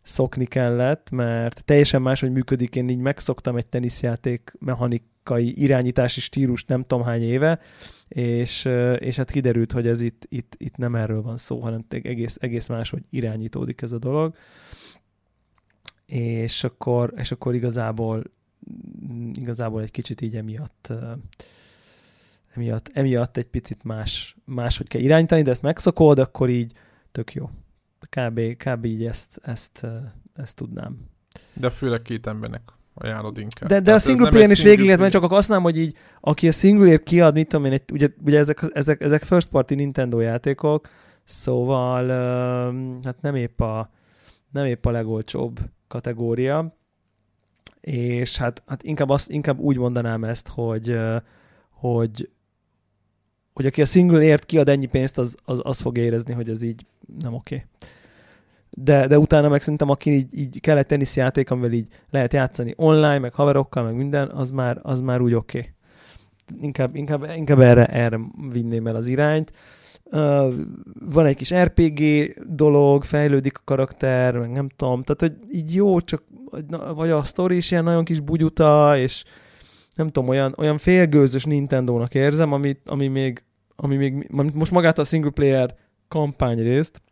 szokni 0.02 0.44
kellett, 0.44 1.10
mert 1.10 1.64
teljesen 1.64 2.02
máshogy 2.02 2.32
működik. 2.32 2.74
Én 2.74 2.88
így 2.88 2.98
megszoktam 2.98 3.56
egy 3.56 3.66
teniszjáték 3.66 4.52
mechanikai 4.58 5.62
irányítási 5.62 6.20
stílus 6.20 6.64
nem 6.64 6.84
tudom 6.84 7.04
hány 7.04 7.22
éve, 7.22 7.60
és, 8.08 8.64
uh, 8.64 8.96
és 8.98 9.16
hát 9.16 9.30
kiderült, 9.30 9.72
hogy 9.72 9.86
ez 9.86 10.00
itt, 10.00 10.26
itt, 10.28 10.54
itt 10.58 10.76
nem 10.76 10.94
erről 10.94 11.22
van 11.22 11.36
szó, 11.36 11.60
hanem 11.60 11.84
egész, 11.88 12.36
egész 12.40 12.68
máshogy 12.68 13.02
irányítódik 13.10 13.82
ez 13.82 13.92
a 13.92 13.98
dolog. 13.98 14.34
És 16.06 16.64
akkor, 16.64 17.12
és 17.16 17.32
akkor 17.32 17.54
igazából 17.54 18.22
igazából 19.32 19.82
egy 19.82 19.90
kicsit 19.90 20.20
így 20.20 20.36
emiatt 20.36 20.86
uh, 20.90 20.98
emiatt, 22.56 22.90
emiatt 22.92 23.36
egy 23.36 23.46
picit 23.46 23.84
más, 23.84 24.36
máshogy 24.44 24.88
kell 24.88 25.00
irányítani, 25.00 25.42
de 25.42 25.50
ezt 25.50 25.62
megszokod, 25.62 26.18
akkor 26.18 26.48
így 26.48 26.72
tök 27.12 27.32
jó. 27.32 27.50
Kb, 28.10 28.40
kb 28.56 28.84
így 28.84 29.06
ezt, 29.06 29.40
ezt, 29.42 29.86
ezt 30.34 30.56
tudnám. 30.56 30.98
De 31.52 31.70
főleg 31.70 32.02
két 32.02 32.26
embernek 32.26 32.62
ajánlod 32.94 33.38
inkább. 33.38 33.68
De, 33.68 33.80
de 33.80 33.94
a 33.94 33.98
single 33.98 34.28
player 34.28 34.50
is 34.50 34.62
végig 34.62 34.84
lehet, 34.84 35.00
mert 35.00 35.12
csak 35.12 35.22
akkor 35.22 35.36
azt 35.36 35.48
mondom, 35.48 35.72
hogy 35.72 35.78
így, 35.78 35.96
aki 36.20 36.48
a 36.48 36.52
single 36.52 36.96
kiad, 36.96 37.34
mit 37.34 37.48
tudom 37.48 37.64
én, 37.64 37.72
egy, 37.72 37.82
ugye, 37.92 38.08
ugye 38.24 38.38
ezek, 38.38 38.64
ezek, 38.72 39.00
ezek 39.00 39.22
first 39.22 39.48
party 39.48 39.74
Nintendo 39.74 40.20
játékok, 40.20 40.88
szóval 41.24 42.08
hát 43.04 43.20
nem 43.20 43.34
épp 43.34 43.60
a, 43.60 43.90
nem 44.50 44.66
épp 44.66 44.86
a 44.86 44.90
legolcsóbb 44.90 45.60
kategória, 45.88 46.76
és 47.80 48.36
hát, 48.36 48.62
hát 48.66 48.82
inkább, 48.82 49.10
azt, 49.10 49.30
inkább 49.30 49.58
úgy 49.58 49.76
mondanám 49.76 50.24
ezt, 50.24 50.48
hogy, 50.48 50.98
hogy 51.70 52.30
hogy 53.56 53.66
aki 53.66 53.80
a 53.80 53.84
singleért 53.84 54.46
kiad 54.46 54.68
ennyi 54.68 54.86
pénzt, 54.86 55.18
az, 55.18 55.36
az, 55.44 55.60
az 55.62 55.80
fog 55.80 55.98
érezni, 55.98 56.34
hogy 56.34 56.50
ez 56.50 56.62
így 56.62 56.86
nem 57.20 57.34
oké. 57.34 57.54
Okay. 57.54 57.66
De, 58.70 59.06
de 59.06 59.18
utána 59.18 59.48
meg 59.48 59.60
szerintem, 59.60 59.90
aki 59.90 60.10
így, 60.10 60.38
így 60.38 60.60
kell 60.60 60.76
egy 60.76 60.86
teniszjáték, 60.86 61.50
amivel 61.50 61.72
így 61.72 61.88
lehet 62.10 62.32
játszani 62.32 62.74
online, 62.76 63.18
meg 63.18 63.34
haverokkal, 63.34 63.82
meg 63.84 63.94
minden, 63.94 64.28
az 64.28 64.50
már, 64.50 64.80
az 64.82 65.00
már 65.00 65.20
úgy 65.20 65.34
oké. 65.34 65.58
Okay. 65.58 65.70
Inkább, 66.60 66.96
inkább, 66.96 67.30
inkább 67.36 67.60
erre, 67.60 67.86
erre 67.86 68.20
vinném 68.50 68.86
el 68.86 68.96
az 68.96 69.06
irányt. 69.06 69.52
Uh, 70.04 70.54
van 71.10 71.26
egy 71.26 71.36
kis 71.36 71.54
RPG 71.54 72.00
dolog, 72.48 73.04
fejlődik 73.04 73.58
a 73.58 73.62
karakter, 73.64 74.38
meg 74.38 74.50
nem 74.50 74.68
tudom, 74.68 75.02
tehát 75.02 75.20
hogy 75.20 75.54
így 75.56 75.74
jó, 75.74 76.00
csak 76.00 76.22
vagy 76.94 77.10
a 77.10 77.24
sztori 77.24 77.56
is 77.56 77.70
ilyen 77.70 77.84
nagyon 77.84 78.04
kis 78.04 78.20
bugyuta, 78.20 78.98
és 78.98 79.24
nem 79.94 80.06
tudom, 80.06 80.28
olyan, 80.28 80.54
olyan 80.56 80.78
félgőzös 80.78 81.44
Nintendo-nak 81.44 82.14
érzem, 82.14 82.52
ami, 82.52 82.76
ami 82.84 83.08
még 83.08 83.42
ami 83.76 83.96
még, 83.96 84.28
most 84.30 84.72
magát 84.72 84.98
a 84.98 85.04
single 85.04 85.30
player 85.30 85.74
kampányrészt, 86.08 87.02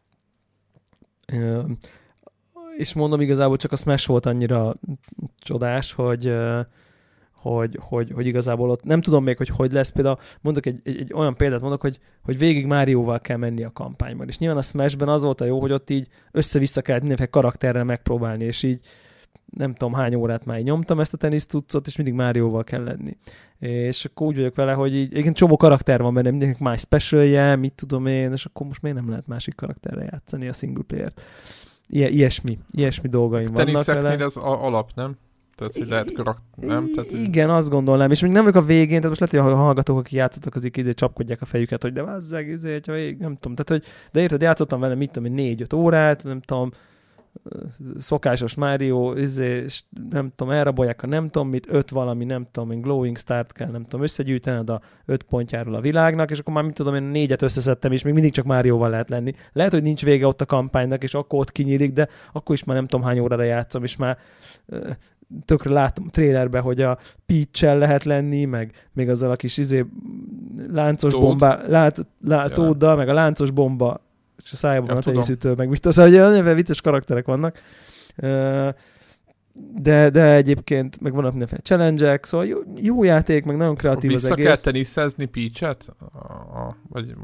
és 2.76 2.94
mondom 2.94 3.20
igazából 3.20 3.56
csak 3.56 3.72
a 3.72 3.76
Smash 3.76 4.08
volt 4.08 4.26
annyira 4.26 4.74
csodás, 5.38 5.92
hogy, 5.92 6.34
hogy, 7.32 7.78
hogy, 7.80 8.10
hogy 8.14 8.26
igazából 8.26 8.70
ott 8.70 8.82
nem 8.84 9.00
tudom 9.00 9.24
még, 9.24 9.36
hogy 9.36 9.48
hogy 9.48 9.72
lesz. 9.72 9.90
Például 9.90 10.18
mondok 10.40 10.66
egy, 10.66 10.80
egy, 10.84 10.96
egy 10.96 11.12
olyan 11.12 11.36
példát, 11.36 11.60
mondok, 11.60 11.80
hogy, 11.80 11.98
hogy 12.22 12.38
végig 12.38 12.66
Márióval 12.66 13.20
kell 13.20 13.36
menni 13.36 13.64
a 13.64 13.72
kampányban. 13.72 14.28
És 14.28 14.38
nyilván 14.38 14.58
a 14.58 14.62
Smashben 14.62 15.08
az 15.08 15.22
volt 15.22 15.40
a 15.40 15.44
jó, 15.44 15.60
hogy 15.60 15.72
ott 15.72 15.90
így 15.90 16.08
össze-vissza 16.32 16.82
kellett 16.82 17.00
mindenféle 17.00 17.30
karakterrel 17.30 17.84
megpróbálni, 17.84 18.44
és 18.44 18.62
így 18.62 18.80
nem 19.51 19.74
tudom 19.74 19.95
hány 19.95 20.14
órát 20.14 20.45
már 20.45 20.61
nyomtam 20.61 21.01
ezt 21.01 21.14
a 21.14 21.16
tenisz 21.16 21.47
cuccot, 21.47 21.86
és 21.86 21.97
mindig 21.97 22.14
Márióval 22.14 22.64
kell 22.64 22.82
lenni. 22.82 23.16
És 23.59 24.05
akkor 24.05 24.26
úgy 24.26 24.36
vagyok 24.36 24.55
vele, 24.55 24.72
hogy 24.72 24.95
így, 24.95 25.16
igen, 25.16 25.32
csomó 25.32 25.57
karakter 25.57 26.03
van 26.03 26.14
benne, 26.14 26.30
mindenkinek 26.30 26.62
más 26.62 26.80
specialje, 26.80 27.57
mit 27.57 27.72
tudom 27.72 28.07
én, 28.07 28.32
és 28.32 28.45
akkor 28.45 28.66
most 28.66 28.82
miért 28.82 28.97
nem 28.97 29.09
lehet 29.09 29.26
másik 29.26 29.55
karakterre 29.55 30.09
játszani 30.11 30.49
a 30.49 30.53
single 30.53 30.84
player-t. 30.86 31.22
I- 31.86 32.14
ilyesmi, 32.14 32.59
ilyesmi 32.70 33.09
dolgaim 33.09 33.53
vannak 33.53 33.84
vele. 33.84 34.24
az 34.24 34.36
alap, 34.36 34.90
nem? 34.95 35.16
Tehát, 35.57 35.74
hogy 35.76 35.88
lehet 35.88 36.12
karakter, 36.12 36.68
nem? 36.68 36.90
Tehát, 36.95 37.11
igen, 37.12 37.51
azt 37.51 37.70
gondolnám, 37.70 38.11
és 38.11 38.22
még 38.22 38.32
nem 38.32 38.45
vagyok 38.45 38.62
a 38.62 38.66
végén, 38.66 39.01
tehát 39.01 39.18
most 39.18 39.20
lehet, 39.20 39.47
hogy 39.47 39.55
a 39.55 39.62
hallgatók, 39.62 39.99
akik 39.99 40.12
játszottak, 40.12 40.55
az 40.55 40.68
izé 40.72 40.92
csapkodják 40.92 41.40
a 41.40 41.45
fejüket, 41.45 41.82
hogy 41.82 41.92
de 41.92 42.03
vázzeg, 42.03 42.49
izé, 42.49 42.80
nem 43.18 43.36
tudom, 43.36 43.55
tehát, 43.55 43.68
hogy, 43.68 43.84
de 44.12 44.20
érted, 44.20 44.40
játszottam 44.40 44.80
vele, 44.80 44.95
mit 44.95 45.11
tudom, 45.11 45.32
négy-öt 45.32 45.72
órát, 45.72 46.22
nem 46.22 46.40
tudom, 46.40 46.70
szokásos 47.99 48.55
Mario, 48.55 49.14
izé, 49.16 49.64
nem 50.11 50.32
tudom, 50.37 50.53
elrabolják 50.53 51.03
a 51.03 51.07
nem 51.07 51.30
tudom 51.30 51.49
mit, 51.49 51.66
öt 51.70 51.91
valami, 51.91 52.24
nem 52.24 52.47
tudom, 52.51 52.70
én 52.70 52.80
glowing 52.80 53.18
start 53.18 53.53
kell, 53.53 53.70
nem 53.70 53.82
tudom, 53.82 54.03
összegyűjtened 54.03 54.70
a 54.70 54.80
öt 55.05 55.22
pontjáról 55.22 55.74
a 55.74 55.80
világnak, 55.80 56.30
és 56.30 56.39
akkor 56.39 56.55
már 56.55 56.64
mit 56.64 56.74
tudom, 56.74 56.95
én 56.95 57.03
négyet 57.03 57.43
összeszedtem, 57.43 57.93
és 57.93 58.03
még 58.03 58.12
mindig 58.12 58.32
csak 58.32 58.45
Márióval 58.45 58.91
lehet 58.91 59.11
lenni. 59.11 59.35
Lehet, 59.53 59.72
hogy 59.72 59.82
nincs 59.82 60.05
vége 60.05 60.26
ott 60.26 60.41
a 60.41 60.47
kampánynak, 60.47 61.03
és 61.03 61.14
akkor 61.14 61.39
ott 61.39 61.53
kinyílik, 61.53 61.93
de 61.93 62.09
akkor 62.32 62.55
is 62.55 62.64
már 62.64 62.76
nem 62.76 62.87
tudom 62.87 63.07
hány 63.07 63.18
órára 63.18 63.43
játszom, 63.43 63.82
és 63.82 63.97
már 63.97 64.18
tökre 65.45 65.72
látom 65.72 66.09
trailerbe, 66.09 66.59
hogy 66.59 66.80
a 66.80 66.99
peach 67.26 67.62
lehet 67.62 68.05
lenni, 68.05 68.45
meg 68.45 68.89
még 68.93 69.09
azzal 69.09 69.30
a 69.30 69.37
kis 69.37 69.57
izé, 69.57 69.85
láncos 70.72 71.14
bomba, 71.14 71.59
lát, 71.66 72.07
látóddal, 72.24 72.91
ja. 72.91 72.97
meg 72.97 73.09
a 73.09 73.12
láncos 73.12 73.51
bomba 73.51 74.03
és 74.45 74.53
a 74.53 74.57
szájában 74.57 74.89
ja, 74.89 74.95
van 74.95 75.03
a 75.03 75.05
teniszütő, 75.05 75.53
meg 75.53 75.68
mit 75.68 75.80
tudom, 75.80 76.05
szóval 76.05 76.30
nagyon 76.30 76.55
vicces 76.55 76.80
karakterek 76.80 77.26
vannak. 77.26 77.61
De, 79.74 80.11
de 80.11 80.35
egyébként 80.35 81.01
meg 81.01 81.12
vannak 81.12 81.30
mindenféle 81.30 81.61
challenge 81.61 82.20
szóval 82.22 82.47
jó, 82.47 82.59
jó 82.76 83.05
játék, 83.05 83.45
meg 83.45 83.57
nagyon 83.57 83.74
kreatív 83.74 84.11
Vissza 84.11 84.26
az 84.26 84.32
egész. 84.32 84.47
kell 84.47 84.57
teniszezni 84.57 85.24
Peach-et? 85.24 85.97
Vagy 86.89 87.14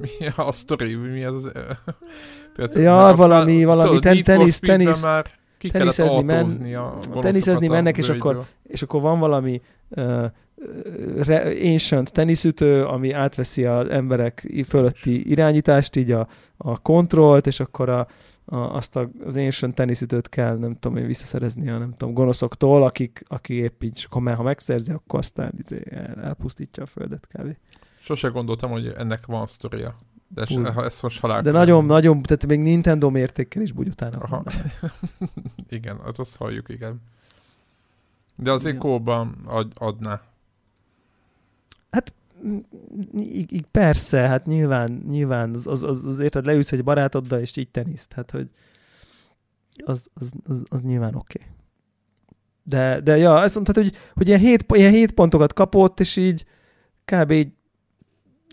mi 0.00 0.26
a 0.36 0.52
sztori, 0.52 0.94
mi 0.94 1.24
az? 1.24 1.50
Tehát, 2.56 2.74
ja, 2.74 3.12
valami, 3.16 3.56
már, 3.56 3.66
valami 3.66 3.88
tudod, 3.88 4.02
ten, 4.02 4.22
tenisz, 4.22 4.58
tenisz, 4.58 5.02
már 5.02 5.30
ki 5.64 5.70
teniszezni, 5.70 6.22
men, 6.22 6.74
a 7.12 7.18
teniszezni 7.20 7.66
mennek, 7.66 7.96
és 7.96 8.08
akkor, 8.08 8.44
és 8.62 8.82
akkor 8.82 9.00
van 9.00 9.18
valami 9.18 9.60
uh, 9.88 10.24
ancient 11.62 12.12
teniszütő, 12.12 12.84
ami 12.84 13.12
átveszi 13.12 13.64
az 13.64 13.88
emberek 13.88 14.52
fölötti 14.66 15.30
irányítást, 15.30 15.96
így 15.96 16.10
a, 16.10 16.28
a 16.56 16.78
kontrollt, 16.78 17.46
és 17.46 17.60
akkor 17.60 17.88
a, 17.88 18.06
a, 18.44 18.56
azt 18.56 18.96
a, 18.96 19.10
az 19.24 19.36
ancient 19.36 19.74
teniszütőt 19.74 20.28
kell, 20.28 20.56
nem 20.56 20.76
tudom 20.78 20.96
én, 20.96 21.06
visszaszerezni 21.06 21.70
a 21.70 21.78
nem 21.78 21.94
tudom, 21.96 22.14
gonoszoktól, 22.14 22.82
akik, 22.82 23.24
aki 23.28 23.54
épp 23.54 23.82
így, 23.82 23.92
és 23.94 24.04
akkor, 24.04 24.34
ha 24.34 24.42
megszerzi, 24.42 24.92
akkor 24.92 25.18
aztán 25.18 25.52
izé 25.58 25.82
el, 25.90 26.22
elpusztítja 26.22 26.82
a 26.82 26.86
földet 26.86 27.28
kb. 27.32 27.56
Sose 28.00 28.28
gondoltam, 28.28 28.70
hogy 28.70 28.92
ennek 28.96 29.26
van 29.26 29.46
sztoria. 29.46 29.94
De 30.34 30.46
Hú. 30.48 30.62
ha 30.62 30.84
ezt 30.84 31.02
most 31.02 31.20
halál. 31.20 31.42
De 31.42 31.50
nagyon, 31.50 31.84
nagyon, 31.84 32.22
tehát 32.22 32.46
még 32.46 32.60
Nintendo 32.60 33.10
mértékkel 33.10 33.62
is 33.62 33.72
bugyutának. 33.72 34.42
igen, 35.68 36.00
hát 36.04 36.18
azt 36.18 36.36
halljuk, 36.36 36.68
igen. 36.68 37.02
De 38.36 38.52
azért 38.52 38.78
kóban 38.78 39.36
ad, 39.44 39.72
adná. 39.74 40.22
Hát 41.90 42.12
így 43.18 43.66
persze, 43.70 44.18
hát 44.18 44.46
nyilván, 44.46 45.04
nyilván 45.08 45.54
az, 45.54 45.66
az, 45.66 45.82
az, 45.82 46.04
az 46.04 46.18
érted, 46.18 46.46
leülsz 46.46 46.72
egy 46.72 46.84
barátoddal, 46.84 47.40
és 47.40 47.56
így 47.56 47.70
teniszt, 47.70 48.12
hát 48.12 48.30
hogy 48.30 48.48
az, 49.84 50.10
az, 50.14 50.32
az, 50.46 50.62
az 50.68 50.80
nyilván 50.80 51.14
oké. 51.14 51.38
Okay. 51.40 51.52
De, 52.62 53.00
de 53.00 53.16
ja, 53.16 53.42
ezt 53.42 53.54
mondtad, 53.54 53.76
hogy, 53.76 53.96
hogy 54.14 54.28
ilyen, 54.28 54.40
hét, 54.40 54.64
ilyen 54.72 54.92
hét 54.92 55.12
pontokat 55.12 55.52
kapott, 55.52 56.00
és 56.00 56.16
így 56.16 56.44
kb. 57.04 57.30
így 57.30 57.52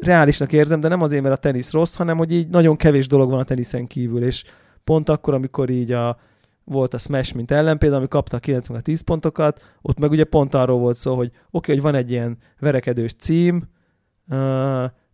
reálisnak 0.04 0.54
érzem, 0.54 0.80
de 0.80 0.88
nem 0.88 1.02
azért, 1.02 1.24
mert 1.24 1.36
a 1.36 1.38
tenisz 1.38 1.72
rossz, 1.72 1.96
hanem 1.96 2.18
hogy 2.18 2.32
így 2.32 2.48
nagyon 2.48 2.76
kevés 2.76 3.08
dolog 3.08 3.30
van 3.30 3.39
a 3.39 3.44
teniszen 3.44 3.88
kívül, 3.88 4.24
és 4.24 4.44
pont 4.84 5.10
akkor, 5.10 5.34
amikor 5.34 5.70
így 5.70 5.92
a, 5.92 6.20
volt 6.64 6.94
a 6.94 6.98
Smash, 6.98 7.36
mint 7.36 7.52
ellenpélda, 7.52 7.96
ami 7.96 8.08
kapta 8.08 8.38
a 8.38 8.39
90 8.39 8.84
10 8.84 9.02
pontokat, 9.02 9.76
ott 9.82 10.00
meg 10.00 10.12
ugye 10.12 10.24
pont 10.24 10.54
arról 10.54 10.80
volt 10.80 10.98
szó, 10.98 11.16
hogy 11.16 11.28
oké, 11.28 11.38
okay, 11.52 11.76
hogy 11.76 11.84
van 11.84 11.96
egy 11.96 12.12
ilyen 12.12 12.38
verekedős 12.60 13.14
cím, 13.14 13.62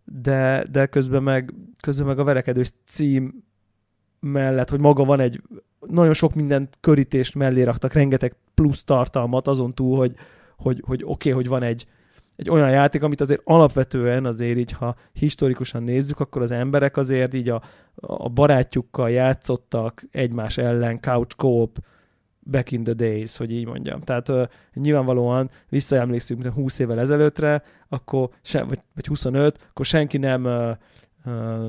de, 0.04 0.64
de 0.70 0.86
közben, 0.86 1.22
meg, 1.22 1.54
közben 1.82 2.06
meg 2.06 2.18
a 2.18 2.24
verekedős 2.24 2.72
cím 2.86 3.44
mellett, 4.20 4.70
hogy 4.70 4.80
maga 4.80 5.04
van 5.04 5.20
egy 5.20 5.42
nagyon 5.86 6.12
sok 6.12 6.34
minden 6.34 6.68
körítést 6.80 7.34
mellé 7.34 7.62
raktak, 7.62 7.92
rengeteg 7.92 8.36
plusz 8.54 8.84
tartalmat 8.84 9.46
azon 9.48 9.74
túl, 9.74 9.96
hogy, 9.96 10.14
hogy, 10.56 10.82
hogy 10.86 11.02
oké, 11.02 11.10
okay, 11.10 11.32
hogy 11.32 11.48
van 11.48 11.62
egy, 11.62 11.86
egy 12.38 12.50
olyan 12.50 12.70
játék, 12.70 13.02
amit 13.02 13.20
azért 13.20 13.40
alapvetően 13.44 14.24
azért 14.24 14.58
így, 14.58 14.72
ha 14.72 14.94
historikusan 15.12 15.82
nézzük, 15.82 16.20
akkor 16.20 16.42
az 16.42 16.50
emberek 16.50 16.96
azért 16.96 17.34
így 17.34 17.48
a, 17.48 17.62
a 17.94 18.28
barátjukkal 18.28 19.10
játszottak 19.10 20.02
egymás 20.10 20.58
ellen, 20.58 21.00
couch 21.00 21.36
co-op, 21.36 21.78
back 22.40 22.70
in 22.70 22.82
the 22.82 22.92
days, 22.92 23.36
hogy 23.36 23.52
így 23.52 23.66
mondjam. 23.66 24.00
Tehát 24.00 24.28
uh, 24.28 24.42
nyilvánvalóan 24.74 25.50
visszaemlékszünk 25.68 26.46
20 26.46 26.78
évvel 26.78 27.00
ezelőttre, 27.00 27.62
akkor 27.88 28.28
se, 28.42 28.62
vagy, 28.62 28.80
vagy 28.94 29.06
25, 29.06 29.58
akkor 29.70 29.84
senki 29.84 30.18
nem 30.18 30.44
uh, 30.44 30.70
uh, 31.24 31.66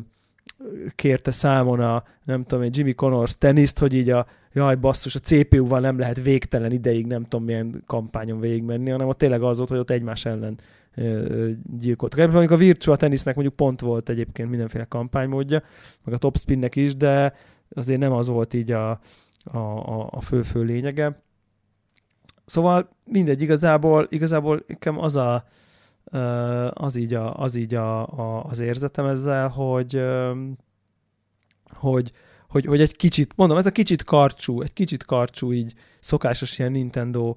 kérte 0.96 1.32
számon 1.32 1.80
a, 1.80 2.04
nem 2.24 2.44
tudom 2.44 2.64
én, 2.64 2.72
Jimmy 2.74 2.94
Connors 2.94 3.38
teniszt, 3.38 3.80
hogy 3.80 3.94
így 3.94 4.10
a, 4.10 4.26
jaj, 4.54 4.76
basszus, 4.76 5.16
a 5.16 5.20
CPU-val 5.20 5.80
nem 5.80 6.00
lehet 6.00 6.22
végtelen 6.24 6.72
ideig, 6.72 7.06
nem 7.08 7.24
tudom 7.24 7.46
milyen 7.46 7.84
kampányon 7.86 8.40
végigmenni, 8.40 8.90
hanem 8.90 9.08
ott 9.08 9.18
tényleg 9.18 9.42
az 9.42 9.58
volt, 9.58 9.70
hogy 9.70 9.80
ott 9.80 9.90
egymás 9.90 10.26
ellen 10.26 10.60
gyilkoltak. 11.78 12.20
Ebben 12.20 12.32
mondjuk 12.32 12.60
a 12.60 12.64
Virtual 12.64 12.98
Tennisnek 12.98 13.36
mondjuk 13.36 13.56
pont 13.56 13.82
volt 13.82 14.10
egyébként 14.10 14.50
mindenféle 14.50 14.86
kampánymódja, 14.86 15.64
meg 16.04 16.14
a 16.14 16.18
Topspinnek 16.18 16.76
is, 16.76 16.96
de 16.96 17.34
azért 17.70 18.00
nem 18.00 18.12
az 18.12 18.28
volt 18.28 18.54
így 18.54 18.72
a, 18.72 18.90
a, 19.44 19.60
a, 20.12 20.22
fő-fő 20.22 20.64
lényege. 20.64 21.22
Szóval 22.46 22.90
mindegy, 23.04 23.42
igazából, 23.42 24.08
igazából 24.10 24.66
az 24.84 25.16
a, 25.16 25.44
az 26.74 26.96
így, 26.96 27.14
a, 27.14 27.36
az, 27.36 27.56
így 27.56 27.76
a, 27.76 28.02
a, 28.02 28.44
az 28.44 28.60
érzetem 28.60 29.06
ezzel, 29.06 29.48
hogy, 29.48 30.02
hogy, 31.70 32.12
hogy, 32.50 32.66
hogy 32.66 32.82
egy 32.82 32.96
kicsit, 32.96 33.34
mondom, 33.36 33.58
ez 33.58 33.66
a 33.66 33.72
kicsit 33.72 34.04
karcsú, 34.04 34.62
egy 34.62 34.74
kicsit 34.74 35.04
karcsú 35.04 35.54
így 35.54 35.74
szokásos 36.00 36.60
ilyen 36.60 36.72
Nintendo 36.72 37.36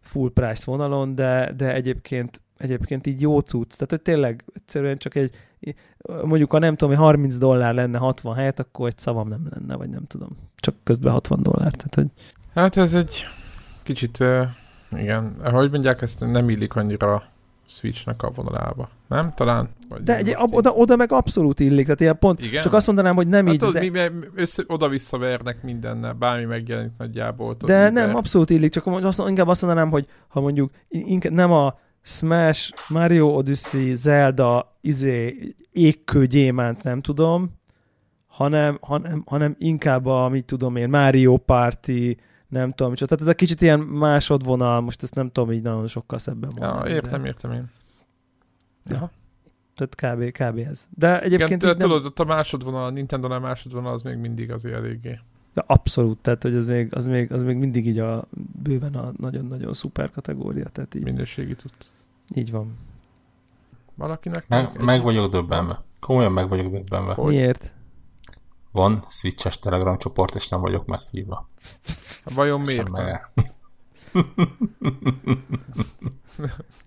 full 0.00 0.30
price 0.32 0.62
vonalon, 0.66 1.14
de, 1.14 1.52
de 1.56 1.74
egyébként 1.74 2.40
egyébként 2.56 3.06
így 3.06 3.20
jó 3.20 3.40
cucc. 3.40 3.70
Tehát, 3.70 3.90
hogy 3.90 4.02
tényleg 4.02 4.44
egyszerűen 4.54 4.96
csak 4.96 5.14
egy, 5.14 5.34
mondjuk 6.24 6.50
ha 6.50 6.58
nem 6.58 6.76
tudom, 6.76 6.94
hogy 6.94 7.04
30 7.04 7.36
dollár 7.36 7.74
lenne 7.74 7.98
60 7.98 8.34
helyet, 8.34 8.60
akkor 8.60 8.88
egy 8.88 8.98
szavam 8.98 9.28
nem 9.28 9.48
lenne, 9.50 9.76
vagy 9.76 9.88
nem 9.88 10.06
tudom. 10.06 10.28
Csak 10.56 10.74
közben 10.82 11.12
60 11.12 11.42
dollár. 11.42 11.74
Tehát, 11.74 11.94
hogy... 11.94 12.10
Hát 12.54 12.76
ez 12.76 12.94
egy 12.94 13.26
kicsit, 13.82 14.24
igen, 14.96 15.36
ahogy 15.42 15.70
mondják, 15.70 16.02
ezt 16.02 16.20
nem 16.20 16.48
illik 16.48 16.74
annyira 16.74 17.22
Switchnek 17.66 18.22
a 18.22 18.30
vonalába. 18.30 18.90
Nem? 19.08 19.32
Talán? 19.34 19.68
Vagy 19.88 20.02
De 20.02 20.16
egy, 20.16 20.34
ab, 20.36 20.54
oda, 20.54 20.70
oda 20.70 20.96
meg 20.96 21.12
abszolút 21.12 21.60
illik. 21.60 21.84
Tehát 21.84 22.00
ilyen 22.00 22.18
pont, 22.18 22.42
Igen? 22.42 22.62
csak 22.62 22.72
azt 22.72 22.86
mondanám, 22.86 23.14
hogy 23.14 23.28
nem 23.28 23.46
hát 23.46 23.54
így... 23.54 23.62
Az, 23.62 23.74
mi, 23.74 23.90
össze, 24.34 24.64
oda-vissza 24.66 25.18
vernek 25.18 25.62
mindennel, 25.62 26.12
bármi 26.12 26.44
megjelenik 26.44 26.92
nagyjából. 26.98 27.56
De 27.64 27.90
nem, 27.90 28.06
ver. 28.06 28.16
abszolút 28.16 28.50
illik, 28.50 28.70
csak 28.70 28.86
azt, 28.86 29.22
inkább 29.26 29.48
azt 29.48 29.62
mondanám, 29.62 29.90
hogy 29.90 30.06
ha 30.28 30.40
mondjuk 30.40 30.70
inkább 30.88 31.32
nem 31.32 31.52
a 31.52 31.78
Smash, 32.02 32.72
Mario 32.88 33.26
Odyssey, 33.26 33.94
Zelda, 33.94 34.76
izé, 34.80 35.38
égkő 35.72 36.26
gyémánt, 36.26 36.82
nem 36.82 37.00
tudom, 37.00 37.50
hanem, 38.26 38.78
hanem, 38.80 39.22
hanem 39.26 39.56
inkább 39.58 40.06
a, 40.06 40.28
mit 40.28 40.44
tudom 40.44 40.76
én, 40.76 40.88
Mario 40.88 41.36
Party, 41.36 42.16
nem 42.48 42.72
tudom, 42.72 42.94
csak 42.94 43.08
tehát 43.08 43.24
ez 43.24 43.30
a 43.30 43.34
kicsit 43.34 43.60
ilyen 43.60 43.80
másodvonal, 43.80 44.80
most 44.80 45.02
ezt 45.02 45.14
nem 45.14 45.30
tudom 45.30 45.52
így 45.52 45.62
nagyon 45.62 45.86
sokkal 45.86 46.18
szebben 46.18 46.50
mondani. 46.56 46.88
Ja, 46.88 46.94
értem, 46.94 47.22
de... 47.22 47.26
értem 47.26 47.52
én. 47.52 47.70
Ja. 48.88 49.10
Tehát 49.74 49.94
kb, 49.94 50.30
kb 50.30 50.58
ez. 50.58 50.88
De 50.96 51.20
egyébként 51.20 51.62
Igen, 51.62 51.78
tudod, 51.78 51.78
nem... 51.78 52.06
ott 52.06 52.20
a 52.20 52.24
másodvonal, 52.24 52.84
a 52.84 52.90
Nintendo-nál 52.90 53.40
másodvonal 53.40 53.92
az 53.92 54.02
még 54.02 54.16
mindig 54.16 54.52
azért 54.52 54.74
eléggé. 54.74 55.18
De 55.54 55.64
abszolút, 55.66 56.18
tehát 56.18 56.42
hogy 56.42 56.54
az 56.54 56.68
még, 56.68 56.94
az 56.94 57.06
még, 57.06 57.32
az 57.32 57.42
még 57.42 57.56
mindig 57.56 57.86
így 57.86 57.98
a 57.98 58.28
bőven 58.62 58.94
a 58.94 59.12
nagyon-nagyon 59.16 59.72
szuper 59.72 60.10
kategória. 60.10 60.68
Tehát 60.68 60.94
így. 60.94 61.02
Minőségi 61.02 61.54
tud. 61.54 61.70
Így 62.34 62.50
van. 62.50 62.78
Valakinek? 63.94 64.48
Meg, 64.48 64.82
meg 64.82 65.02
vagyok 65.02 65.32
döbbenve. 65.32 65.84
Komolyan 66.00 66.32
meg 66.32 66.48
vagyok 66.48 66.72
döbbenve. 66.72 67.14
Hogy? 67.14 67.34
Miért? 67.34 67.74
Van 68.72 69.04
Switches 69.08 69.58
Telegram 69.58 69.98
csoport, 69.98 70.34
és 70.34 70.48
nem 70.48 70.60
vagyok 70.60 70.86
meghívva. 70.86 71.48
Vajon 72.34 72.60
miért? 72.60 72.90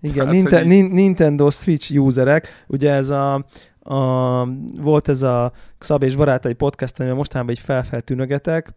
Igen, 0.00 0.24
hát, 0.24 0.34
Ninte- 0.34 0.64
így... 0.64 0.90
Nintendo 0.90 1.50
Switch 1.50 2.00
userek, 2.00 2.64
ugye 2.66 2.92
ez 2.92 3.10
a, 3.10 3.34
a 3.80 4.44
volt 4.76 5.08
ez 5.08 5.22
a 5.22 5.52
Xab 5.78 6.02
és 6.02 6.16
barátai 6.16 6.52
podcast, 6.52 6.98
amiben 6.98 7.16
mostanában 7.16 7.54
egy 7.54 7.58
felfeltűnögetek, 7.58 8.74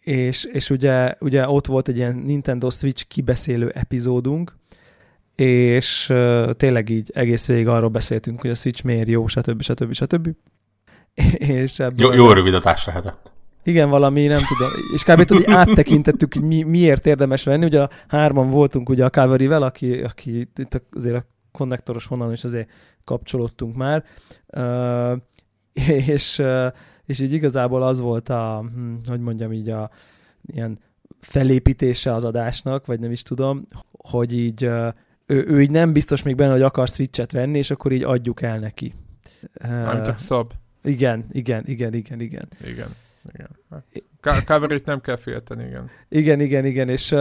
és, 0.00 0.44
és 0.44 0.70
ugye, 0.70 1.14
ugye 1.20 1.48
ott 1.48 1.66
volt 1.66 1.88
egy 1.88 1.96
ilyen 1.96 2.14
Nintendo 2.14 2.70
Switch 2.70 3.06
kibeszélő 3.08 3.70
epizódunk, 3.70 4.56
és 5.34 6.08
uh, 6.10 6.50
tényleg 6.50 6.88
így 6.88 7.10
egész 7.14 7.46
végig 7.46 7.68
arról 7.68 7.88
beszéltünk, 7.88 8.40
hogy 8.40 8.50
a 8.50 8.54
Switch 8.54 8.84
miért 8.84 9.08
jó, 9.08 9.26
stb. 9.26 9.62
stb. 9.62 9.92
stb. 9.92 10.28
és 11.38 11.78
jó, 11.96 12.12
jó 12.12 12.32
rövid 12.32 12.54
adás 12.54 12.86
lehetett. 12.86 13.32
Igen, 13.64 13.88
valami, 13.88 14.26
nem 14.26 14.40
tudom. 14.48 14.72
És 14.94 15.02
kb. 15.02 15.22
tudod, 15.24 15.50
áttekintettük, 15.50 16.34
mi, 16.34 16.62
miért 16.62 17.06
érdemes 17.06 17.44
venni. 17.44 17.64
Ugye 17.64 17.82
a 17.82 17.90
hárman 18.08 18.50
voltunk 18.50 18.88
ugye 18.88 19.04
a 19.04 19.10
Calvary-vel, 19.10 19.62
aki, 19.62 20.02
aki 20.02 20.38
itt 20.56 20.82
azért 20.92 21.14
a 21.14 21.26
konnektoros 21.52 22.06
vonalon 22.06 22.32
is 22.32 22.44
azért 22.44 22.70
kapcsolódtunk 23.04 23.76
már. 23.76 24.04
Uh, 24.46 25.18
és, 26.14 26.42
és 27.06 27.20
így 27.20 27.32
igazából 27.32 27.82
az 27.82 28.00
volt 28.00 28.28
a, 28.28 28.64
hm, 28.74 28.94
hogy 29.06 29.20
mondjam 29.20 29.52
így 29.52 29.68
a 29.68 29.90
ilyen 30.46 30.78
felépítése 31.20 32.14
az 32.14 32.24
adásnak, 32.24 32.86
vagy 32.86 33.00
nem 33.00 33.10
is 33.10 33.22
tudom, 33.22 33.66
hogy 33.92 34.38
így 34.38 34.62
ő, 35.26 35.44
ő 35.46 35.60
így 35.60 35.70
nem 35.70 35.92
biztos 35.92 36.22
még 36.22 36.34
benne, 36.34 36.52
hogy 36.52 36.62
akar 36.62 36.88
switchet 36.88 37.32
venni, 37.32 37.58
és 37.58 37.70
akkor 37.70 37.92
így 37.92 38.02
adjuk 38.02 38.42
el 38.42 38.58
neki. 38.58 38.94
Nem 39.60 40.04
csak 40.04 40.18
szab. 40.18 40.52
Igen, 40.82 41.26
igen, 41.30 41.62
igen, 41.66 41.94
igen, 41.94 42.20
igen. 42.20 42.48
Igen, 42.66 42.88
igen. 43.34 43.48
Hát, 44.20 44.44
cover 44.44 44.80
nem 44.84 45.00
kell 45.00 45.16
félteni, 45.16 45.64
igen. 45.64 45.90
Igen, 46.08 46.40
igen, 46.40 46.64
igen, 46.64 46.88
és, 46.88 47.14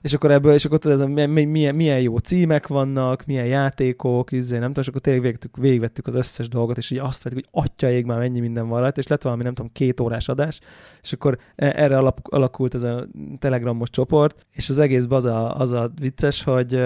és 0.00 0.14
akkor 0.14 0.30
ebből, 0.30 0.52
és 0.52 0.64
akkor 0.64 0.78
tudod, 0.78 1.10
milyen, 1.10 1.74
milyen 1.74 2.00
jó 2.00 2.18
címek 2.18 2.66
vannak, 2.66 3.26
milyen 3.26 3.46
játékok, 3.46 4.32
izé, 4.32 4.58
nem 4.58 4.66
tudom, 4.66 4.82
és 4.82 4.88
akkor 4.88 5.00
tényleg 5.00 5.22
végvettük, 5.22 5.56
végvettük 5.56 6.06
az 6.06 6.14
összes 6.14 6.48
dolgot, 6.48 6.76
és 6.76 6.90
így 6.90 6.98
azt 6.98 7.22
vettük, 7.22 7.44
hogy 7.50 7.64
atya 7.64 7.90
ég 7.90 8.04
már 8.04 8.18
mennyi 8.18 8.40
minden 8.40 8.68
van 8.68 8.80
rajta, 8.80 9.00
és 9.00 9.06
lett 9.06 9.22
valami, 9.22 9.42
nem 9.42 9.54
tudom, 9.54 9.72
két 9.72 10.00
órás 10.00 10.28
adás, 10.28 10.60
és 11.02 11.12
akkor 11.12 11.38
e, 11.56 11.72
erre 11.76 11.98
alakult 12.22 12.74
ez 12.74 12.82
a 12.82 13.06
telegramos 13.38 13.90
csoport, 13.90 14.46
és 14.50 14.68
az 14.68 14.78
egészben 14.78 15.18
az 15.18 15.24
a, 15.24 15.56
az 15.56 15.72
a 15.72 15.90
vicces, 16.00 16.42
hogy, 16.42 16.84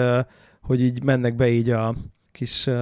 hogy 0.61 0.81
így 0.81 1.03
mennek 1.03 1.35
be 1.35 1.49
így 1.49 1.69
a 1.69 1.95
kis, 2.33 2.67
uh, 2.67 2.73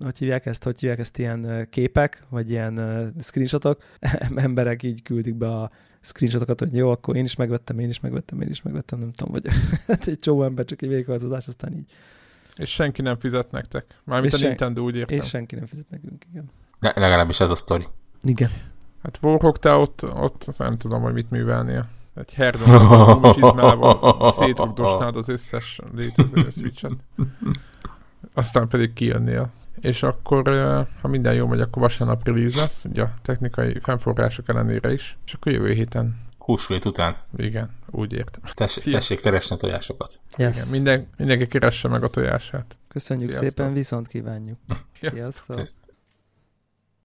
hogy 0.00 0.18
hívják 0.18 0.46
ezt, 0.46 0.64
hogy 0.64 0.80
hívják 0.80 0.98
ezt 0.98 1.18
ilyen 1.18 1.66
képek, 1.70 2.24
vagy 2.28 2.50
ilyen 2.50 2.78
uh, 2.78 3.22
screenshotok, 3.22 3.82
emberek 4.36 4.82
így 4.82 5.02
küldik 5.02 5.34
be 5.34 5.48
a 5.48 5.70
screenshotokat, 6.00 6.58
hogy 6.58 6.74
jó, 6.74 6.90
akkor 6.90 7.16
én 7.16 7.24
is 7.24 7.36
megvettem, 7.36 7.78
én 7.78 7.88
is 7.88 8.00
megvettem, 8.00 8.40
én 8.40 8.48
is 8.48 8.62
megvettem, 8.62 8.98
nem 8.98 9.12
tudom, 9.12 9.32
vagy 9.32 9.46
hát 9.86 10.06
egy 10.06 10.18
csomó 10.18 10.42
ember 10.42 10.64
csak 10.64 10.82
egy 10.82 10.88
végighajtozás, 10.88 11.46
aztán 11.46 11.72
így. 11.72 11.92
És 12.56 12.70
senki 12.70 13.02
nem 13.02 13.18
fizet 13.18 13.50
nektek. 13.50 13.86
Mármint 14.04 14.32
és 14.32 14.38
a 14.38 14.40
sen- 14.40 14.48
Nintendo 14.48 14.82
úgy 14.82 14.96
értem. 14.96 15.18
És 15.18 15.28
senki 15.28 15.54
nem 15.54 15.66
fizet 15.66 15.90
nekünk, 15.90 16.24
igen. 16.30 16.50
Le- 16.78 16.94
legalábbis 16.96 17.40
ez 17.40 17.50
a 17.50 17.54
sztori. 17.54 17.84
Igen. 18.22 18.50
Hát 19.02 19.18
Warhawk, 19.22 19.58
te 19.58 19.72
ott, 19.72 20.04
ott 20.14 20.58
nem 20.58 20.78
tudom, 20.78 21.02
hogy 21.02 21.12
mit 21.12 21.30
művelnél. 21.30 21.88
Egy 22.14 22.34
herdon 22.34 23.32
csizmával 23.32 24.32
szétrugdosnád 24.38 25.16
az 25.16 25.28
összes 25.28 25.80
létező 25.94 26.50
switchet. 26.50 26.92
Aztán 28.34 28.68
pedig 28.68 28.92
kijönnél. 28.92 29.50
És 29.80 30.02
akkor, 30.02 30.48
ha 31.00 31.08
minden 31.08 31.34
jó 31.34 31.46
megy, 31.46 31.60
akkor 31.60 31.82
vasárnap 31.82 32.26
release 32.26 32.60
lesz, 32.60 32.84
ugye 32.84 33.02
a 33.02 33.14
technikai 33.22 33.78
fennforrások 33.82 34.48
ellenére 34.48 34.92
is, 34.92 35.16
és 35.26 35.32
akkor 35.32 35.52
jövő 35.52 35.72
héten 35.72 36.30
Húsvét 36.38 36.84
után. 36.84 37.16
Igen, 37.36 37.70
úgy 37.90 38.12
értem. 38.12 38.40
Tess, 38.54 38.76
tessék 38.76 39.20
keresni 39.20 39.56
a 39.56 39.58
tojásokat. 39.58 40.20
Yes. 40.36 40.56
Igen, 40.56 40.68
minden, 40.68 41.06
mindenki 41.16 41.46
keresse 41.46 41.88
meg 41.88 42.02
a 42.04 42.08
tojását. 42.08 42.76
Köszönjük 42.88 43.30
Sziasztok. 43.30 43.50
szépen, 43.50 43.72
viszont 43.72 44.08
kívánjuk. 44.08 44.58
Sziasztok. 45.00 45.56
Sziasztok. 45.56 45.91